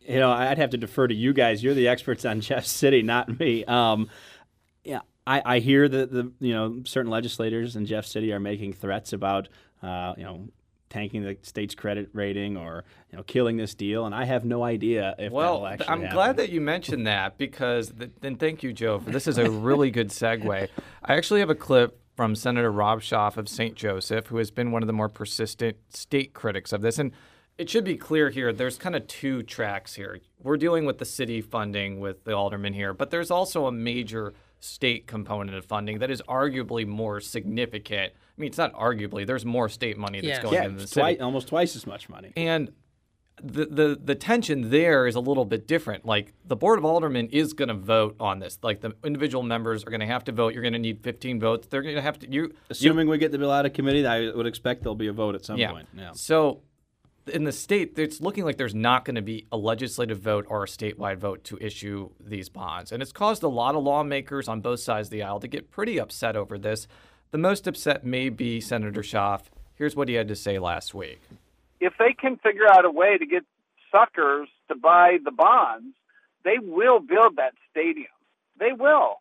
you 0.00 0.18
know, 0.18 0.30
I'd 0.30 0.56
have 0.56 0.70
to 0.70 0.78
defer 0.78 1.06
to 1.06 1.14
you 1.14 1.34
guys. 1.34 1.62
You're 1.62 1.74
the 1.74 1.88
experts 1.88 2.24
on 2.24 2.40
Jeff 2.48 2.64
City, 2.64 3.02
not 3.02 3.38
me. 3.38 3.64
Um, 3.66 4.08
yeah, 4.82 5.00
I, 5.26 5.42
I 5.44 5.58
hear 5.58 5.86
that 5.86 6.10
the 6.10 6.32
you 6.40 6.54
know 6.54 6.80
certain 6.86 7.10
legislators 7.10 7.76
in 7.76 7.84
Jeff 7.84 8.06
City 8.06 8.32
are 8.32 8.40
making 8.40 8.72
threats 8.72 9.12
about 9.12 9.48
uh, 9.82 10.14
you 10.16 10.24
know 10.24 10.48
tanking 10.88 11.22
the 11.22 11.36
state's 11.42 11.74
credit 11.74 12.08
rating 12.14 12.56
or 12.56 12.84
you 13.10 13.18
know 13.18 13.22
killing 13.24 13.58
this 13.58 13.74
deal, 13.74 14.06
and 14.06 14.14
I 14.14 14.24
have 14.24 14.46
no 14.46 14.62
idea 14.64 15.14
if 15.18 15.30
Well, 15.30 15.52
that'll 15.60 15.66
actually 15.66 15.88
I'm 15.88 16.00
happen. 16.00 16.14
glad 16.16 16.36
that 16.38 16.48
you 16.48 16.62
mentioned 16.62 17.06
that 17.06 17.36
because 17.36 17.92
then 18.22 18.36
thank 18.36 18.62
you, 18.62 18.72
Joe, 18.72 19.00
for 19.00 19.10
this 19.10 19.26
is 19.26 19.36
a 19.36 19.50
really 19.50 19.90
good 19.90 20.08
segue. 20.08 20.68
I 21.04 21.14
actually 21.16 21.40
have 21.40 21.50
a 21.50 21.54
clip 21.54 22.00
from 22.18 22.34
Senator 22.34 22.72
Rob 22.72 23.00
Schaaf 23.00 23.36
of 23.36 23.48
St. 23.48 23.76
Joseph, 23.76 24.26
who 24.26 24.38
has 24.38 24.50
been 24.50 24.72
one 24.72 24.82
of 24.82 24.88
the 24.88 24.92
more 24.92 25.08
persistent 25.08 25.76
state 25.90 26.34
critics 26.34 26.72
of 26.72 26.80
this. 26.82 26.98
And 26.98 27.12
it 27.58 27.70
should 27.70 27.84
be 27.84 27.96
clear 27.96 28.28
here 28.28 28.52
there's 28.52 28.76
kind 28.76 28.96
of 28.96 29.06
two 29.06 29.44
tracks 29.44 29.94
here. 29.94 30.18
We're 30.42 30.56
dealing 30.56 30.84
with 30.84 30.98
the 30.98 31.04
city 31.04 31.40
funding 31.40 32.00
with 32.00 32.24
the 32.24 32.32
alderman 32.34 32.72
here, 32.72 32.92
but 32.92 33.10
there's 33.10 33.30
also 33.30 33.66
a 33.66 33.72
major 33.72 34.34
state 34.58 35.06
component 35.06 35.56
of 35.56 35.64
funding 35.64 36.00
that 36.00 36.10
is 36.10 36.20
arguably 36.22 36.84
more 36.84 37.20
significant. 37.20 38.12
I 38.12 38.40
mean, 38.40 38.48
it's 38.48 38.58
not 38.58 38.72
arguably, 38.72 39.24
there's 39.24 39.44
more 39.44 39.68
state 39.68 39.96
money 39.96 40.20
that's 40.20 40.38
Yeah. 40.38 40.42
going 40.42 40.54
yeah, 40.54 40.64
into 40.64 40.78
the 40.78 40.82
it's 40.82 40.92
city. 40.94 41.14
twi- 41.18 41.24
almost 41.24 41.46
twice 41.46 41.76
as 41.76 41.86
much 41.86 42.08
money. 42.08 42.32
And 42.36 42.72
the, 43.42 43.66
the 43.66 44.00
the 44.02 44.14
tension 44.14 44.70
there 44.70 45.06
is 45.06 45.14
a 45.14 45.20
little 45.20 45.44
bit 45.44 45.66
different. 45.66 46.04
Like 46.04 46.32
the 46.46 46.56
board 46.56 46.78
of 46.78 46.84
aldermen 46.84 47.28
is 47.28 47.52
going 47.52 47.68
to 47.68 47.74
vote 47.74 48.16
on 48.20 48.38
this. 48.38 48.58
Like 48.62 48.80
the 48.80 48.94
individual 49.04 49.42
members 49.42 49.84
are 49.84 49.90
going 49.90 50.00
to 50.00 50.06
have 50.06 50.24
to 50.24 50.32
vote. 50.32 50.54
You're 50.54 50.62
going 50.62 50.72
to 50.72 50.78
need 50.78 51.02
15 51.02 51.40
votes. 51.40 51.68
They're 51.68 51.82
going 51.82 51.96
to 51.96 52.02
have 52.02 52.18
to 52.20 52.30
you 52.30 52.54
Assuming 52.70 53.08
we 53.08 53.18
get 53.18 53.32
the 53.32 53.38
bill 53.38 53.50
out 53.50 53.66
of 53.66 53.72
committee, 53.72 54.06
I 54.06 54.30
would 54.30 54.46
expect 54.46 54.82
there'll 54.82 54.94
be 54.94 55.08
a 55.08 55.12
vote 55.12 55.34
at 55.34 55.44
some 55.44 55.58
yeah. 55.58 55.70
point. 55.70 55.88
Yeah. 55.94 56.12
So 56.12 56.62
in 57.28 57.44
the 57.44 57.52
state, 57.52 57.98
it's 57.98 58.20
looking 58.20 58.44
like 58.44 58.56
there's 58.56 58.74
not 58.74 59.04
going 59.04 59.16
to 59.16 59.22
be 59.22 59.46
a 59.52 59.56
legislative 59.56 60.20
vote 60.20 60.46
or 60.48 60.64
a 60.64 60.66
statewide 60.66 61.18
vote 61.18 61.44
to 61.44 61.58
issue 61.60 62.10
these 62.18 62.48
bonds, 62.48 62.92
and 62.92 63.02
it's 63.02 63.12
caused 63.12 63.42
a 63.42 63.48
lot 63.48 63.74
of 63.74 63.82
lawmakers 63.82 64.48
on 64.48 64.60
both 64.60 64.80
sides 64.80 65.08
of 65.08 65.12
the 65.12 65.22
aisle 65.22 65.40
to 65.40 65.48
get 65.48 65.70
pretty 65.70 65.98
upset 65.98 66.36
over 66.36 66.58
this. 66.58 66.88
The 67.30 67.38
most 67.38 67.66
upset 67.66 68.04
may 68.04 68.30
be 68.30 68.60
Senator 68.60 69.02
Schaaf. 69.02 69.42
Here's 69.74 69.94
what 69.94 70.08
he 70.08 70.14
had 70.14 70.28
to 70.28 70.36
say 70.36 70.58
last 70.58 70.94
week. 70.94 71.20
If 71.80 71.94
they 71.98 72.12
can 72.12 72.36
figure 72.36 72.66
out 72.70 72.84
a 72.84 72.90
way 72.90 73.18
to 73.18 73.26
get 73.26 73.44
suckers 73.90 74.48
to 74.68 74.74
buy 74.74 75.18
the 75.24 75.30
bonds, 75.30 75.94
they 76.44 76.58
will 76.60 77.00
build 77.00 77.36
that 77.36 77.54
stadium. 77.70 78.06
They 78.58 78.72
will. 78.72 79.20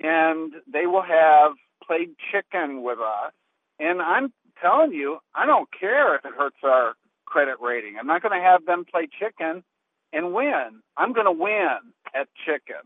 And 0.00 0.52
they 0.66 0.86
will 0.86 1.02
have 1.02 1.52
played 1.86 2.10
chicken 2.32 2.82
with 2.82 2.98
us. 2.98 3.32
And 3.78 4.00
I'm 4.00 4.32
telling 4.60 4.92
you, 4.92 5.18
I 5.34 5.46
don't 5.46 5.68
care 5.78 6.14
if 6.16 6.24
it 6.24 6.32
hurts 6.36 6.56
our 6.62 6.94
credit 7.24 7.56
rating. 7.60 7.96
I'm 7.98 8.06
not 8.06 8.22
going 8.22 8.38
to 8.38 8.44
have 8.44 8.64
them 8.66 8.84
play 8.84 9.08
chicken 9.18 9.64
and 10.12 10.32
win. 10.32 10.82
I'm 10.96 11.12
going 11.12 11.26
to 11.26 11.32
win 11.32 11.78
at 12.14 12.28
chicken 12.46 12.82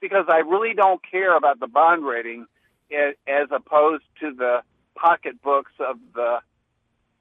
because 0.00 0.26
I 0.28 0.38
really 0.38 0.74
don't 0.74 1.00
care 1.10 1.36
about 1.36 1.60
the 1.60 1.66
bond 1.66 2.04
rating 2.04 2.46
as 2.92 3.48
opposed 3.50 4.04
to 4.20 4.32
the 4.34 4.62
pocketbooks 4.96 5.72
of 5.80 5.96
the 6.14 6.38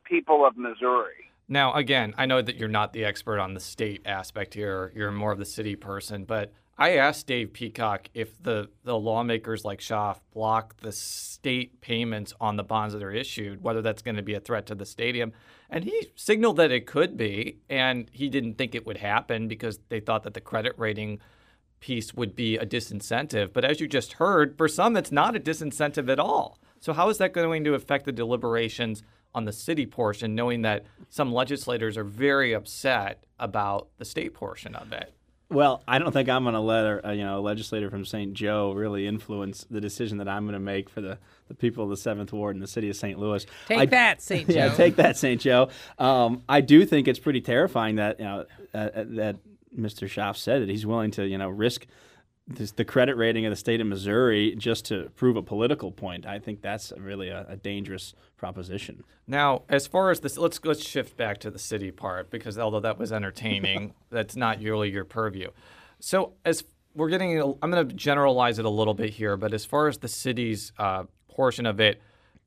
people 0.07 0.45
of 0.45 0.57
Missouri. 0.57 1.31
Now, 1.49 1.73
again, 1.73 2.13
I 2.17 2.25
know 2.25 2.41
that 2.41 2.57
you're 2.57 2.67
not 2.67 2.93
the 2.93 3.05
expert 3.05 3.39
on 3.39 3.53
the 3.53 3.59
state 3.59 4.01
aspect 4.05 4.53
here. 4.53 4.91
You're 4.95 5.11
more 5.11 5.31
of 5.31 5.39
the 5.39 5.45
city 5.45 5.75
person, 5.75 6.25
but 6.25 6.51
I 6.77 6.97
asked 6.97 7.25
Dave 7.27 7.53
Peacock 7.53 8.09
if 8.13 8.41
the, 8.43 8.69
the 8.83 8.97
lawmakers 8.97 9.65
like 9.65 9.79
Schaaf 9.79 10.19
block 10.33 10.77
the 10.81 10.91
state 10.91 11.81
payments 11.81 12.33
on 12.39 12.55
the 12.55 12.63
bonds 12.63 12.93
that 12.93 13.01
are 13.01 13.11
issued, 13.11 13.63
whether 13.63 13.81
that's 13.81 14.01
going 14.01 14.17
to 14.17 14.21
be 14.21 14.35
a 14.35 14.39
threat 14.39 14.67
to 14.67 14.75
the 14.75 14.85
stadium. 14.85 15.31
And 15.69 15.85
he 15.85 16.11
signaled 16.15 16.57
that 16.57 16.71
it 16.71 16.85
could 16.85 17.17
be, 17.17 17.57
and 17.69 18.09
he 18.11 18.29
didn't 18.29 18.55
think 18.55 18.75
it 18.75 18.85
would 18.85 18.97
happen 18.97 19.47
because 19.47 19.79
they 19.89 19.99
thought 19.99 20.23
that 20.23 20.33
the 20.33 20.41
credit 20.41 20.73
rating 20.77 21.19
piece 21.79 22.13
would 22.13 22.35
be 22.35 22.57
a 22.57 22.65
disincentive. 22.65 23.53
But 23.53 23.65
as 23.65 23.79
you 23.79 23.87
just 23.87 24.13
heard, 24.13 24.57
for 24.57 24.67
some, 24.67 24.95
it's 24.95 25.11
not 25.11 25.35
a 25.35 25.39
disincentive 25.39 26.09
at 26.09 26.19
all. 26.19 26.59
So, 26.79 26.93
how 26.93 27.09
is 27.09 27.17
that 27.17 27.33
going 27.33 27.63
to 27.63 27.73
affect 27.73 28.05
the 28.05 28.11
deliberations 28.11 29.01
on 29.33 29.45
the 29.45 29.51
city 29.51 29.85
portion, 29.85 30.35
knowing 30.35 30.63
that 30.63 30.85
some 31.09 31.31
legislators 31.31 31.97
are 31.97 32.03
very 32.03 32.53
upset 32.53 33.23
about 33.39 33.87
the 33.97 34.05
state 34.05 34.33
portion 34.33 34.75
of 34.75 34.91
it? 34.91 35.13
Well, 35.49 35.81
I 35.87 35.97
don't 35.97 36.11
think 36.11 36.27
I'm 36.27 36.43
going 36.43 36.55
to 36.55 36.59
let 36.59 37.05
a, 37.05 37.13
you 37.13 37.23
know 37.23 37.39
a 37.39 37.41
legislator 37.41 37.89
from 37.89 38.03
St. 38.03 38.33
Joe 38.33 38.73
really 38.73 39.07
influence 39.07 39.65
the 39.69 39.79
decision 39.79 40.17
that 40.17 40.27
I'm 40.27 40.43
going 40.43 40.53
to 40.53 40.59
make 40.59 40.89
for 40.89 40.99
the, 40.99 41.17
the 41.47 41.53
people 41.53 41.85
of 41.85 41.89
the 41.89 41.95
Seventh 41.95 42.33
Ward 42.33 42.55
in 42.55 42.59
the 42.59 42.67
city 42.67 42.89
of 42.89 42.97
St. 42.97 43.17
Louis. 43.17 43.45
Take 43.67 43.79
I- 43.79 43.85
that, 43.85 44.21
St. 44.21 44.47
Joe. 44.47 44.53
yeah, 44.55 44.69
Joe. 44.69 44.75
take 44.75 44.97
that, 44.97 45.15
St. 45.15 45.39
Joe. 45.39 45.69
Um, 45.99 46.43
I 46.49 46.59
do 46.59 46.85
think 46.85 47.07
it's 47.07 47.19
pretty 47.19 47.39
terrifying 47.39 47.95
that 47.95 48.19
you 48.19 48.25
know 48.25 48.45
uh, 48.73 48.77
uh, 48.77 49.03
that 49.09 49.37
Mr. 49.77 50.09
Schaaf 50.09 50.35
said 50.35 50.63
that 50.63 50.69
he's 50.69 50.85
willing 50.85 51.11
to 51.11 51.25
you 51.25 51.37
know 51.37 51.49
risk 51.49 51.87
this, 52.47 52.71
the 52.71 52.85
credit 52.85 53.17
rating 53.17 53.45
of 53.45 53.51
the 53.51 53.57
state 53.57 53.81
of 53.81 53.87
Missouri 53.87 54.55
just 54.55 54.85
to 54.85 55.09
prove 55.15 55.35
a 55.35 55.41
political 55.41 55.91
point. 55.91 56.25
I 56.25 56.39
think 56.39 56.61
that's 56.61 56.93
really 56.97 57.29
a, 57.29 57.45
a 57.49 57.57
dangerous 57.57 58.13
proposition. 58.37 59.03
Now, 59.27 59.63
as 59.67 59.85
far 59.85 60.11
as 60.11 60.21
this, 60.21 60.37
let's 60.37 60.63
let's 60.63 60.85
shift 60.85 61.17
back 61.17 61.39
to 61.39 61.51
the 61.51 61.59
city 61.59 61.91
part 61.91 62.29
because 62.29 62.57
although 62.57 62.79
that 62.79 62.97
was 62.97 63.11
entertaining, 63.11 63.93
that's 64.09 64.35
not 64.35 64.61
really 64.61 64.89
your 64.89 65.05
purview. 65.05 65.49
So 65.99 66.33
as 66.45 66.63
we're 66.95 67.09
getting, 67.09 67.39
I'm 67.61 67.71
going 67.71 67.87
to 67.87 67.93
generalize 67.93 68.59
it 68.59 68.65
a 68.65 68.69
little 68.69 68.93
bit 68.93 69.11
here, 69.11 69.35
but 69.35 69.53
as 69.53 69.65
far 69.65 69.87
as 69.87 69.97
the 69.97 70.07
city's 70.07 70.71
uh, 70.79 71.03
portion 71.29 71.65
of 71.65 71.79
it, 71.79 72.01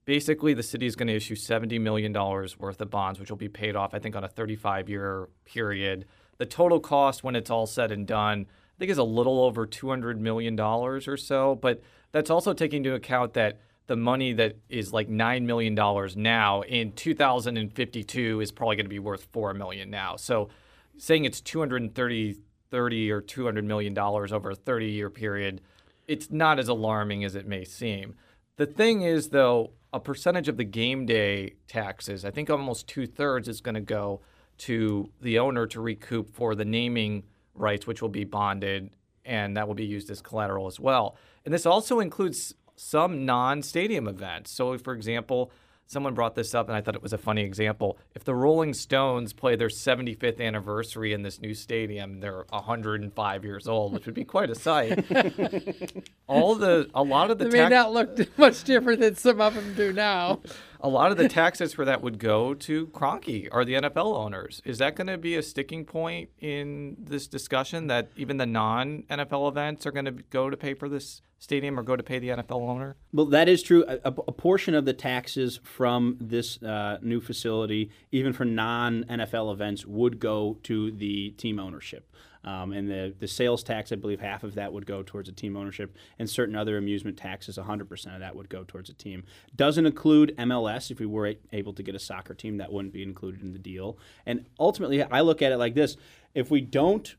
basically 0.07 0.55
the 0.55 0.63
city 0.63 0.87
is 0.87 0.97
going 0.97 1.09
to 1.09 1.15
issue 1.15 1.37
70 1.37 1.79
million 1.79 2.13
dollars 2.13 2.59
worth 2.59 2.81
of 2.81 2.91
bonds, 2.91 3.21
which 3.21 3.31
will 3.31 3.37
be 3.37 3.49
paid 3.49 3.77
off, 3.77 3.93
I 3.93 3.99
think, 3.99 4.17
on 4.17 4.25
a 4.25 4.29
35 4.29 4.89
year 4.89 5.29
period. 5.45 6.07
The 6.39 6.47
total 6.47 6.81
cost 6.81 7.23
when 7.23 7.37
it's 7.37 7.51
all 7.51 7.67
said 7.67 7.93
and 7.93 8.07
done 8.07 8.47
think 8.81 8.91
is 8.91 8.99
a 8.99 9.05
little 9.05 9.45
over 9.45 9.67
$200 9.67 10.19
million 10.19 10.59
or 10.59 11.17
so. 11.17 11.55
But 11.55 11.83
that's 12.11 12.31
also 12.31 12.53
taking 12.53 12.79
into 12.79 12.95
account 12.95 13.35
that 13.35 13.61
the 13.87 13.97
money 13.97 14.33
that 14.33 14.57
is 14.69 14.93
like 14.93 15.09
$9 15.09 15.43
million 15.43 15.75
now 16.17 16.63
in 16.63 16.93
2052 16.93 18.41
is 18.41 18.51
probably 18.51 18.77
going 18.77 18.87
to 18.87 18.91
be 18.91 18.99
worth 18.99 19.29
4 19.33 19.55
million 19.55 19.91
now. 19.91 20.17
So 20.17 20.49
saying 20.97 21.25
it's 21.25 21.41
230 21.41 22.39
30 22.71 23.11
or 23.11 23.21
200 23.21 23.65
million 23.65 23.93
dollars 23.93 24.33
over 24.33 24.51
a 24.51 24.55
30 24.55 24.87
year 24.87 25.11
period, 25.11 25.61
it's 26.07 26.31
not 26.31 26.61
as 26.61 26.69
alarming 26.69 27.25
as 27.25 27.35
it 27.35 27.47
may 27.47 27.65
seem. 27.65 28.15
The 28.57 28.67
thing 28.67 29.03
is 29.03 29.31
though, 29.31 29.73
a 29.93 29.99
percentage 29.99 30.47
of 30.49 30.57
the 30.57 30.65
game 30.65 31.05
day 31.05 31.55
taxes, 31.67 32.25
I 32.25 32.31
think 32.31 32.49
almost 32.49 32.87
two 32.87 33.09
thirds 33.09 33.49
is 33.49 33.61
going 33.61 33.75
to 33.75 33.81
go 33.81 34.21
to 34.59 35.11
the 35.21 35.41
owner 35.41 35.67
to 35.67 35.81
recoup 35.81 36.33
for 36.33 36.55
the 36.55 36.65
naming 36.65 37.25
rights, 37.55 37.87
which 37.87 38.01
will 38.03 38.09
be 38.09 38.25
bonded 38.25 38.91
and 39.25 39.57
that 39.57 39.69
will 39.69 39.75
be 39.75 39.85
used 39.85 40.11
as 40.11 40.23
collateral 40.23 40.67
as 40.67 40.81
well. 40.81 41.17
And 41.45 41.53
this 41.53 41.67
also 41.67 42.01
includes 42.01 42.55
some 42.77 43.27
non 43.27 43.63
stadium 43.63 44.09
events. 44.09 44.51
So, 44.51 44.77
for 44.79 44.95
example, 44.95 45.53
someone 45.87 46.15
brought 46.15 46.35
this 46.35 46.55
up 46.55 46.69
and 46.69 46.77
I 46.77 46.81
thought 46.81 46.95
it 46.95 47.03
was 47.03 47.13
a 47.13 47.19
funny 47.19 47.43
example. 47.43 47.99
If 48.15 48.25
the 48.25 48.35
Rolling 48.35 48.73
Stones 48.73 49.33
play 49.33 49.57
their 49.57 49.69
75th 49.69 50.41
anniversary 50.41 51.13
in 51.13 51.23
this 51.23 51.41
new 51.41 51.53
stadium, 51.53 52.21
they're 52.21 52.45
105 52.51 53.45
years 53.45 53.69
old, 53.69 53.93
which 53.93 54.07
would 54.07 54.15
be 54.15 54.25
quite 54.25 54.51
a 54.51 54.55
sight. 54.55 55.05
All 56.27 56.55
the 56.55 56.89
a 56.95 57.03
lot 57.03 57.31
of 57.31 57.39
the 57.39 57.45
They 57.47 57.51
may 57.51 57.59
tax- 57.69 57.71
not 57.71 57.93
look 57.93 58.19
much 58.39 58.65
different 58.65 59.01
than 59.01 59.17
some 59.17 59.41
of 59.41 59.55
them 59.55 59.75
do 59.75 59.93
now. 59.93 60.41
A 60.83 60.89
lot 60.89 61.11
of 61.11 61.19
the 61.19 61.29
taxes 61.29 61.75
for 61.75 61.85
that 61.85 62.03
would 62.03 62.19
go 62.19 62.55
to 62.55 62.87
Kroenke 62.89 63.49
or 63.53 63.65
the 63.65 63.75
NFL 63.75 64.17
owners. 64.17 64.63
Is 64.65 64.79
that 64.79 64.97
going 64.97 65.09
to 65.09 65.19
be 65.19 65.37
a 65.37 65.43
sticking 65.43 65.85
point 65.85 66.31
in 66.39 66.97
this 66.99 67.27
discussion 67.27 67.87
that 67.89 68.09
even 68.17 68.39
the 68.39 68.47
non 68.47 69.05
NFL 69.11 69.49
events 69.49 69.87
are 69.87 69.93
going 69.93 70.07
to 70.07 70.13
go 70.31 70.49
to 70.49 70.57
pay 70.57 70.75
for 70.75 70.89
this 70.89 71.23
stadium 71.39 71.79
or 71.79 71.83
go 71.83 71.97
to 71.97 72.03
pay 72.03 72.19
the 72.19 72.29
NFL 72.29 72.69
owner? 72.69 72.97
Well, 73.13 73.27
that 73.27 73.49
is 73.49 73.63
true. 73.63 73.85
A, 73.89 73.97
a- 74.05 74.15
a 74.29 74.33
portion 74.33 74.75
of 74.75 74.85
the 74.85 74.93
taxes 74.93 75.61
from 75.63 76.17
this 76.21 76.63
uh, 76.63 76.99
new 77.03 77.21
facility, 77.21 77.91
even 78.13 78.33
for 78.33 78.45
non 78.45 79.05
NFL 79.05 79.53
events, 79.53 79.85
would 79.87 80.19
go 80.19 80.59
to 80.65 80.91
the 80.93 81.31
team 81.33 81.59
ownership. 81.59 82.07
Um, 82.45 82.73
and 82.73 82.89
the, 82.89 83.15
the 83.19 83.29
sales 83.29 83.63
tax, 83.63 83.93
I 83.93 83.97
believe 83.97 84.21
half 84.21 84.45
of 84.45 84.55
that 84.55 84.73
would 84.73 84.87
go 84.87 85.03
towards 85.03 85.29
a 85.29 85.33
team 85.33 85.57
ownership, 85.57 85.97
and 86.19 86.29
certain 86.29 86.57
other 86.57 86.79
amusement 86.79 87.17
taxes, 87.17 87.59
100% 87.59 88.15
of 88.15 88.21
that 88.21 88.35
would 88.35 88.49
go 88.49 88.65
towards 88.65 88.89
a 88.89 88.95
team. 88.95 89.25
Doesn't 89.55 89.87
include 89.87 90.37
MLS. 90.39 90.91
If 90.91 91.01
we 91.01 91.07
were 91.07 91.35
able 91.53 91.73
to 91.75 91.83
get 91.83 91.95
a 91.95 91.99
soccer 91.99 92.35
team, 92.35 92.57
that 92.59 92.73
wouldn't 92.73 92.95
be 92.95 93.03
included 93.03 93.43
in 93.43 93.53
the 93.53 93.59
deal. 93.59 93.99
And 94.27 94.47
ultimately, 94.59 95.03
I 95.03 95.21
look 95.21 95.43
at 95.43 95.53
it 95.53 95.59
like 95.59 95.75
this 95.75 95.97
if 96.35 96.51
we 96.51 96.61
don't 96.61 97.15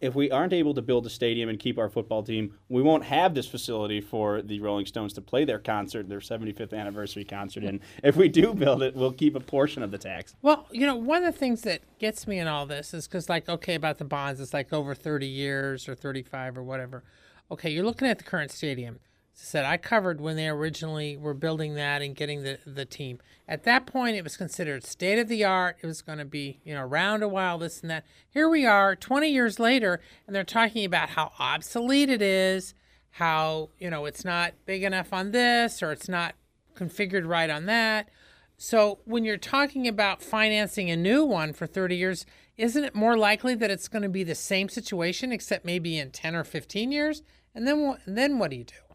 if 0.00 0.14
we 0.14 0.30
aren't 0.30 0.52
able 0.52 0.74
to 0.74 0.82
build 0.82 1.06
a 1.06 1.10
stadium 1.10 1.48
and 1.48 1.58
keep 1.58 1.78
our 1.78 1.88
football 1.88 2.22
team, 2.22 2.54
we 2.68 2.82
won't 2.82 3.04
have 3.04 3.34
this 3.34 3.46
facility 3.46 4.00
for 4.00 4.42
the 4.42 4.60
Rolling 4.60 4.86
Stones 4.86 5.12
to 5.14 5.22
play 5.22 5.44
their 5.44 5.58
concert, 5.58 6.08
their 6.08 6.20
75th 6.20 6.72
anniversary 6.72 7.24
concert 7.24 7.64
And 7.64 7.80
If 8.02 8.16
we 8.16 8.28
do 8.28 8.52
build 8.52 8.82
it, 8.82 8.94
we'll 8.94 9.12
keep 9.12 9.34
a 9.34 9.40
portion 9.40 9.82
of 9.82 9.90
the 9.90 9.98
tax. 9.98 10.34
Well, 10.42 10.66
you 10.70 10.86
know, 10.86 10.96
one 10.96 11.24
of 11.24 11.32
the 11.32 11.38
things 11.38 11.62
that 11.62 11.80
gets 11.98 12.26
me 12.26 12.38
in 12.38 12.46
all 12.46 12.66
this 12.66 12.92
is 12.92 13.06
because, 13.06 13.28
like, 13.28 13.48
okay, 13.48 13.74
about 13.74 13.98
the 13.98 14.04
bonds, 14.04 14.40
it's 14.40 14.52
like 14.52 14.72
over 14.72 14.94
30 14.94 15.26
years 15.26 15.88
or 15.88 15.94
35 15.94 16.58
or 16.58 16.62
whatever. 16.62 17.02
Okay, 17.50 17.70
you're 17.70 17.84
looking 17.84 18.08
at 18.08 18.18
the 18.18 18.24
current 18.24 18.50
stadium. 18.50 18.98
Said, 19.38 19.66
I 19.66 19.76
covered 19.76 20.18
when 20.18 20.36
they 20.36 20.48
originally 20.48 21.16
were 21.16 21.34
building 21.34 21.74
that 21.74 22.00
and 22.00 22.16
getting 22.16 22.42
the, 22.42 22.58
the 22.66 22.86
team. 22.86 23.18
At 23.46 23.64
that 23.64 23.84
point, 23.84 24.16
it 24.16 24.24
was 24.24 24.34
considered 24.34 24.82
state 24.82 25.18
of 25.18 25.28
the 25.28 25.44
art. 25.44 25.76
It 25.82 25.86
was 25.86 26.00
going 26.00 26.18
to 26.18 26.24
be, 26.24 26.58
you 26.64 26.74
know, 26.74 26.82
around 26.82 27.22
a 27.22 27.28
while, 27.28 27.58
this 27.58 27.82
and 27.82 27.90
that. 27.90 28.06
Here 28.30 28.48
we 28.48 28.64
are 28.64 28.96
20 28.96 29.28
years 29.28 29.60
later, 29.60 30.00
and 30.26 30.34
they're 30.34 30.42
talking 30.42 30.86
about 30.86 31.10
how 31.10 31.32
obsolete 31.38 32.08
it 32.08 32.22
is, 32.22 32.72
how, 33.10 33.68
you 33.78 33.90
know, 33.90 34.06
it's 34.06 34.24
not 34.24 34.54
big 34.64 34.82
enough 34.82 35.12
on 35.12 35.32
this 35.32 35.82
or 35.82 35.92
it's 35.92 36.08
not 36.08 36.34
configured 36.74 37.28
right 37.28 37.50
on 37.50 37.66
that. 37.66 38.08
So 38.56 39.00
when 39.04 39.24
you're 39.24 39.36
talking 39.36 39.86
about 39.86 40.22
financing 40.22 40.90
a 40.90 40.96
new 40.96 41.24
one 41.24 41.52
for 41.52 41.66
30 41.66 41.94
years, 41.94 42.24
isn't 42.56 42.84
it 42.84 42.94
more 42.94 43.18
likely 43.18 43.54
that 43.54 43.70
it's 43.70 43.86
going 43.86 44.02
to 44.02 44.08
be 44.08 44.24
the 44.24 44.34
same 44.34 44.70
situation 44.70 45.30
except 45.30 45.66
maybe 45.66 45.98
in 45.98 46.10
10 46.10 46.34
or 46.34 46.42
15 46.42 46.90
years? 46.90 47.22
And 47.54 47.66
then 47.66 47.98
and 48.06 48.16
then 48.16 48.38
what 48.38 48.50
do 48.50 48.56
you 48.56 48.64
do? 48.64 48.85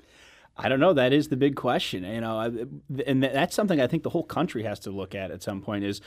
I 0.57 0.69
don't 0.69 0.79
know. 0.79 0.93
That 0.93 1.13
is 1.13 1.29
the 1.29 1.37
big 1.37 1.55
question. 1.55 2.03
You 2.03 2.21
know, 2.21 2.67
and 3.05 3.23
that's 3.23 3.55
something 3.55 3.79
I 3.81 3.87
think 3.87 4.03
the 4.03 4.09
whole 4.09 4.23
country 4.23 4.63
has 4.63 4.79
to 4.81 4.91
look 4.91 5.15
at 5.15 5.31
at 5.31 5.41
some 5.41 5.61
point. 5.61 5.83
Is 5.83 6.01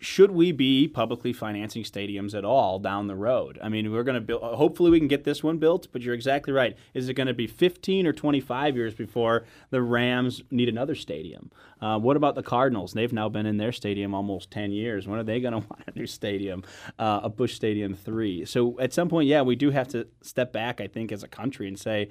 should 0.00 0.30
we 0.30 0.50
be 0.50 0.88
publicly 0.88 1.32
financing 1.32 1.82
stadiums 1.82 2.34
at 2.34 2.44
all 2.44 2.78
down 2.78 3.06
the 3.06 3.14
road? 3.14 3.58
I 3.62 3.68
mean, 3.68 3.92
we're 3.92 4.02
going 4.02 4.14
to 4.14 4.20
build. 4.20 4.42
Hopefully, 4.42 4.90
we 4.90 4.98
can 4.98 5.08
get 5.08 5.24
this 5.24 5.44
one 5.44 5.58
built. 5.58 5.88
But 5.92 6.02
you're 6.02 6.14
exactly 6.14 6.52
right. 6.52 6.76
Is 6.94 7.08
it 7.08 7.14
going 7.14 7.26
to 7.26 7.34
be 7.34 7.46
15 7.46 8.06
or 8.06 8.12
25 8.12 8.76
years 8.76 8.94
before 8.94 9.44
the 9.68 9.82
Rams 9.82 10.42
need 10.50 10.68
another 10.68 10.94
stadium? 10.94 11.50
Uh, 11.80 11.98
what 11.98 12.16
about 12.16 12.34
the 12.34 12.42
Cardinals? 12.42 12.92
They've 12.92 13.12
now 13.12 13.28
been 13.28 13.46
in 13.46 13.58
their 13.58 13.72
stadium 13.72 14.14
almost 14.14 14.50
10 14.50 14.72
years. 14.72 15.06
When 15.06 15.18
are 15.18 15.24
they 15.24 15.40
going 15.40 15.52
to 15.60 15.68
want 15.68 15.82
a 15.86 15.98
new 15.98 16.06
stadium, 16.06 16.64
uh, 16.98 17.20
a 17.24 17.28
Busch 17.28 17.54
Stadium 17.54 17.94
three? 17.94 18.44
So 18.46 18.80
at 18.80 18.94
some 18.94 19.08
point, 19.08 19.28
yeah, 19.28 19.42
we 19.42 19.54
do 19.54 19.70
have 19.70 19.88
to 19.88 20.08
step 20.22 20.52
back. 20.52 20.80
I 20.80 20.86
think 20.86 21.12
as 21.12 21.22
a 21.22 21.28
country 21.28 21.68
and 21.68 21.78
say 21.78 22.08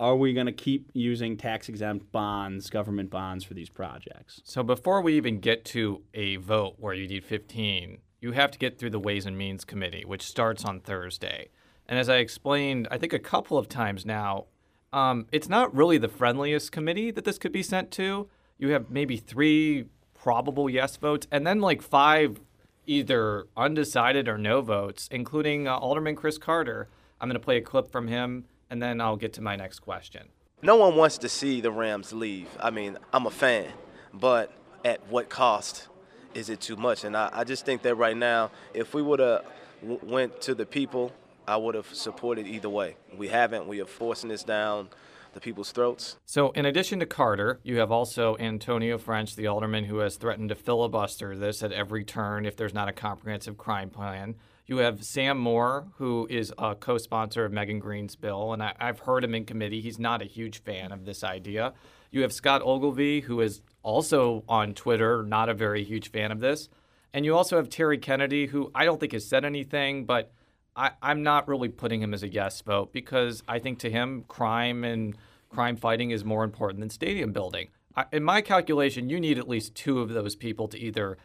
are 0.00 0.16
we 0.16 0.32
going 0.32 0.46
to 0.46 0.52
keep 0.52 0.90
using 0.92 1.36
tax 1.36 1.68
exempt 1.68 2.10
bonds, 2.10 2.68
government 2.70 3.10
bonds 3.10 3.44
for 3.44 3.54
these 3.54 3.68
projects? 3.68 4.40
So 4.44 4.62
before 4.62 5.00
we 5.00 5.16
even 5.16 5.38
get 5.40 5.64
to 5.66 6.02
a 6.14 6.36
vote 6.36 6.74
where 6.78 6.94
you 6.94 7.06
need 7.06 7.24
15, 7.24 7.98
you 8.20 8.32
have 8.32 8.50
to 8.50 8.58
get 8.58 8.78
through 8.78 8.90
the 8.90 8.98
Ways 8.98 9.26
and 9.26 9.38
Means 9.38 9.64
Committee, 9.64 10.04
which 10.04 10.22
starts 10.22 10.64
on 10.64 10.80
Thursday. 10.80 11.48
And 11.86 11.98
as 11.98 12.08
I 12.08 12.16
explained, 12.16 12.88
I 12.90 12.98
think 12.98 13.12
a 13.12 13.18
couple 13.18 13.58
of 13.58 13.68
times 13.68 14.04
now, 14.06 14.46
um, 14.92 15.26
it's 15.30 15.48
not 15.48 15.74
really 15.74 15.98
the 15.98 16.08
friendliest 16.08 16.72
committee 16.72 17.10
that 17.10 17.24
this 17.24 17.38
could 17.38 17.52
be 17.52 17.62
sent 17.62 17.90
to. 17.92 18.28
You 18.58 18.70
have 18.70 18.90
maybe 18.90 19.16
three 19.16 19.86
probable 20.14 20.70
yes 20.70 20.96
votes, 20.96 21.26
and 21.30 21.46
then 21.46 21.60
like 21.60 21.82
five 21.82 22.40
either 22.86 23.46
undecided 23.56 24.28
or 24.28 24.38
no 24.38 24.60
votes, 24.60 25.08
including 25.10 25.68
uh, 25.68 25.76
Alderman 25.76 26.16
Chris 26.16 26.38
Carter. 26.38 26.88
I'm 27.20 27.28
going 27.28 27.38
to 27.38 27.44
play 27.44 27.58
a 27.58 27.62
clip 27.62 27.90
from 27.90 28.08
him, 28.08 28.44
and 28.74 28.82
then 28.82 29.00
I'll 29.00 29.16
get 29.16 29.32
to 29.34 29.40
my 29.40 29.54
next 29.54 29.78
question. 29.78 30.30
No 30.60 30.74
one 30.74 30.96
wants 30.96 31.18
to 31.18 31.28
see 31.28 31.60
the 31.60 31.70
Rams 31.70 32.12
leave. 32.12 32.48
I 32.58 32.70
mean, 32.70 32.98
I'm 33.12 33.24
a 33.24 33.30
fan, 33.30 33.68
but 34.12 34.50
at 34.84 35.08
what 35.08 35.28
cost 35.28 35.86
is 36.34 36.50
it 36.50 36.60
too 36.60 36.74
much? 36.74 37.04
And 37.04 37.16
I, 37.16 37.30
I 37.32 37.44
just 37.44 37.64
think 37.64 37.82
that 37.82 37.94
right 37.94 38.16
now, 38.16 38.50
if 38.74 38.92
we 38.92 39.00
would 39.00 39.20
have 39.20 39.44
w- 39.80 40.00
went 40.02 40.40
to 40.40 40.56
the 40.56 40.66
people, 40.66 41.12
I 41.46 41.56
would 41.56 41.76
have 41.76 41.86
supported 41.94 42.48
either 42.48 42.68
way. 42.68 42.96
We 43.16 43.28
haven't. 43.28 43.68
We 43.68 43.80
are 43.80 43.86
forcing 43.86 44.28
this 44.28 44.42
down 44.42 44.88
the 45.34 45.40
people's 45.40 45.70
throats. 45.70 46.16
So, 46.26 46.50
in 46.50 46.66
addition 46.66 46.98
to 46.98 47.06
Carter, 47.06 47.60
you 47.62 47.78
have 47.78 47.92
also 47.92 48.36
Antonio 48.40 48.98
French, 48.98 49.36
the 49.36 49.46
alderman 49.46 49.84
who 49.84 49.98
has 49.98 50.16
threatened 50.16 50.48
to 50.48 50.56
filibuster 50.56 51.36
this 51.36 51.62
at 51.62 51.70
every 51.70 52.02
turn 52.02 52.44
if 52.44 52.56
there's 52.56 52.74
not 52.74 52.88
a 52.88 52.92
comprehensive 52.92 53.56
crime 53.56 53.90
plan. 53.90 54.34
You 54.66 54.78
have 54.78 55.04
Sam 55.04 55.36
Moore, 55.38 55.88
who 55.96 56.26
is 56.30 56.52
a 56.56 56.74
co 56.74 56.96
sponsor 56.96 57.44
of 57.44 57.52
Megan 57.52 57.80
Green's 57.80 58.16
bill, 58.16 58.54
and 58.54 58.62
I, 58.62 58.74
I've 58.80 59.00
heard 59.00 59.22
him 59.22 59.34
in 59.34 59.44
committee. 59.44 59.82
He's 59.82 59.98
not 59.98 60.22
a 60.22 60.26
huge 60.26 60.62
fan 60.62 60.90
of 60.90 61.04
this 61.04 61.22
idea. 61.22 61.74
You 62.10 62.22
have 62.22 62.32
Scott 62.32 62.62
Ogilvie, 62.64 63.20
who 63.20 63.40
is 63.40 63.60
also 63.82 64.42
on 64.48 64.72
Twitter, 64.72 65.22
not 65.22 65.50
a 65.50 65.54
very 65.54 65.84
huge 65.84 66.10
fan 66.10 66.32
of 66.32 66.40
this. 66.40 66.70
And 67.12 67.26
you 67.26 67.36
also 67.36 67.56
have 67.56 67.68
Terry 67.68 67.98
Kennedy, 67.98 68.46
who 68.46 68.70
I 68.74 68.86
don't 68.86 68.98
think 68.98 69.12
has 69.12 69.28
said 69.28 69.44
anything, 69.44 70.06
but 70.06 70.32
I, 70.74 70.92
I'm 71.02 71.22
not 71.22 71.46
really 71.46 71.68
putting 71.68 72.00
him 72.00 72.14
as 72.14 72.22
a 72.22 72.28
yes 72.28 72.62
vote 72.62 72.92
because 72.92 73.42
I 73.46 73.58
think 73.58 73.80
to 73.80 73.90
him, 73.90 74.24
crime 74.28 74.82
and 74.82 75.14
crime 75.50 75.76
fighting 75.76 76.10
is 76.10 76.24
more 76.24 76.42
important 76.42 76.80
than 76.80 76.90
stadium 76.90 77.32
building. 77.32 77.68
I, 77.94 78.06
in 78.12 78.24
my 78.24 78.40
calculation, 78.40 79.10
you 79.10 79.20
need 79.20 79.38
at 79.38 79.48
least 79.48 79.74
two 79.74 80.00
of 80.00 80.08
those 80.08 80.34
people 80.34 80.68
to 80.68 80.78
either 80.78 81.18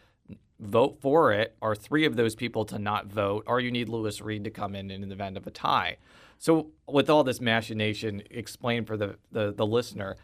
vote 0.60 0.98
for 1.02 1.32
it, 1.32 1.56
or 1.62 1.76
three 1.76 2.06
of 2.06 2.16
those 2.16 2.36
people 2.36 2.66
to 2.66 2.78
not 2.78 3.08
vote, 3.08 3.44
or 3.48 3.60
you 3.60 3.72
need 3.72 3.90
Lewis 3.90 4.22
Reed 4.22 4.44
to 4.44 4.50
come 4.50 4.76
in 4.76 4.92
in 4.92 5.02
the 5.02 5.14
event 5.14 5.38
of 5.38 5.48
a 5.48 5.52
tie. 5.52 5.98
So, 6.38 6.72
with 6.88 7.10
all 7.10 7.24
this 7.24 7.42
machination, 7.42 8.24
explain 8.30 8.86
for 8.86 8.98
the, 8.98 9.18
the, 9.32 9.54
the 9.54 9.66
listener 9.66 10.16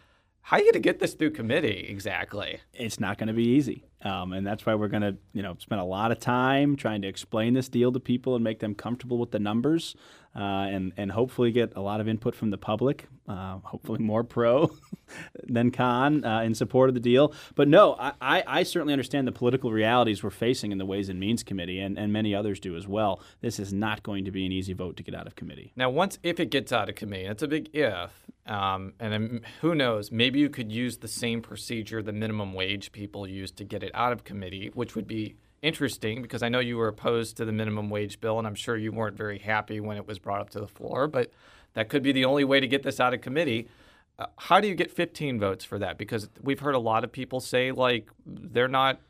how 0.45 0.57
are 0.57 0.59
you 0.59 0.65
going 0.65 0.73
to 0.73 0.79
get 0.79 0.99
this 0.99 1.15
through 1.15 1.31
committee 1.31 1.87
exactly? 1.89 2.59
It's 2.71 2.99
not 2.99 3.17
going 3.17 3.29
to 3.29 3.33
be 3.33 3.47
easy. 3.47 3.83
Um, 4.03 4.33
and 4.33 4.45
that's 4.45 4.65
why 4.65 4.75
we're 4.75 4.87
going 4.87 5.01
to, 5.01 5.17
you 5.33 5.41
know, 5.41 5.55
spend 5.59 5.81
a 5.81 5.85
lot 5.85 6.11
of 6.11 6.19
time 6.19 6.75
trying 6.75 7.01
to 7.01 7.07
explain 7.07 7.53
this 7.53 7.69
deal 7.69 7.91
to 7.91 7.99
people 7.99 8.35
and 8.35 8.43
make 8.43 8.59
them 8.59 8.75
comfortable 8.75 9.17
with 9.17 9.31
the 9.31 9.39
numbers, 9.39 9.95
uh, 10.35 10.39
and 10.39 10.93
and 10.97 11.11
hopefully 11.11 11.51
get 11.51 11.73
a 11.75 11.81
lot 11.81 12.01
of 12.01 12.07
input 12.07 12.35
from 12.35 12.51
the 12.51 12.57
public. 12.57 13.07
Uh, 13.27 13.57
hopefully 13.63 13.97
more 13.97 14.23
pro 14.23 14.69
than 15.47 15.71
con 15.71 16.23
uh, 16.23 16.41
in 16.41 16.53
support 16.53 16.89
of 16.89 16.93
the 16.93 16.99
deal. 16.99 17.33
But 17.55 17.67
no, 17.67 17.95
I, 17.95 18.11
I, 18.21 18.43
I 18.45 18.63
certainly 18.63 18.93
understand 18.93 19.27
the 19.27 19.31
political 19.31 19.71
realities 19.71 20.21
we're 20.21 20.29
facing 20.29 20.71
in 20.71 20.77
the 20.77 20.85
Ways 20.85 21.09
and 21.09 21.19
Means 21.19 21.41
Committee, 21.41 21.79
and, 21.79 21.97
and 21.97 22.13
many 22.13 22.35
others 22.35 22.59
do 22.59 22.75
as 22.75 22.87
well. 22.87 23.19
This 23.41 23.57
is 23.57 23.73
not 23.73 24.03
going 24.03 24.25
to 24.25 24.31
be 24.31 24.45
an 24.45 24.51
easy 24.51 24.73
vote 24.73 24.95
to 24.97 25.03
get 25.03 25.15
out 25.15 25.25
of 25.25 25.35
committee. 25.35 25.73
Now, 25.75 25.89
once 25.89 26.19
if 26.21 26.39
it 26.39 26.51
gets 26.51 26.71
out 26.71 26.87
of 26.87 26.93
committee, 26.93 27.27
that's 27.27 27.41
a 27.41 27.47
big 27.47 27.69
if, 27.73 28.11
um, 28.45 28.93
and 28.99 29.41
who 29.61 29.73
knows? 29.73 30.11
Maybe 30.11 30.39
you 30.39 30.49
could 30.49 30.71
use 30.71 30.97
the 30.97 31.07
same 31.07 31.41
procedure 31.41 32.03
the 32.03 32.13
minimum 32.13 32.53
wage 32.53 32.91
people 32.91 33.25
used 33.25 33.57
to 33.57 33.63
get 33.63 33.81
it 33.85 33.91
out 33.93 34.11
of 34.11 34.23
committee, 34.23 34.71
which 34.73 34.95
would 34.95 35.07
be 35.07 35.35
interesting 35.61 36.21
because 36.21 36.43
I 36.43 36.49
know 36.49 36.59
you 36.59 36.77
were 36.77 36.87
opposed 36.87 37.37
to 37.37 37.45
the 37.45 37.51
minimum 37.51 37.89
wage 37.89 38.19
bill, 38.19 38.37
and 38.37 38.47
I'm 38.47 38.55
sure 38.55 38.77
you 38.77 38.91
weren't 38.91 39.17
very 39.17 39.39
happy 39.39 39.79
when 39.79 39.97
it 39.97 40.07
was 40.07 40.19
brought 40.19 40.41
up 40.41 40.49
to 40.51 40.59
the 40.59 40.67
floor. 40.67 41.07
But 41.07 41.31
that 41.73 41.89
could 41.89 42.03
be 42.03 42.11
the 42.11 42.25
only 42.25 42.43
way 42.43 42.59
to 42.59 42.67
get 42.67 42.83
this 42.83 42.99
out 42.99 43.13
of 43.13 43.21
committee. 43.21 43.67
Uh, 44.17 44.27
how 44.37 44.59
do 44.59 44.67
you 44.67 44.75
get 44.75 44.91
15 44.91 45.39
votes 45.39 45.65
for 45.65 45.79
that? 45.79 45.97
Because 45.97 46.29
we've 46.41 46.59
heard 46.59 46.75
a 46.75 46.79
lot 46.79 47.03
of 47.03 47.11
people 47.11 47.39
say 47.39 47.71
like 47.71 48.09
they're 48.25 48.67
not 48.67 49.01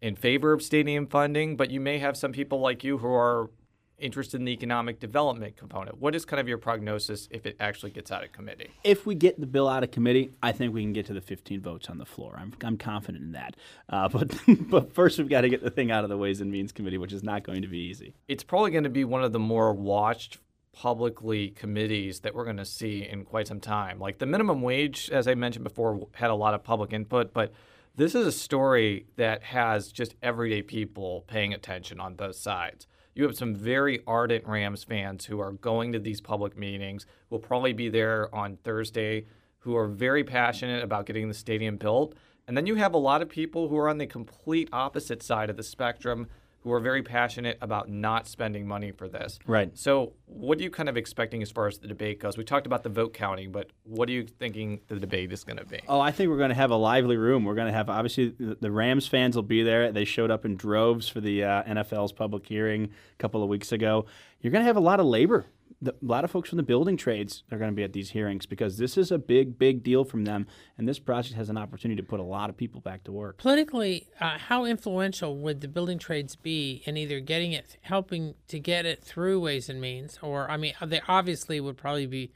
in 0.00 0.16
favor 0.16 0.52
of 0.52 0.62
stadium 0.62 1.06
funding, 1.06 1.56
but 1.56 1.70
you 1.70 1.80
may 1.80 1.98
have 1.98 2.16
some 2.16 2.32
people 2.32 2.60
like 2.60 2.84
you 2.84 2.98
who 2.98 3.12
are 3.12 3.50
interested 3.98 4.40
in 4.40 4.44
the 4.44 4.52
economic 4.52 5.00
development 5.00 5.56
component. 5.56 5.98
What 5.98 6.14
is 6.14 6.24
kind 6.24 6.40
of 6.40 6.48
your 6.48 6.58
prognosis 6.58 7.28
if 7.30 7.46
it 7.46 7.56
actually 7.60 7.92
gets 7.92 8.10
out 8.10 8.24
of 8.24 8.32
committee? 8.32 8.70
If 8.84 9.06
we 9.06 9.14
get 9.14 9.38
the 9.40 9.46
bill 9.46 9.68
out 9.68 9.82
of 9.84 9.90
committee, 9.90 10.32
I 10.42 10.52
think 10.52 10.74
we 10.74 10.82
can 10.82 10.92
get 10.92 11.06
to 11.06 11.14
the 11.14 11.20
15 11.20 11.60
votes 11.60 11.88
on 11.88 11.98
the 11.98 12.06
floor. 12.06 12.36
I'm, 12.38 12.52
I'm 12.64 12.76
confident 12.76 13.24
in 13.24 13.32
that. 13.32 13.56
Uh, 13.88 14.08
but 14.08 14.36
but 14.68 14.92
first, 14.94 15.18
we've 15.18 15.28
got 15.28 15.42
to 15.42 15.48
get 15.48 15.62
the 15.62 15.70
thing 15.70 15.90
out 15.90 16.04
of 16.04 16.10
the 16.10 16.18
Ways 16.18 16.40
and 16.40 16.50
Means 16.50 16.72
Committee, 16.72 16.98
which 16.98 17.12
is 17.12 17.22
not 17.22 17.42
going 17.44 17.62
to 17.62 17.68
be 17.68 17.78
easy. 17.78 18.14
It's 18.28 18.44
probably 18.44 18.70
going 18.70 18.84
to 18.84 18.90
be 18.90 19.04
one 19.04 19.22
of 19.22 19.32
the 19.32 19.38
more 19.38 19.72
watched 19.72 20.38
publicly 20.72 21.50
committees 21.50 22.20
that 22.20 22.34
we're 22.34 22.44
going 22.44 22.56
to 22.56 22.64
see 22.64 23.06
in 23.06 23.24
quite 23.24 23.46
some 23.46 23.60
time. 23.60 23.98
Like 23.98 24.18
the 24.18 24.26
minimum 24.26 24.62
wage, 24.62 25.10
as 25.10 25.28
I 25.28 25.34
mentioned 25.34 25.64
before, 25.64 26.08
had 26.14 26.30
a 26.30 26.34
lot 26.34 26.54
of 26.54 26.64
public 26.64 26.92
input, 26.92 27.32
but 27.32 27.52
this 27.94 28.14
is 28.14 28.26
a 28.26 28.32
story 28.32 29.06
that 29.16 29.42
has 29.42 29.92
just 29.92 30.14
everyday 30.22 30.62
people 30.62 31.24
paying 31.26 31.52
attention 31.52 32.00
on 32.00 32.14
both 32.14 32.36
sides. 32.36 32.86
You 33.14 33.24
have 33.24 33.36
some 33.36 33.54
very 33.54 34.00
ardent 34.06 34.46
Rams 34.46 34.84
fans 34.84 35.26
who 35.26 35.38
are 35.38 35.52
going 35.52 35.92
to 35.92 35.98
these 35.98 36.20
public 36.20 36.56
meetings, 36.56 37.06
will 37.28 37.38
probably 37.38 37.72
be 37.72 37.88
there 37.88 38.34
on 38.34 38.56
Thursday, 38.56 39.26
who 39.58 39.76
are 39.76 39.86
very 39.86 40.24
passionate 40.24 40.82
about 40.82 41.06
getting 41.06 41.28
the 41.28 41.34
stadium 41.34 41.76
built. 41.76 42.14
And 42.48 42.56
then 42.56 42.66
you 42.66 42.74
have 42.76 42.94
a 42.94 42.98
lot 42.98 43.22
of 43.22 43.28
people 43.28 43.68
who 43.68 43.76
are 43.76 43.88
on 43.88 43.98
the 43.98 44.06
complete 44.06 44.68
opposite 44.72 45.22
side 45.22 45.50
of 45.50 45.56
the 45.56 45.62
spectrum 45.62 46.26
who 46.62 46.72
are 46.72 46.80
very 46.80 47.02
passionate 47.02 47.58
about 47.60 47.88
not 47.88 48.28
spending 48.28 48.66
money 48.66 48.92
for 48.92 49.08
this. 49.08 49.38
Right. 49.46 49.76
So, 49.76 50.12
what 50.26 50.58
are 50.58 50.62
you 50.62 50.70
kind 50.70 50.88
of 50.88 50.96
expecting 50.96 51.42
as 51.42 51.50
far 51.50 51.66
as 51.66 51.78
the 51.78 51.88
debate 51.88 52.20
goes? 52.20 52.36
We 52.36 52.44
talked 52.44 52.66
about 52.66 52.82
the 52.82 52.88
vote 52.88 53.14
counting, 53.14 53.52
but 53.52 53.70
what 53.84 54.08
are 54.08 54.12
you 54.12 54.26
thinking 54.26 54.80
the 54.88 54.96
debate 54.96 55.32
is 55.32 55.44
going 55.44 55.58
to 55.58 55.64
be? 55.64 55.80
Oh, 55.88 56.00
I 56.00 56.12
think 56.12 56.30
we're 56.30 56.38
going 56.38 56.50
to 56.50 56.54
have 56.54 56.70
a 56.70 56.76
lively 56.76 57.16
room. 57.16 57.44
We're 57.44 57.54
going 57.54 57.66
to 57.66 57.72
have 57.72 57.90
obviously 57.90 58.34
the, 58.38 58.56
the 58.60 58.70
Rams 58.70 59.06
fans 59.06 59.36
will 59.36 59.42
be 59.42 59.62
there. 59.62 59.92
They 59.92 60.04
showed 60.04 60.30
up 60.30 60.44
in 60.44 60.56
droves 60.56 61.08
for 61.08 61.20
the 61.20 61.44
uh, 61.44 61.62
NFL's 61.64 62.12
public 62.12 62.46
hearing 62.46 62.84
a 62.84 63.16
couple 63.18 63.42
of 63.42 63.48
weeks 63.48 63.72
ago. 63.72 64.06
You're 64.40 64.52
going 64.52 64.62
to 64.62 64.66
have 64.66 64.76
a 64.76 64.80
lot 64.80 65.00
of 65.00 65.06
labor 65.06 65.46
the, 65.82 65.90
a 65.90 65.96
lot 66.00 66.22
of 66.24 66.30
folks 66.30 66.48
from 66.48 66.58
the 66.58 66.62
building 66.62 66.96
trades 66.96 67.42
are 67.50 67.58
going 67.58 67.70
to 67.70 67.74
be 67.74 67.82
at 67.82 67.92
these 67.92 68.10
hearings 68.10 68.46
because 68.46 68.78
this 68.78 68.96
is 68.96 69.10
a 69.10 69.18
big, 69.18 69.58
big 69.58 69.82
deal 69.82 70.04
from 70.04 70.24
them, 70.24 70.46
and 70.78 70.88
this 70.88 71.00
project 71.00 71.34
has 71.34 71.50
an 71.50 71.58
opportunity 71.58 72.00
to 72.00 72.06
put 72.06 72.20
a 72.20 72.24
lot 72.24 72.48
of 72.48 72.56
people 72.56 72.80
back 72.80 73.02
to 73.04 73.12
work. 73.12 73.38
Politically, 73.38 74.06
uh, 74.20 74.38
how 74.38 74.64
influential 74.64 75.36
would 75.36 75.60
the 75.60 75.68
building 75.68 75.98
trades 75.98 76.36
be 76.36 76.82
in 76.86 76.96
either 76.96 77.18
getting 77.18 77.52
it, 77.52 77.76
helping 77.82 78.34
to 78.46 78.60
get 78.60 78.86
it 78.86 79.02
through 79.02 79.40
Ways 79.40 79.68
and 79.68 79.80
Means, 79.80 80.18
or 80.22 80.48
I 80.48 80.56
mean, 80.56 80.74
they 80.80 81.02
obviously 81.08 81.60
would 81.60 81.76
probably 81.76 82.06
be 82.06 82.30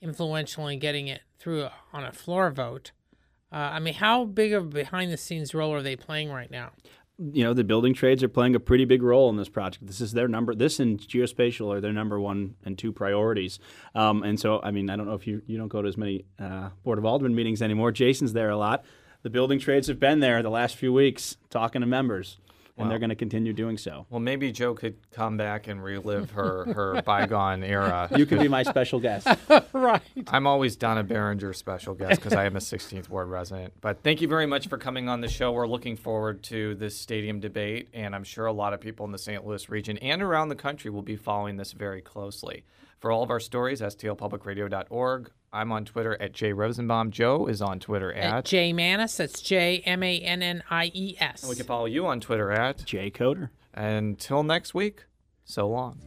influential 0.00 0.68
in 0.68 0.78
getting 0.78 1.08
it 1.08 1.22
through 1.38 1.68
on 1.92 2.04
a 2.04 2.12
floor 2.12 2.50
vote. 2.52 2.92
Uh, 3.50 3.56
I 3.56 3.80
mean, 3.80 3.94
how 3.94 4.24
big 4.24 4.52
of 4.52 4.64
a 4.64 4.68
behind 4.68 5.12
the 5.12 5.16
scenes 5.16 5.54
role 5.54 5.74
are 5.74 5.82
they 5.82 5.96
playing 5.96 6.30
right 6.30 6.50
now? 6.50 6.70
You 7.32 7.44
know 7.44 7.54
the 7.54 7.64
building 7.64 7.94
trades 7.94 8.22
are 8.22 8.28
playing 8.28 8.54
a 8.54 8.60
pretty 8.60 8.84
big 8.84 9.02
role 9.02 9.30
in 9.30 9.36
this 9.36 9.48
project. 9.48 9.86
This 9.86 10.00
is 10.00 10.12
their 10.12 10.28
number. 10.28 10.54
This 10.54 10.80
and 10.80 10.98
geospatial 10.98 11.72
are 11.72 11.80
their 11.80 11.92
number 11.92 12.18
one 12.18 12.56
and 12.64 12.76
two 12.76 12.92
priorities. 12.92 13.58
Um, 13.94 14.22
and 14.22 14.38
so, 14.38 14.60
I 14.62 14.70
mean, 14.70 14.90
I 14.90 14.96
don't 14.96 15.06
know 15.06 15.14
if 15.14 15.26
you 15.26 15.42
you 15.46 15.58
don't 15.58 15.68
go 15.68 15.82
to 15.82 15.88
as 15.88 15.96
many 15.96 16.24
uh, 16.38 16.70
board 16.84 16.98
of 16.98 17.04
alderman 17.04 17.34
meetings 17.34 17.62
anymore. 17.62 17.92
Jason's 17.92 18.32
there 18.32 18.50
a 18.50 18.56
lot. 18.56 18.84
The 19.22 19.30
building 19.30 19.60
trades 19.60 19.86
have 19.86 20.00
been 20.00 20.20
there 20.20 20.42
the 20.42 20.50
last 20.50 20.76
few 20.76 20.92
weeks 20.92 21.36
talking 21.48 21.80
to 21.80 21.86
members 21.86 22.38
and 22.78 22.90
they're 22.90 22.98
going 22.98 23.10
to 23.10 23.16
continue 23.16 23.52
doing 23.52 23.78
so. 23.78 24.06
Well, 24.10 24.20
maybe 24.20 24.50
Jo 24.52 24.74
could 24.74 24.96
come 25.10 25.36
back 25.36 25.68
and 25.68 25.82
relive 25.82 26.30
her, 26.32 26.72
her 26.72 27.02
bygone 27.06 27.62
era. 27.62 28.08
You 28.16 28.26
could 28.26 28.40
be 28.40 28.48
my 28.48 28.62
special 28.62 29.00
guest. 29.00 29.28
right. 29.72 30.02
I'm 30.28 30.46
always 30.46 30.76
Donna 30.76 31.04
Baringer 31.04 31.54
special 31.54 31.94
guest 31.94 32.20
because 32.20 32.32
I 32.32 32.44
am 32.44 32.56
a 32.56 32.60
16th 32.60 33.08
ward 33.08 33.28
resident. 33.28 33.74
But 33.80 34.02
thank 34.02 34.20
you 34.20 34.28
very 34.28 34.46
much 34.46 34.68
for 34.68 34.78
coming 34.78 35.08
on 35.08 35.20
the 35.20 35.28
show. 35.28 35.52
We're 35.52 35.66
looking 35.66 35.96
forward 35.96 36.42
to 36.44 36.74
this 36.76 36.96
stadium 36.96 37.40
debate, 37.40 37.88
and 37.92 38.14
I'm 38.14 38.24
sure 38.24 38.46
a 38.46 38.52
lot 38.52 38.72
of 38.72 38.80
people 38.80 39.06
in 39.06 39.12
the 39.12 39.18
St. 39.18 39.46
Louis 39.46 39.68
region 39.68 39.98
and 39.98 40.22
around 40.22 40.48
the 40.48 40.56
country 40.56 40.90
will 40.90 41.02
be 41.02 41.16
following 41.16 41.56
this 41.56 41.72
very 41.72 42.00
closely. 42.00 42.64
For 43.00 43.10
all 43.10 43.22
of 43.22 43.30
our 43.30 43.40
stories, 43.40 43.80
stlpublicradio.org. 43.80 45.30
I'm 45.54 45.70
on 45.70 45.84
Twitter 45.84 46.16
at 46.20 46.32
Jay 46.32 46.54
Rosenbaum. 46.54 47.10
Jo 47.10 47.46
is 47.46 47.60
on 47.60 47.78
Twitter 47.78 48.10
at, 48.12 48.32
at 48.32 48.44
Jay 48.46 48.72
Mannies. 48.72 49.18
That's 49.18 49.42
J 49.42 49.82
M 49.84 50.02
A 50.02 50.18
N 50.18 50.42
N 50.42 50.62
I 50.70 50.90
E 50.94 51.14
S. 51.20 51.42
And 51.42 51.50
we 51.50 51.56
can 51.56 51.66
follow 51.66 51.84
you 51.84 52.06
on 52.06 52.20
Twitter 52.20 52.50
at 52.50 52.84
Jay 52.86 53.10
Coatar. 53.10 53.50
Until 53.74 54.42
next 54.42 54.72
week, 54.72 55.04
so 55.44 55.68
long. 55.68 56.00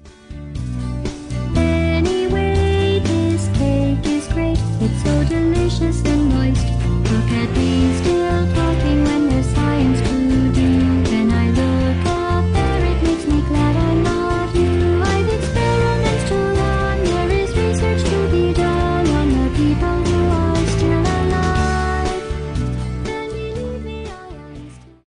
Anyway, 1.55 2.99
this 3.03 3.47
cake 3.57 4.05
is 4.05 4.27
great. 4.29 4.57
It's 4.81 5.03
so 5.03 5.23
delicious 5.25 6.03
and 6.05 6.33